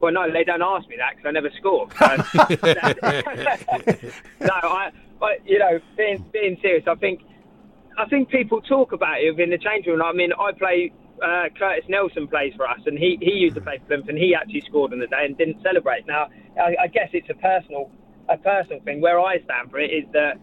Well, 0.00 0.12
no, 0.12 0.30
they 0.32 0.42
don't 0.42 0.62
ask 0.62 0.88
me 0.88 0.96
that 0.96 1.16
because 1.16 1.28
I 1.28 1.30
never 1.30 1.50
score. 1.56 1.88
So- 4.40 4.46
no, 4.46 4.54
I, 4.68 4.90
I, 5.22 5.36
you 5.46 5.58
know, 5.60 5.78
being 5.96 6.24
being 6.32 6.58
serious, 6.60 6.84
I 6.88 6.96
think, 6.96 7.20
I 7.96 8.06
think 8.08 8.28
people 8.30 8.60
talk 8.62 8.90
about 8.92 9.20
it 9.22 9.30
within 9.30 9.50
the 9.50 9.58
change 9.58 9.86
room. 9.86 10.02
I 10.02 10.12
mean, 10.12 10.32
I 10.38 10.52
play. 10.52 10.92
Uh, 11.22 11.44
Curtis 11.56 11.84
Nelson 11.88 12.26
plays 12.26 12.52
for 12.56 12.68
us, 12.68 12.80
and 12.84 12.98
he, 12.98 13.16
he 13.20 13.30
used 13.30 13.54
to 13.54 13.60
play 13.60 13.78
for 13.78 13.84
Plymouth, 13.84 14.08
and 14.08 14.18
he 14.18 14.34
actually 14.34 14.62
scored 14.62 14.92
on 14.92 14.98
the 14.98 15.06
day 15.06 15.24
and 15.24 15.38
didn't 15.38 15.62
celebrate. 15.62 16.04
Now, 16.04 16.26
I, 16.60 16.74
I 16.82 16.86
guess 16.88 17.10
it's 17.12 17.30
a 17.30 17.34
personal 17.34 17.92
a 18.28 18.36
personal 18.36 18.80
thing. 18.84 19.00
Where 19.00 19.20
I 19.20 19.42
stand 19.44 19.70
for 19.70 19.78
it 19.78 19.90
is 19.90 20.04
that 20.12 20.38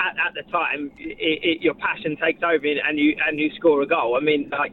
at, 0.00 0.14
at 0.18 0.34
the 0.34 0.50
time, 0.50 0.90
it, 0.98 1.38
it, 1.42 1.62
your 1.62 1.74
passion 1.74 2.16
takes 2.16 2.42
over, 2.42 2.66
and 2.66 2.98
you 2.98 3.16
and 3.26 3.38
you 3.38 3.50
score 3.56 3.82
a 3.82 3.86
goal. 3.86 4.16
I 4.16 4.20
mean, 4.20 4.50
like 4.50 4.72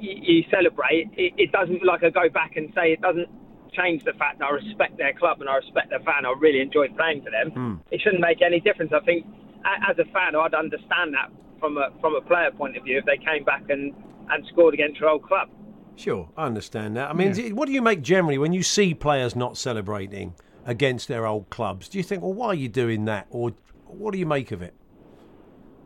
you, 0.00 0.14
you 0.20 0.44
celebrate. 0.50 1.10
It, 1.16 1.34
it 1.36 1.52
doesn't 1.52 1.84
like 1.84 2.02
I 2.02 2.10
go 2.10 2.28
back 2.28 2.56
and 2.56 2.72
say 2.74 2.92
it 2.92 3.00
doesn't 3.00 3.28
change 3.72 4.04
the 4.04 4.12
fact 4.12 4.38
that 4.38 4.46
I 4.46 4.50
respect 4.50 4.98
their 4.98 5.12
club 5.14 5.40
and 5.40 5.50
I 5.50 5.56
respect 5.56 5.90
their 5.90 6.00
fan. 6.00 6.24
I 6.24 6.34
really 6.38 6.60
enjoyed 6.60 6.96
playing 6.96 7.22
for 7.22 7.30
them. 7.30 7.50
Hmm. 7.50 7.74
It 7.90 8.00
shouldn't 8.00 8.22
make 8.22 8.40
any 8.40 8.60
difference. 8.60 8.92
I 8.94 9.04
think 9.04 9.26
as 9.64 9.98
a 9.98 10.04
fan, 10.12 10.36
I'd 10.36 10.54
understand 10.54 11.14
that 11.14 11.30
from 11.58 11.78
a 11.78 11.90
from 12.00 12.14
a 12.14 12.20
player 12.20 12.50
point 12.50 12.76
of 12.76 12.84
view 12.84 12.98
if 12.98 13.04
they 13.04 13.16
came 13.16 13.44
back 13.44 13.64
and, 13.68 13.92
and 14.30 14.46
scored 14.52 14.74
against 14.74 15.00
your 15.00 15.10
old 15.10 15.26
club. 15.26 15.48
Sure, 15.96 16.28
I 16.36 16.46
understand 16.46 16.96
that. 16.96 17.08
I 17.08 17.12
mean, 17.12 17.54
what 17.54 17.66
do 17.66 17.72
you 17.72 17.80
make 17.82 18.02
generally 18.02 18.36
when 18.36 18.52
you 18.52 18.64
see 18.64 18.94
players 18.94 19.36
not 19.36 19.56
celebrating 19.56 20.34
against 20.64 21.08
their 21.08 21.26
old 21.26 21.50
clubs? 21.50 21.88
Do 21.88 21.98
you 21.98 22.04
think, 22.04 22.22
well, 22.22 22.32
why 22.32 22.48
are 22.48 22.54
you 22.54 22.68
doing 22.68 23.04
that, 23.06 23.26
or 23.30 23.52
what 23.86 24.12
do 24.12 24.18
you 24.18 24.26
make 24.26 24.52
of 24.52 24.62
it? 24.62 24.74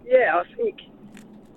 Yeah, 0.06 0.40
I 0.42 0.56
think 0.56 0.80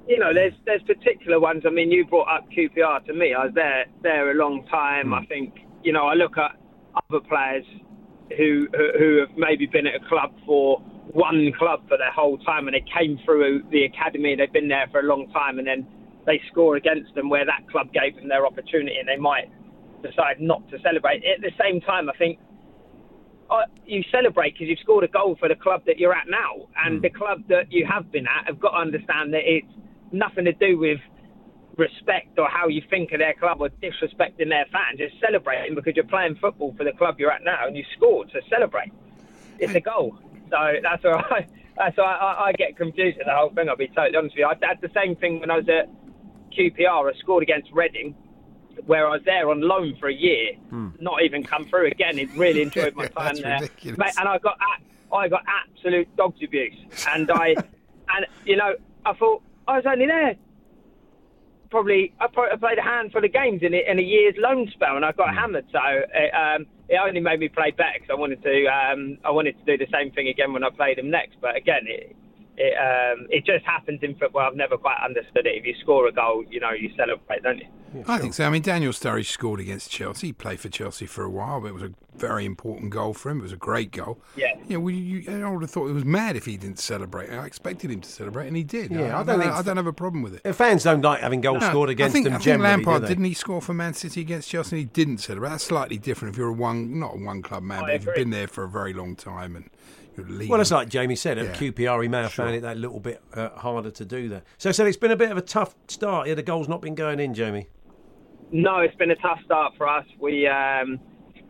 you 0.07 0.19
know 0.19 0.33
there's 0.33 0.53
there's 0.65 0.81
particular 0.83 1.39
ones. 1.39 1.63
I 1.65 1.69
mean, 1.69 1.91
you 1.91 2.05
brought 2.05 2.27
up 2.27 2.49
QPR 2.51 3.05
to 3.05 3.13
me. 3.13 3.33
I 3.33 3.45
was 3.45 3.53
there 3.53 3.85
there 4.03 4.31
a 4.31 4.35
long 4.35 4.65
time. 4.67 5.07
Hmm. 5.07 5.13
I 5.13 5.25
think 5.25 5.53
you 5.83 5.93
know 5.93 6.05
I 6.07 6.15
look 6.15 6.37
at 6.37 6.57
other 7.09 7.21
players 7.21 7.65
who 8.37 8.67
who 8.73 8.91
who 8.99 9.17
have 9.19 9.37
maybe 9.37 9.67
been 9.67 9.87
at 9.87 9.95
a 9.95 10.07
club 10.07 10.33
for 10.45 10.79
one 11.13 11.51
club 11.57 11.87
for 11.87 11.97
their 11.97 12.11
whole 12.11 12.37
time, 12.39 12.67
and 12.67 12.75
they 12.75 12.85
came 12.97 13.19
through 13.25 13.63
the 13.71 13.83
academy. 13.85 14.35
They've 14.35 14.51
been 14.51 14.67
there 14.67 14.87
for 14.91 14.99
a 14.99 15.03
long 15.03 15.29
time, 15.31 15.59
and 15.59 15.67
then 15.67 15.87
they 16.25 16.41
score 16.51 16.75
against 16.75 17.13
them 17.15 17.29
where 17.29 17.45
that 17.45 17.69
club 17.71 17.91
gave 17.93 18.15
them 18.15 18.27
their 18.27 18.45
opportunity, 18.45 18.97
and 18.97 19.07
they 19.07 19.17
might 19.17 19.49
decide 20.03 20.39
not 20.39 20.67
to 20.71 20.79
celebrate. 20.81 21.23
At 21.25 21.41
the 21.41 21.51
same 21.59 21.81
time, 21.81 22.09
I 22.09 22.13
think 22.17 22.39
uh, 23.51 23.65
you 23.85 24.01
celebrate 24.11 24.53
because 24.53 24.67
you've 24.69 24.79
scored 24.79 25.03
a 25.03 25.09
goal 25.09 25.35
for 25.37 25.49
the 25.49 25.55
club 25.55 25.83
that 25.85 25.99
you're 25.99 26.13
at 26.13 26.27
now, 26.29 26.67
and 26.85 27.01
the 27.01 27.09
club 27.09 27.43
that 27.49 27.69
you 27.69 27.85
have 27.85 28.09
been 28.11 28.25
at 28.25 28.47
have 28.47 28.59
got 28.59 28.71
to 28.71 28.77
understand 28.77 29.33
that 29.33 29.41
it's 29.43 29.67
nothing 30.13 30.45
to 30.45 30.53
do 30.53 30.77
with 30.79 30.99
respect 31.77 32.37
or 32.37 32.47
how 32.47 32.67
you 32.67 32.81
think 32.89 33.11
of 33.11 33.19
their 33.19 33.33
club 33.33 33.59
or 33.59 33.69
disrespecting 33.83 34.49
their 34.49 34.65
fans. 34.71 34.99
It's 34.99 35.13
celebrating 35.19 35.75
because 35.75 35.95
you're 35.95 36.07
playing 36.07 36.35
football 36.39 36.73
for 36.77 36.85
the 36.85 36.93
club 36.93 37.15
you're 37.19 37.31
at 37.31 37.43
now, 37.43 37.67
and 37.67 37.75
you 37.75 37.83
scored, 37.97 38.29
so 38.31 38.39
celebrate. 38.49 38.91
It's 39.59 39.75
a 39.75 39.81
goal, 39.81 40.17
so 40.49 40.57
that's 40.81 41.03
why 41.03 41.11
I, 41.11 41.47
that's 41.75 41.97
why 41.97 42.15
I, 42.15 42.47
I 42.47 42.51
get 42.53 42.77
confused 42.77 43.17
with 43.17 43.27
the 43.27 43.35
whole 43.35 43.49
thing. 43.49 43.67
I'll 43.67 43.75
be 43.75 43.87
totally 43.89 44.15
honest 44.15 44.35
with 44.35 44.39
you. 44.39 44.45
I 44.45 44.55
had 44.65 44.79
the 44.81 44.91
same 44.95 45.17
thing 45.17 45.41
when 45.41 45.51
I 45.51 45.57
was 45.57 45.67
at 45.67 45.89
QPR. 46.57 47.13
I 47.13 47.19
scored 47.19 47.43
against 47.43 47.69
Reading 47.73 48.15
where 48.85 49.07
I 49.07 49.11
was 49.11 49.21
there 49.25 49.49
on 49.49 49.61
loan 49.61 49.95
for 49.99 50.07
a 50.07 50.13
year, 50.13 50.51
not 50.99 51.21
even 51.23 51.43
come 51.43 51.65
through 51.65 51.87
again. 51.87 52.17
It 52.19 52.29
really 52.35 52.61
enjoyed 52.61 52.95
my 52.95 53.05
time 53.17 53.35
there. 53.35 53.59
Mate, 53.97 54.13
and 54.19 54.27
I 54.27 54.37
got 54.37 54.57
I 55.13 55.27
got 55.27 55.43
absolute 55.47 56.07
dogs 56.15 56.39
abuse, 56.43 56.75
and 57.09 57.29
I 57.31 57.49
and 58.15 58.25
you 58.45 58.55
know 58.55 58.75
I 59.05 59.13
thought 59.13 59.41
I 59.67 59.77
was 59.77 59.85
only 59.85 60.05
there. 60.07 60.35
Probably 61.69 62.13
I, 62.19 62.27
probably, 62.27 62.57
played 62.57 62.77
a 62.79 62.81
handful 62.81 63.23
of 63.23 63.31
games 63.31 63.61
in, 63.63 63.73
a- 63.73 63.89
in 63.89 63.97
a 63.97 64.01
year's 64.01 64.35
loan 64.37 64.69
spell, 64.73 64.97
and 64.97 65.05
I 65.05 65.13
got 65.13 65.33
hammered. 65.33 65.65
So 65.71 65.79
it, 65.81 66.31
um, 66.35 66.65
it 66.89 66.99
only 67.01 67.21
made 67.21 67.39
me 67.39 67.47
play 67.47 67.71
better 67.71 67.93
because 67.93 68.09
I 68.09 68.15
wanted 68.15 68.43
to. 68.43 68.65
Um, 68.67 69.17
I 69.23 69.31
wanted 69.31 69.55
to 69.57 69.77
do 69.77 69.85
the 69.85 69.89
same 69.89 70.11
thing 70.11 70.27
again 70.27 70.51
when 70.51 70.65
I 70.65 70.69
played 70.69 70.99
him 70.99 71.09
next. 71.09 71.37
But 71.39 71.55
again, 71.55 71.83
it, 71.85 72.13
it 72.57 72.73
um, 72.77 73.27
it 73.29 73.45
just 73.45 73.65
happens 73.65 73.99
in 74.03 74.15
football. 74.15 74.41
I've 74.41 74.55
never 74.55 74.77
quite 74.77 74.97
understood 75.03 75.45
it. 75.45 75.55
If 75.55 75.65
you 75.65 75.73
score 75.81 76.07
a 76.07 76.11
goal, 76.11 76.43
you 76.49 76.59
know 76.59 76.71
you 76.71 76.91
celebrate, 76.95 77.43
don't 77.43 77.57
you? 77.59 77.67
I 78.07 78.19
think 78.19 78.33
so. 78.33 78.45
I 78.45 78.49
mean, 78.49 78.61
Daniel 78.61 78.93
Sturridge 78.93 79.25
scored 79.25 79.59
against 79.59 79.91
Chelsea. 79.91 80.27
He 80.27 80.33
played 80.33 80.61
for 80.61 80.69
Chelsea 80.69 81.05
for 81.05 81.25
a 81.25 81.29
while, 81.29 81.59
but 81.59 81.67
it 81.67 81.73
was 81.73 81.83
a 81.83 81.91
very 82.15 82.45
important 82.45 82.89
goal 82.91 83.13
for 83.13 83.29
him. 83.29 83.39
It 83.39 83.43
was 83.43 83.51
a 83.51 83.57
great 83.57 83.91
goal. 83.91 84.17
Yeah. 84.37 84.53
Yeah, 84.65 84.77
well, 84.77 84.93
you, 84.93 85.29
I 85.45 85.49
would 85.49 85.61
have 85.61 85.71
thought 85.71 85.89
it 85.89 85.93
was 85.93 86.05
mad 86.05 86.37
if 86.37 86.45
he 86.45 86.55
didn't 86.55 86.79
celebrate. 86.79 87.29
I 87.29 87.45
expected 87.45 87.91
him 87.91 87.99
to 87.99 88.07
celebrate, 88.09 88.47
and 88.47 88.55
he 88.55 88.63
did. 88.63 88.91
Yeah, 88.91 88.99
I, 89.01 89.03
I 89.03 89.07
I 89.07 89.11
don't 89.11 89.25
don't, 89.25 89.39
think- 89.41 89.51
I 89.53 89.61
don't 89.61 89.75
have 89.77 89.87
a 89.87 89.91
problem 89.93 90.23
with 90.23 90.35
it. 90.35 90.41
Uh, 90.45 90.53
Fans 90.53 90.83
don't 90.83 91.01
like 91.01 91.19
having 91.19 91.41
goals 91.41 91.59
No, 91.63 91.69
scored 91.69 91.89
against 91.89 92.11
I 92.11 92.13
think, 92.13 92.23
them 92.25 92.33
I 92.35 92.37
think 92.37 92.43
generally, 92.45 92.69
Lampard 92.69 93.01
do 93.01 93.07
they? 93.07 93.13
didn't 93.13 93.25
he 93.25 93.33
score 93.33 93.61
for 93.61 93.73
Man 93.73 93.93
City 93.93 94.21
against 94.21 94.49
Chelsea? 94.49 94.77
and 94.77 94.79
He 94.79 94.85
didn't 94.85 95.17
celebrate. 95.17 95.49
That's 95.49 95.63
slightly 95.65 95.97
different 95.97 96.33
if 96.33 96.37
you're 96.37 96.47
a 96.49 96.53
one, 96.53 96.97
not 96.97 97.15
a 97.15 97.17
one 97.17 97.41
club 97.41 97.63
man, 97.63 97.79
I 97.83 97.87
but 97.87 97.95
if 97.95 98.05
you've 98.05 98.15
been 98.15 98.29
there 98.29 98.47
for 98.47 98.63
a 98.63 98.69
very 98.69 98.93
long 98.93 99.17
time 99.17 99.57
and 99.57 99.65
you're 99.65 99.69
leading. 99.69 100.00
Well, 100.17 100.59
it's 100.59 100.71
like 100.71 100.89
Jamie 100.89 101.15
said, 101.15 101.37
at 101.37 101.45
Yeah. 101.61 101.71
QPR 101.71 102.03
he 102.03 102.09
may 102.09 102.21
have 102.23 102.33
found 102.33 102.55
it 102.55 102.61
that 102.61 102.77
little 102.77 102.99
bit 102.99 103.21
uh, 103.33 103.49
harder 103.49 103.91
to 103.91 104.05
do 104.05 104.29
that. 104.29 104.43
So, 104.57 104.71
so 104.71 104.85
it's 104.85 104.97
been 104.97 105.11
a 105.11 105.15
bit 105.15 105.31
of 105.31 105.37
a 105.37 105.41
tough 105.41 105.75
start. 105.87 106.27
Yeah, 106.27 106.33
the 106.35 106.43
goal's 106.43 106.67
not 106.67 106.81
been 106.81 106.95
going 106.95 107.19
in, 107.19 107.33
Jamie. 107.33 107.67
No, 108.51 108.79
it's 108.79 108.95
been 108.95 109.11
a 109.11 109.15
tough 109.15 109.39
start 109.45 109.73
for 109.77 109.87
us. 109.87 110.05
We 110.19 110.47
um, 110.47 110.99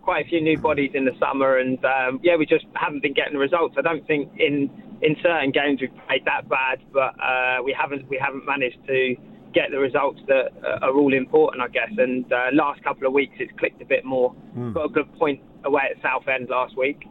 quite 0.04 0.26
a 0.26 0.30
few 0.30 0.42
new 0.42 0.58
bodies 0.58 0.92
in 0.94 1.06
the 1.06 1.14
summer, 1.20 1.58
and 1.58 1.84
um, 1.84 2.20
yeah, 2.24 2.36
we 2.36 2.46
just 2.46 2.66
haven't 2.76 3.02
been 3.02 3.14
getting 3.14 3.34
the 3.34 3.40
results. 3.40 3.76
I 3.78 3.82
don't 3.82 4.06
think 4.06 4.32
in 4.38 4.70
in 5.02 5.16
certain 5.24 5.52
games 5.52 5.82
we've 5.82 5.90
played 6.08 6.24
that 6.26 6.48
bad, 6.48 6.80
but 6.94 7.16
uh, 7.20 7.64
we 7.64 7.74
haven't 7.80 8.08
we 8.08 8.20
haven't 8.24 8.46
managed 8.46 8.78
to 8.88 9.16
get 9.54 9.72
the 9.72 9.80
results 9.80 10.20
that 10.28 10.52
uh, 10.64 10.86
are 10.86 10.94
all 10.96 11.14
important, 11.14 11.62
I 11.64 11.68
guess. 11.70 11.90
And 11.98 12.32
uh, 12.32 12.46
last 12.54 12.84
couple 12.84 13.08
of 13.08 13.14
weeks 13.14 13.34
it's 13.40 13.52
clicked 13.60 13.82
a 13.82 13.86
bit 13.86 14.06
more. 14.06 14.34
Got 14.74 14.86
a 14.86 14.90
good 14.90 15.12
point 15.18 15.42
away 15.66 15.84
at 15.96 16.02
Southend 16.02 16.50
last 16.50 16.78
week, 16.78 17.04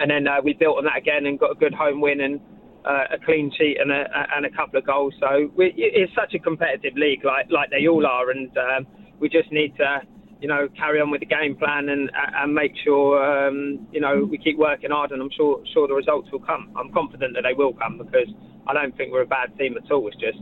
and 0.00 0.10
then 0.10 0.26
uh, 0.26 0.40
we 0.42 0.54
built 0.54 0.78
on 0.78 0.84
that 0.84 0.96
again 0.96 1.26
and 1.26 1.38
got 1.38 1.52
a 1.52 1.54
good 1.54 1.74
home 1.74 2.00
win 2.00 2.20
and 2.20 2.40
uh, 2.84 3.04
a 3.12 3.18
clean 3.24 3.52
sheet 3.56 3.76
and 3.78 3.92
a, 3.92 4.04
and 4.34 4.46
a 4.46 4.50
couple 4.50 4.78
of 4.78 4.86
goals. 4.86 5.14
So 5.20 5.50
we, 5.54 5.72
it's 5.76 6.12
such 6.14 6.34
a 6.34 6.38
competitive 6.38 6.94
league, 6.96 7.24
like 7.24 7.46
like 7.50 7.70
they 7.70 7.86
all 7.86 8.06
are, 8.06 8.30
and 8.30 8.50
um, 8.56 8.86
we 9.20 9.28
just 9.28 9.52
need 9.52 9.76
to, 9.76 10.00
you 10.40 10.48
know, 10.48 10.68
carry 10.76 11.00
on 11.00 11.10
with 11.10 11.20
the 11.20 11.26
game 11.26 11.56
plan 11.56 11.90
and 11.90 12.10
and 12.14 12.54
make 12.54 12.72
sure, 12.82 13.20
um, 13.22 13.86
you 13.92 14.00
know, 14.00 14.26
we 14.28 14.38
keep 14.38 14.56
working 14.58 14.90
hard, 14.90 15.12
and 15.12 15.20
I'm 15.20 15.30
sure 15.36 15.62
sure 15.74 15.86
the 15.86 15.94
results 15.94 16.28
will 16.32 16.40
come. 16.40 16.72
I'm 16.76 16.92
confident 16.92 17.34
that 17.34 17.42
they 17.42 17.54
will 17.54 17.74
come 17.74 17.98
because 17.98 18.28
I 18.66 18.72
don't 18.72 18.96
think 18.96 19.12
we're 19.12 19.22
a 19.22 19.26
bad 19.26 19.56
team 19.58 19.76
at 19.76 19.90
all. 19.92 20.08
It's 20.08 20.16
just 20.16 20.38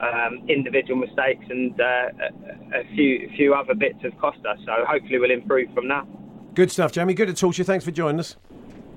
um, 0.00 0.44
individual 0.48 1.00
mistakes 1.00 1.44
and 1.48 1.80
uh, 1.80 2.74
a, 2.74 2.94
few 2.94 3.28
a 3.32 3.36
few 3.36 3.54
other 3.54 3.74
bits 3.74 3.98
have 4.02 4.16
cost 4.18 4.38
us. 4.46 4.58
So 4.66 4.84
hopefully 4.86 5.18
we'll 5.18 5.30
improve 5.30 5.72
from 5.74 5.88
that. 5.88 6.06
Good 6.54 6.70
stuff, 6.70 6.92
Jamie. 6.92 7.14
Good 7.14 7.28
to 7.28 7.34
talk 7.34 7.54
to 7.54 7.58
you. 7.58 7.64
Thanks 7.64 7.84
for 7.84 7.90
joining 7.90 8.20
us. 8.20 8.36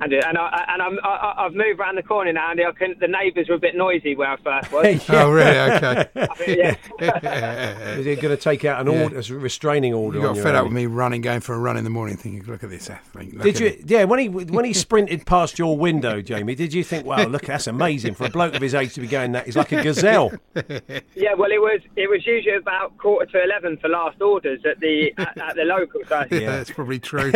And, 0.01 0.13
and, 0.13 0.37
I, 0.37 0.65
and 0.69 0.81
I'm, 0.81 0.99
I, 1.03 1.33
I've 1.37 1.53
moved 1.53 1.79
around 1.79 1.95
the 1.95 2.03
corner 2.03 2.33
now, 2.33 2.49
Andy. 2.51 2.65
I 2.65 2.71
can, 2.71 2.95
the 2.99 3.07
neighbours 3.07 3.47
were 3.49 3.55
a 3.55 3.59
bit 3.59 3.75
noisy 3.75 4.15
where 4.15 4.29
I 4.31 4.37
first 4.37 4.71
was. 4.71 4.81
Oh, 5.09 5.29
really? 5.31 5.59
Okay. 5.59 6.09
yeah. 6.99 7.95
Is 7.97 8.05
he 8.05 8.15
going 8.15 8.35
to 8.35 8.41
take 8.41 8.65
out 8.65 8.85
an 8.85 8.91
Yeah. 8.91 9.03
order, 9.03 9.19
a 9.19 9.33
restraining 9.35 9.93
order? 9.93 10.17
You 10.19 10.23
got 10.23 10.35
you, 10.37 10.41
fed 10.43 10.55
up 10.55 10.63
with 10.65 10.73
me 10.73 10.85
running, 10.87 11.21
going 11.21 11.41
for 11.41 11.53
a 11.53 11.59
run 11.59 11.77
in 11.77 11.83
the 11.83 11.89
morning, 11.89 12.17
thinking, 12.17 12.43
"Look 12.51 12.63
at 12.63 12.69
this 12.69 12.89
athlete." 12.89 13.33
look 13.33 13.43
Did 13.43 13.59
you? 13.59 13.67
him." 13.69 13.83
Yeah, 13.85 14.03
when 14.05 14.19
he 14.19 14.29
when 14.29 14.65
he 14.65 14.73
sprinted 14.73 15.25
past 15.25 15.59
your 15.59 15.77
window, 15.77 16.21
Jamie, 16.21 16.55
did 16.55 16.73
you 16.73 16.83
think, 16.83 17.05
"Wow, 17.05 17.25
look, 17.27 17.43
that's 17.43 17.67
amazing 17.67 18.15
for 18.15 18.25
a 18.25 18.29
bloke 18.29 18.55
of 18.55 18.61
his 18.61 18.73
age 18.73 18.93
to 18.95 19.01
be 19.01 19.07
going 19.07 19.33
that"? 19.33 19.45
He's 19.45 19.55
like 19.57 19.71
a 19.71 19.83
gazelle. 19.83 20.31
Yeah, 20.55 21.33
well, 21.37 21.51
it 21.51 21.61
was 21.61 21.81
it 21.95 22.09
was 22.09 22.25
usually 22.25 22.55
about 22.55 22.97
quarter 22.97 23.25
to 23.31 23.43
eleven 23.43 23.77
for 23.77 23.89
last 23.89 24.21
orders 24.21 24.61
at 24.65 24.79
the 24.79 25.13
at, 25.17 25.37
at 25.37 25.55
the 25.55 25.63
local. 25.63 26.01
So 26.07 26.25
Yeah, 26.31 26.57
that's 26.57 26.71
probably 26.71 26.99
true. 26.99 27.31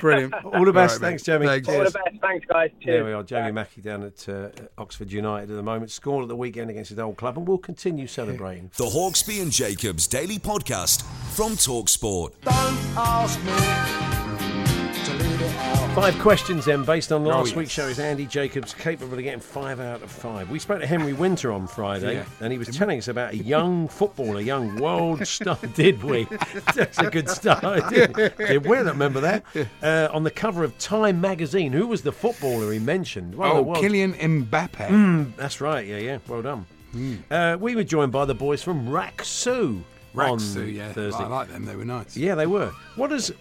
Brilliant. 0.00 0.34
All 0.44 0.64
the 0.64 0.72
best. 0.72 0.96
All 0.96 1.00
right, 1.02 1.10
Thanks, 1.10 1.26
mate. 1.28 1.34
Jamie. 1.40 1.46
Thanks. 1.46 1.68
all 1.68 1.84
the 1.84 1.90
best. 1.90 2.20
Thanks, 2.20 2.46
guys. 2.46 2.70
There 2.84 3.04
we 3.04 3.12
are, 3.12 3.22
Jamie 3.22 3.52
Mackie 3.52 3.80
down 3.80 4.02
at 4.02 4.28
uh, 4.28 4.48
Oxford 4.78 5.12
United 5.12 5.50
at 5.50 5.56
the 5.56 5.62
moment. 5.62 5.90
Scored 5.90 6.22
at 6.22 6.28
the 6.28 6.36
weekend 6.36 6.70
against 6.70 6.90
his 6.90 6.98
old 6.98 7.16
club, 7.16 7.36
and 7.38 7.46
we'll 7.46 7.58
continue 7.58 8.06
celebrating. 8.06 8.70
The 8.76 8.84
Hawksbee 8.84 9.42
and 9.42 9.52
Jacobs 9.52 10.06
Daily 10.06 10.38
Podcast 10.38 11.02
from 11.34 11.52
Talksport. 11.52 12.32
Five 15.50 16.18
questions 16.18 16.66
then, 16.66 16.84
based 16.84 17.10
on 17.10 17.24
last 17.24 17.48
yes. 17.48 17.56
week's 17.56 17.70
show. 17.70 17.86
Is 17.86 17.98
Andy 17.98 18.26
Jacobs 18.26 18.74
capable 18.74 19.16
of 19.16 19.22
getting 19.22 19.40
five 19.40 19.80
out 19.80 20.02
of 20.02 20.10
five? 20.10 20.50
We 20.50 20.58
spoke 20.58 20.80
to 20.80 20.86
Henry 20.86 21.14
Winter 21.14 21.50
on 21.52 21.66
Friday, 21.66 22.16
Yeah. 22.16 22.24
and 22.40 22.52
he 22.52 22.58
was 22.58 22.68
telling 22.68 22.98
us 22.98 23.08
about 23.08 23.32
a 23.32 23.36
young 23.36 23.88
footballer, 23.88 24.40
young 24.40 24.76
world 24.76 25.26
star. 25.26 25.56
Did 25.74 26.04
we? 26.04 26.24
That's 26.74 26.98
a 26.98 27.10
good 27.10 27.30
start. 27.30 27.88
Did, 27.88 28.12
did 28.12 28.66
we? 28.66 28.76
I 28.76 28.80
remember 28.82 29.20
that. 29.20 29.44
Uh, 29.82 30.08
on 30.14 30.22
the 30.22 30.30
cover 30.30 30.64
of 30.64 30.76
Time 30.78 31.20
magazine, 31.20 31.72
who 31.72 31.86
was 31.86 32.02
the 32.02 32.12
footballer 32.12 32.72
he 32.72 32.78
mentioned? 32.78 33.34
Oh, 33.38 33.64
Kylian 33.64 34.14
Mbappe. 34.18 34.88
Mm, 34.88 35.34
that's 35.36 35.60
right. 35.62 35.86
Yeah, 35.86 35.98
yeah. 35.98 36.18
Well 36.28 36.42
done. 36.42 36.66
Uh, 37.30 37.56
we 37.58 37.74
were 37.74 37.84
joined 37.84 38.12
by 38.12 38.24
the 38.26 38.34
boys 38.34 38.62
from 38.62 38.86
Raksu. 38.88 39.82
on 40.14 40.38
Raksu, 40.38 40.74
yeah. 40.74 40.92
Thursday. 40.92 41.24
I 41.24 41.26
like 41.26 41.48
them. 41.48 41.64
They 41.64 41.76
were 41.76 41.84
nice. 41.84 42.16
Yeah, 42.16 42.34
they 42.34 42.46
were. 42.46 42.70
What 42.96 43.08
does 43.10 43.32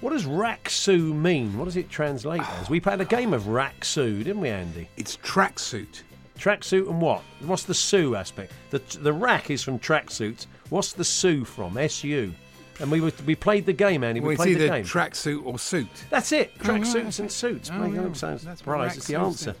what 0.00 0.10
does 0.12 0.24
Raksu 0.24 1.14
mean? 1.14 1.56
What 1.58 1.66
does 1.66 1.76
it 1.76 1.90
translate 1.90 2.42
as? 2.60 2.70
We 2.70 2.80
played 2.80 3.00
a 3.00 3.04
game 3.04 3.32
of 3.32 3.44
Raksu, 3.44 4.18
didn't 4.24 4.40
we, 4.40 4.48
Andy? 4.48 4.88
It's 4.96 5.16
tracksuit. 5.18 6.02
Tracksuit 6.38 6.88
and 6.88 7.00
what? 7.00 7.22
What's 7.44 7.64
the 7.64 7.74
Sue 7.74 8.16
aspect? 8.16 8.52
The 8.70 8.78
the 9.00 9.12
rack 9.12 9.50
is 9.50 9.62
from 9.62 9.78
tracksuits. 9.78 10.46
What's 10.70 10.92
the 10.92 11.04
Sue 11.04 11.44
from? 11.44 11.76
S 11.76 12.02
U. 12.04 12.32
And 12.80 12.90
we 12.90 13.02
were, 13.02 13.12
we 13.26 13.34
played 13.34 13.66
the 13.66 13.74
game, 13.74 14.02
Andy. 14.02 14.20
We 14.20 14.28
Well, 14.28 14.32
it's 14.32 14.42
played 14.42 14.56
the 14.56 14.64
either 14.64 14.76
game. 14.76 14.84
tracksuit 14.86 15.44
or 15.44 15.58
suit. 15.58 15.86
That's 16.08 16.32
it. 16.32 16.50
Oh, 16.64 16.68
right, 16.70 16.80
Tracksuits 16.80 16.96
okay. 16.96 17.22
and 17.24 17.30
suits. 17.30 17.70
Oh, 17.70 17.84
yeah. 17.84 18.00
I'm 18.00 18.14
so 18.14 18.36
That's. 18.38 18.62
It's 18.96 19.06
the 19.06 19.16
answer. 19.16 19.54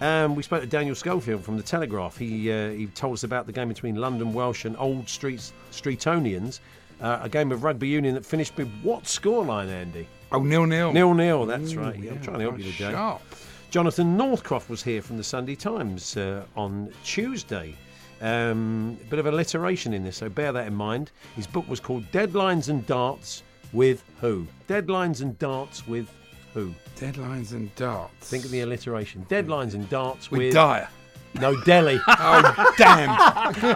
Okay. 0.00 0.04
Um, 0.24 0.34
we 0.34 0.42
spoke 0.42 0.60
to 0.62 0.66
Daniel 0.66 0.96
Schofield 0.96 1.44
from 1.44 1.56
the 1.56 1.62
Telegraph. 1.62 2.16
He 2.16 2.50
uh, 2.50 2.70
he 2.70 2.88
told 2.88 3.12
us 3.14 3.22
about 3.22 3.46
the 3.46 3.52
game 3.52 3.68
between 3.68 3.94
London 3.94 4.32
Welsh 4.32 4.64
and 4.64 4.76
Old 4.78 5.08
Street 5.08 5.52
Streetonians, 5.70 6.58
uh, 7.00 7.20
a 7.22 7.28
game 7.28 7.52
of 7.52 7.64
rugby 7.64 7.88
union 7.88 8.14
that 8.14 8.24
finished 8.26 8.56
with 8.56 8.70
what 8.82 9.04
scoreline, 9.04 9.68
Andy? 9.68 10.06
Oh, 10.32 10.42
nil 10.42 10.66
nil. 10.66 10.92
Nil 10.92 11.14
nil. 11.14 11.46
That's 11.46 11.72
Ooh, 11.72 11.80
right. 11.80 11.98
Yeah, 11.98 12.12
I'm 12.12 12.22
trying 12.22 12.38
to 12.38 12.42
help 12.44 12.58
you 12.58 12.70
today. 12.72 12.92
Sharp. 12.92 13.22
Jonathan 13.70 14.16
Northcroft 14.16 14.68
was 14.68 14.82
here 14.82 15.00
from 15.00 15.16
the 15.16 15.24
Sunday 15.24 15.54
Times 15.54 16.16
uh, 16.16 16.44
on 16.56 16.92
Tuesday. 17.04 17.74
Um, 18.20 18.98
bit 19.08 19.18
of 19.18 19.26
alliteration 19.26 19.94
in 19.94 20.04
this, 20.04 20.16
so 20.16 20.28
bear 20.28 20.52
that 20.52 20.66
in 20.66 20.74
mind. 20.74 21.10
His 21.36 21.46
book 21.46 21.66
was 21.68 21.80
called 21.80 22.04
Deadlines 22.12 22.68
and 22.68 22.86
Darts 22.86 23.42
with 23.72 24.04
Who? 24.20 24.46
Deadlines 24.68 25.22
and 25.22 25.38
Darts 25.38 25.86
with 25.86 26.08
Who? 26.52 26.74
Deadlines 26.96 27.52
and 27.52 27.74
darts. 27.76 28.28
Think 28.28 28.44
of 28.44 28.50
the 28.50 28.60
alliteration. 28.60 29.24
Deadlines 29.30 29.74
and 29.74 29.88
darts 29.88 30.30
With 30.30 30.40
with 30.40 30.52
Dier. 30.52 30.88
No, 31.34 31.58
Delhi. 31.62 32.00
Oh, 32.08 32.74
damn. 32.76 33.10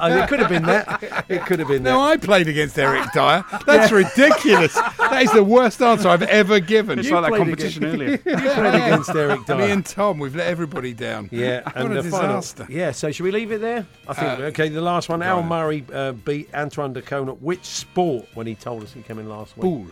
Oh, 0.02 0.22
it 0.22 0.28
could 0.28 0.40
have 0.40 0.48
been 0.48 0.64
that. 0.64 1.24
It 1.28 1.44
could 1.46 1.58
have 1.60 1.68
been 1.68 1.82
that. 1.84 1.90
No. 1.90 2.00
I 2.00 2.16
played 2.16 2.48
against 2.48 2.78
Eric 2.78 3.10
Dier. 3.12 3.44
That's 3.66 3.90
ridiculous. 3.92 4.74
That 4.74 5.22
is 5.22 5.32
the 5.32 5.42
worst 5.44 5.80
answer 5.80 6.08
I've 6.08 6.22
ever 6.22 6.60
given. 6.60 6.98
It's 6.98 7.08
You 7.08 7.14
like 7.14 7.22
that 7.24 7.28
played 7.30 7.38
competition 7.38 7.84
against- 7.84 8.26
earlier. 8.26 8.40
You 8.44 8.50
played 8.54 8.74
against 8.74 9.10
Eric 9.10 9.44
Dier. 9.46 9.56
Me 9.56 9.70
and 9.70 9.84
Tom, 9.86 10.18
we've 10.18 10.34
let 10.36 10.46
everybody 10.48 10.92
down. 10.92 11.28
Yeah, 11.32 11.62
what 11.64 11.76
and 11.76 11.96
a 11.98 12.02
the 12.02 12.10
final. 12.10 12.36
disaster. 12.40 12.66
Yeah, 12.68 12.90
so 12.92 13.10
should 13.12 13.24
we 13.24 13.30
leave 13.30 13.50
it 13.52 13.60
there? 13.60 13.86
I 14.08 14.14
think. 14.14 14.40
Uh, 14.40 14.42
okay, 14.44 14.68
the 14.68 14.82
last 14.82 15.08
one. 15.08 15.22
Al. 15.22 15.42
Murray 15.42 15.84
uh, 15.92 16.12
beat 16.12 16.52
Antoine 16.54 16.92
Dacone 16.94 17.28
at 17.28 17.40
which 17.40 17.64
sport 17.64 18.26
when 18.34 18.46
he 18.46 18.54
told 18.54 18.82
us 18.82 18.92
he 18.92 19.02
came 19.02 19.18
in 19.18 19.28
last 19.28 19.56
week? 19.56 19.62
Pool. 19.62 19.86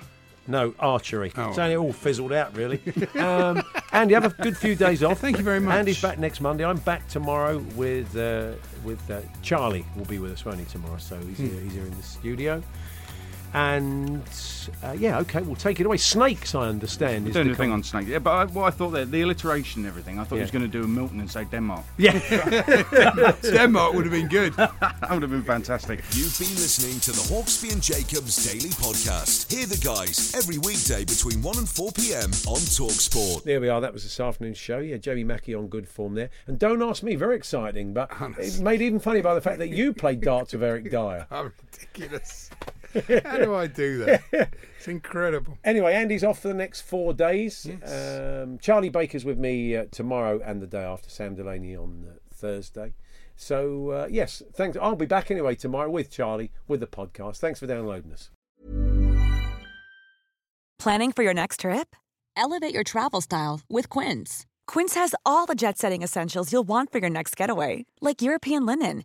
No, 0.47 0.75
archery. 0.81 1.33
Oh. 1.37 1.53
So 1.53 1.65
it 1.69 1.77
all 1.77 1.93
fizzled 1.93 2.33
out, 2.33 2.57
really. 2.57 2.81
um, 3.19 3.63
Andy, 3.93 4.15
have 4.15 4.25
a 4.25 4.31
good 4.43 4.57
few 4.57 4.75
days 4.75 5.03
off. 5.05 5.21
Thank 5.21 5.39
you 5.39 5.45
very 5.45 5.61
much. 5.61 5.75
Andy's 5.75 6.03
back 6.03 6.19
next 6.19 6.41
Monday. 6.41 6.65
I'm 6.65 6.79
back 6.79 7.07
tomorrow 7.09 7.59
with 7.77 8.17
uh, 8.17 8.53
with 8.85 9.09
uh, 9.11 9.21
Charlie. 9.43 9.85
Will 9.97 10.05
be 10.07 10.19
with 10.19 10.33
us 10.33 10.45
won't 10.45 10.59
he 10.59 10.65
tomorrow? 10.65 10.99
So 10.99 11.17
he's 11.21 11.37
Hmm. 11.39 11.47
here. 11.49 11.61
He's 11.61 11.73
here 11.75 11.85
in 11.87 11.97
the 11.97 12.03
studio. 12.03 12.63
And 13.55 14.23
uh, 14.83 14.93
yeah, 14.93 15.19
okay, 15.21 15.43
we'll 15.43 15.57
take 15.57 15.79
it 15.81 15.87
away. 15.87 15.99
Snakes, 15.99 16.55
I 16.55 16.69
understand. 16.69 17.29
is 17.29 17.35
Doing 17.35 17.49
the 17.49 17.53
the 17.53 17.57
thing 17.57 17.69
con- 17.69 17.79
on 17.79 17.83
snakes, 17.83 18.09
Yeah, 18.09 18.19
but 18.19 18.31
I, 18.31 18.45
what 18.47 18.65
I 18.65 18.71
thought 18.71 18.91
there, 18.91 19.05
the 19.05 19.21
alliteration 19.23 19.83
and 19.83 19.89
everything, 19.89 20.19
I 20.19 20.25
thought 20.25 20.37
he 20.37 20.41
was 20.43 20.51
going 20.51 20.63
to 20.65 20.69
do 20.69 20.85
a 20.85 20.89
Milton 20.89 21.21
and 21.21 21.31
say 21.31 21.45
Denmark. 21.45 21.85
Yeah. 21.99 22.13
Denmark 23.43 23.95
would 23.95 24.05
have 24.05 24.13
been 24.13 24.29
good. 24.29 24.55
that 24.57 25.09
would 25.11 25.23
have 25.23 25.31
been 25.31 25.43
fantastic. 25.43 26.01
You've 26.13 26.39
been 26.39 26.55
listening 26.57 26.99
to 27.01 27.13
the 27.13 27.35
Hawksbee 27.35 27.73
and 27.73 27.83
Jacobs 27.83 28.51
Daily 28.51 28.71
Podcast. 28.71 29.53
Hear 29.53 29.67
the 29.67 29.77
guys 29.79 30.35
every 30.35 30.59
weekday 30.59 31.05
between 31.05 31.43
1 31.43 31.59
and 31.59 31.69
4 31.69 31.93
p.m. 31.93 32.31
on 32.47 32.61
Talksport. 32.73 33.45
There 33.45 33.61
we 33.61 33.69
are. 33.69 33.81
That 33.81 33.93
was 33.93 34.03
this 34.05 34.19
afternoon's 34.19 34.59
show. 34.59 34.79
Yeah, 34.79 34.97
Jamie 34.97 35.25
Mackie 35.25 35.55
on 35.55 35.69
good 35.69 35.89
form 35.89 36.15
there. 36.15 36.31
And 36.47 36.59
don't 36.59 36.83
ask 36.83 37.03
me, 37.03 37.17
very 37.17 37.37
exciting, 37.37 37.93
but 37.93 38.11
it 38.39 38.61
made 38.61 38.81
even 38.81 38.99
funny 39.01 39.21
by 39.21 39.35
the 39.35 39.41
fact 39.41 39.59
that 39.59 39.69
you 39.69 39.93
played 39.93 40.21
darts 40.23 40.53
with 40.53 40.63
Eric 40.63 40.91
Dier. 40.91 41.27
How 41.29 41.51
ridiculous. 41.73 42.51
How 43.25 43.39
do 43.39 43.55
I 43.55 43.67
do 43.67 44.05
that? 44.05 44.55
It's 44.77 44.89
incredible. 44.89 45.59
Anyway, 45.65 45.95
Andy's 45.95 46.25
off 46.25 46.41
for 46.41 46.49
the 46.49 46.55
next 46.55 46.83
four 46.83 47.15
days. 47.15 47.69
Um, 47.87 48.59
Charlie 48.59 48.89
Baker's 48.89 49.25
with 49.25 49.39
me 49.39 49.77
uh, 49.77 49.87
tomorrow 49.91 50.41
and 50.45 50.61
the 50.61 50.67
day 50.67 50.83
after. 50.83 51.09
Sam 51.09 51.35
Delaney 51.35 51.77
on 51.77 52.07
uh, 52.09 52.15
Thursday. 52.35 52.95
So 53.37 53.91
uh, 53.91 54.09
yes, 54.11 54.43
thanks. 54.55 54.77
I'll 54.81 54.97
be 54.97 55.07
back 55.07 55.31
anyway 55.31 55.55
tomorrow 55.55 55.91
with 55.91 56.11
Charlie 56.11 56.51
with 56.69 56.81
the 56.81 56.87
podcast. 56.87 57.39
Thanks 57.39 57.61
for 57.61 57.67
downloading 57.67 58.13
us. 58.13 58.31
Planning 60.79 61.13
for 61.13 61.23
your 61.23 61.35
next 61.35 61.61
trip? 61.61 61.95
Elevate 62.37 62.75
your 62.75 62.83
travel 62.85 63.21
style 63.21 63.61
with 63.69 63.89
Quince. 63.89 64.47
Quince 64.67 64.95
has 64.95 65.15
all 65.25 65.47
the 65.47 65.55
jet 65.55 65.79
setting 65.79 66.03
essentials 66.03 66.53
you'll 66.53 66.63
want 66.63 66.91
for 66.91 66.99
your 66.99 67.11
next 67.11 67.37
getaway, 67.37 67.85
like 68.01 68.23
European 68.23 68.67
linen, 68.67 69.05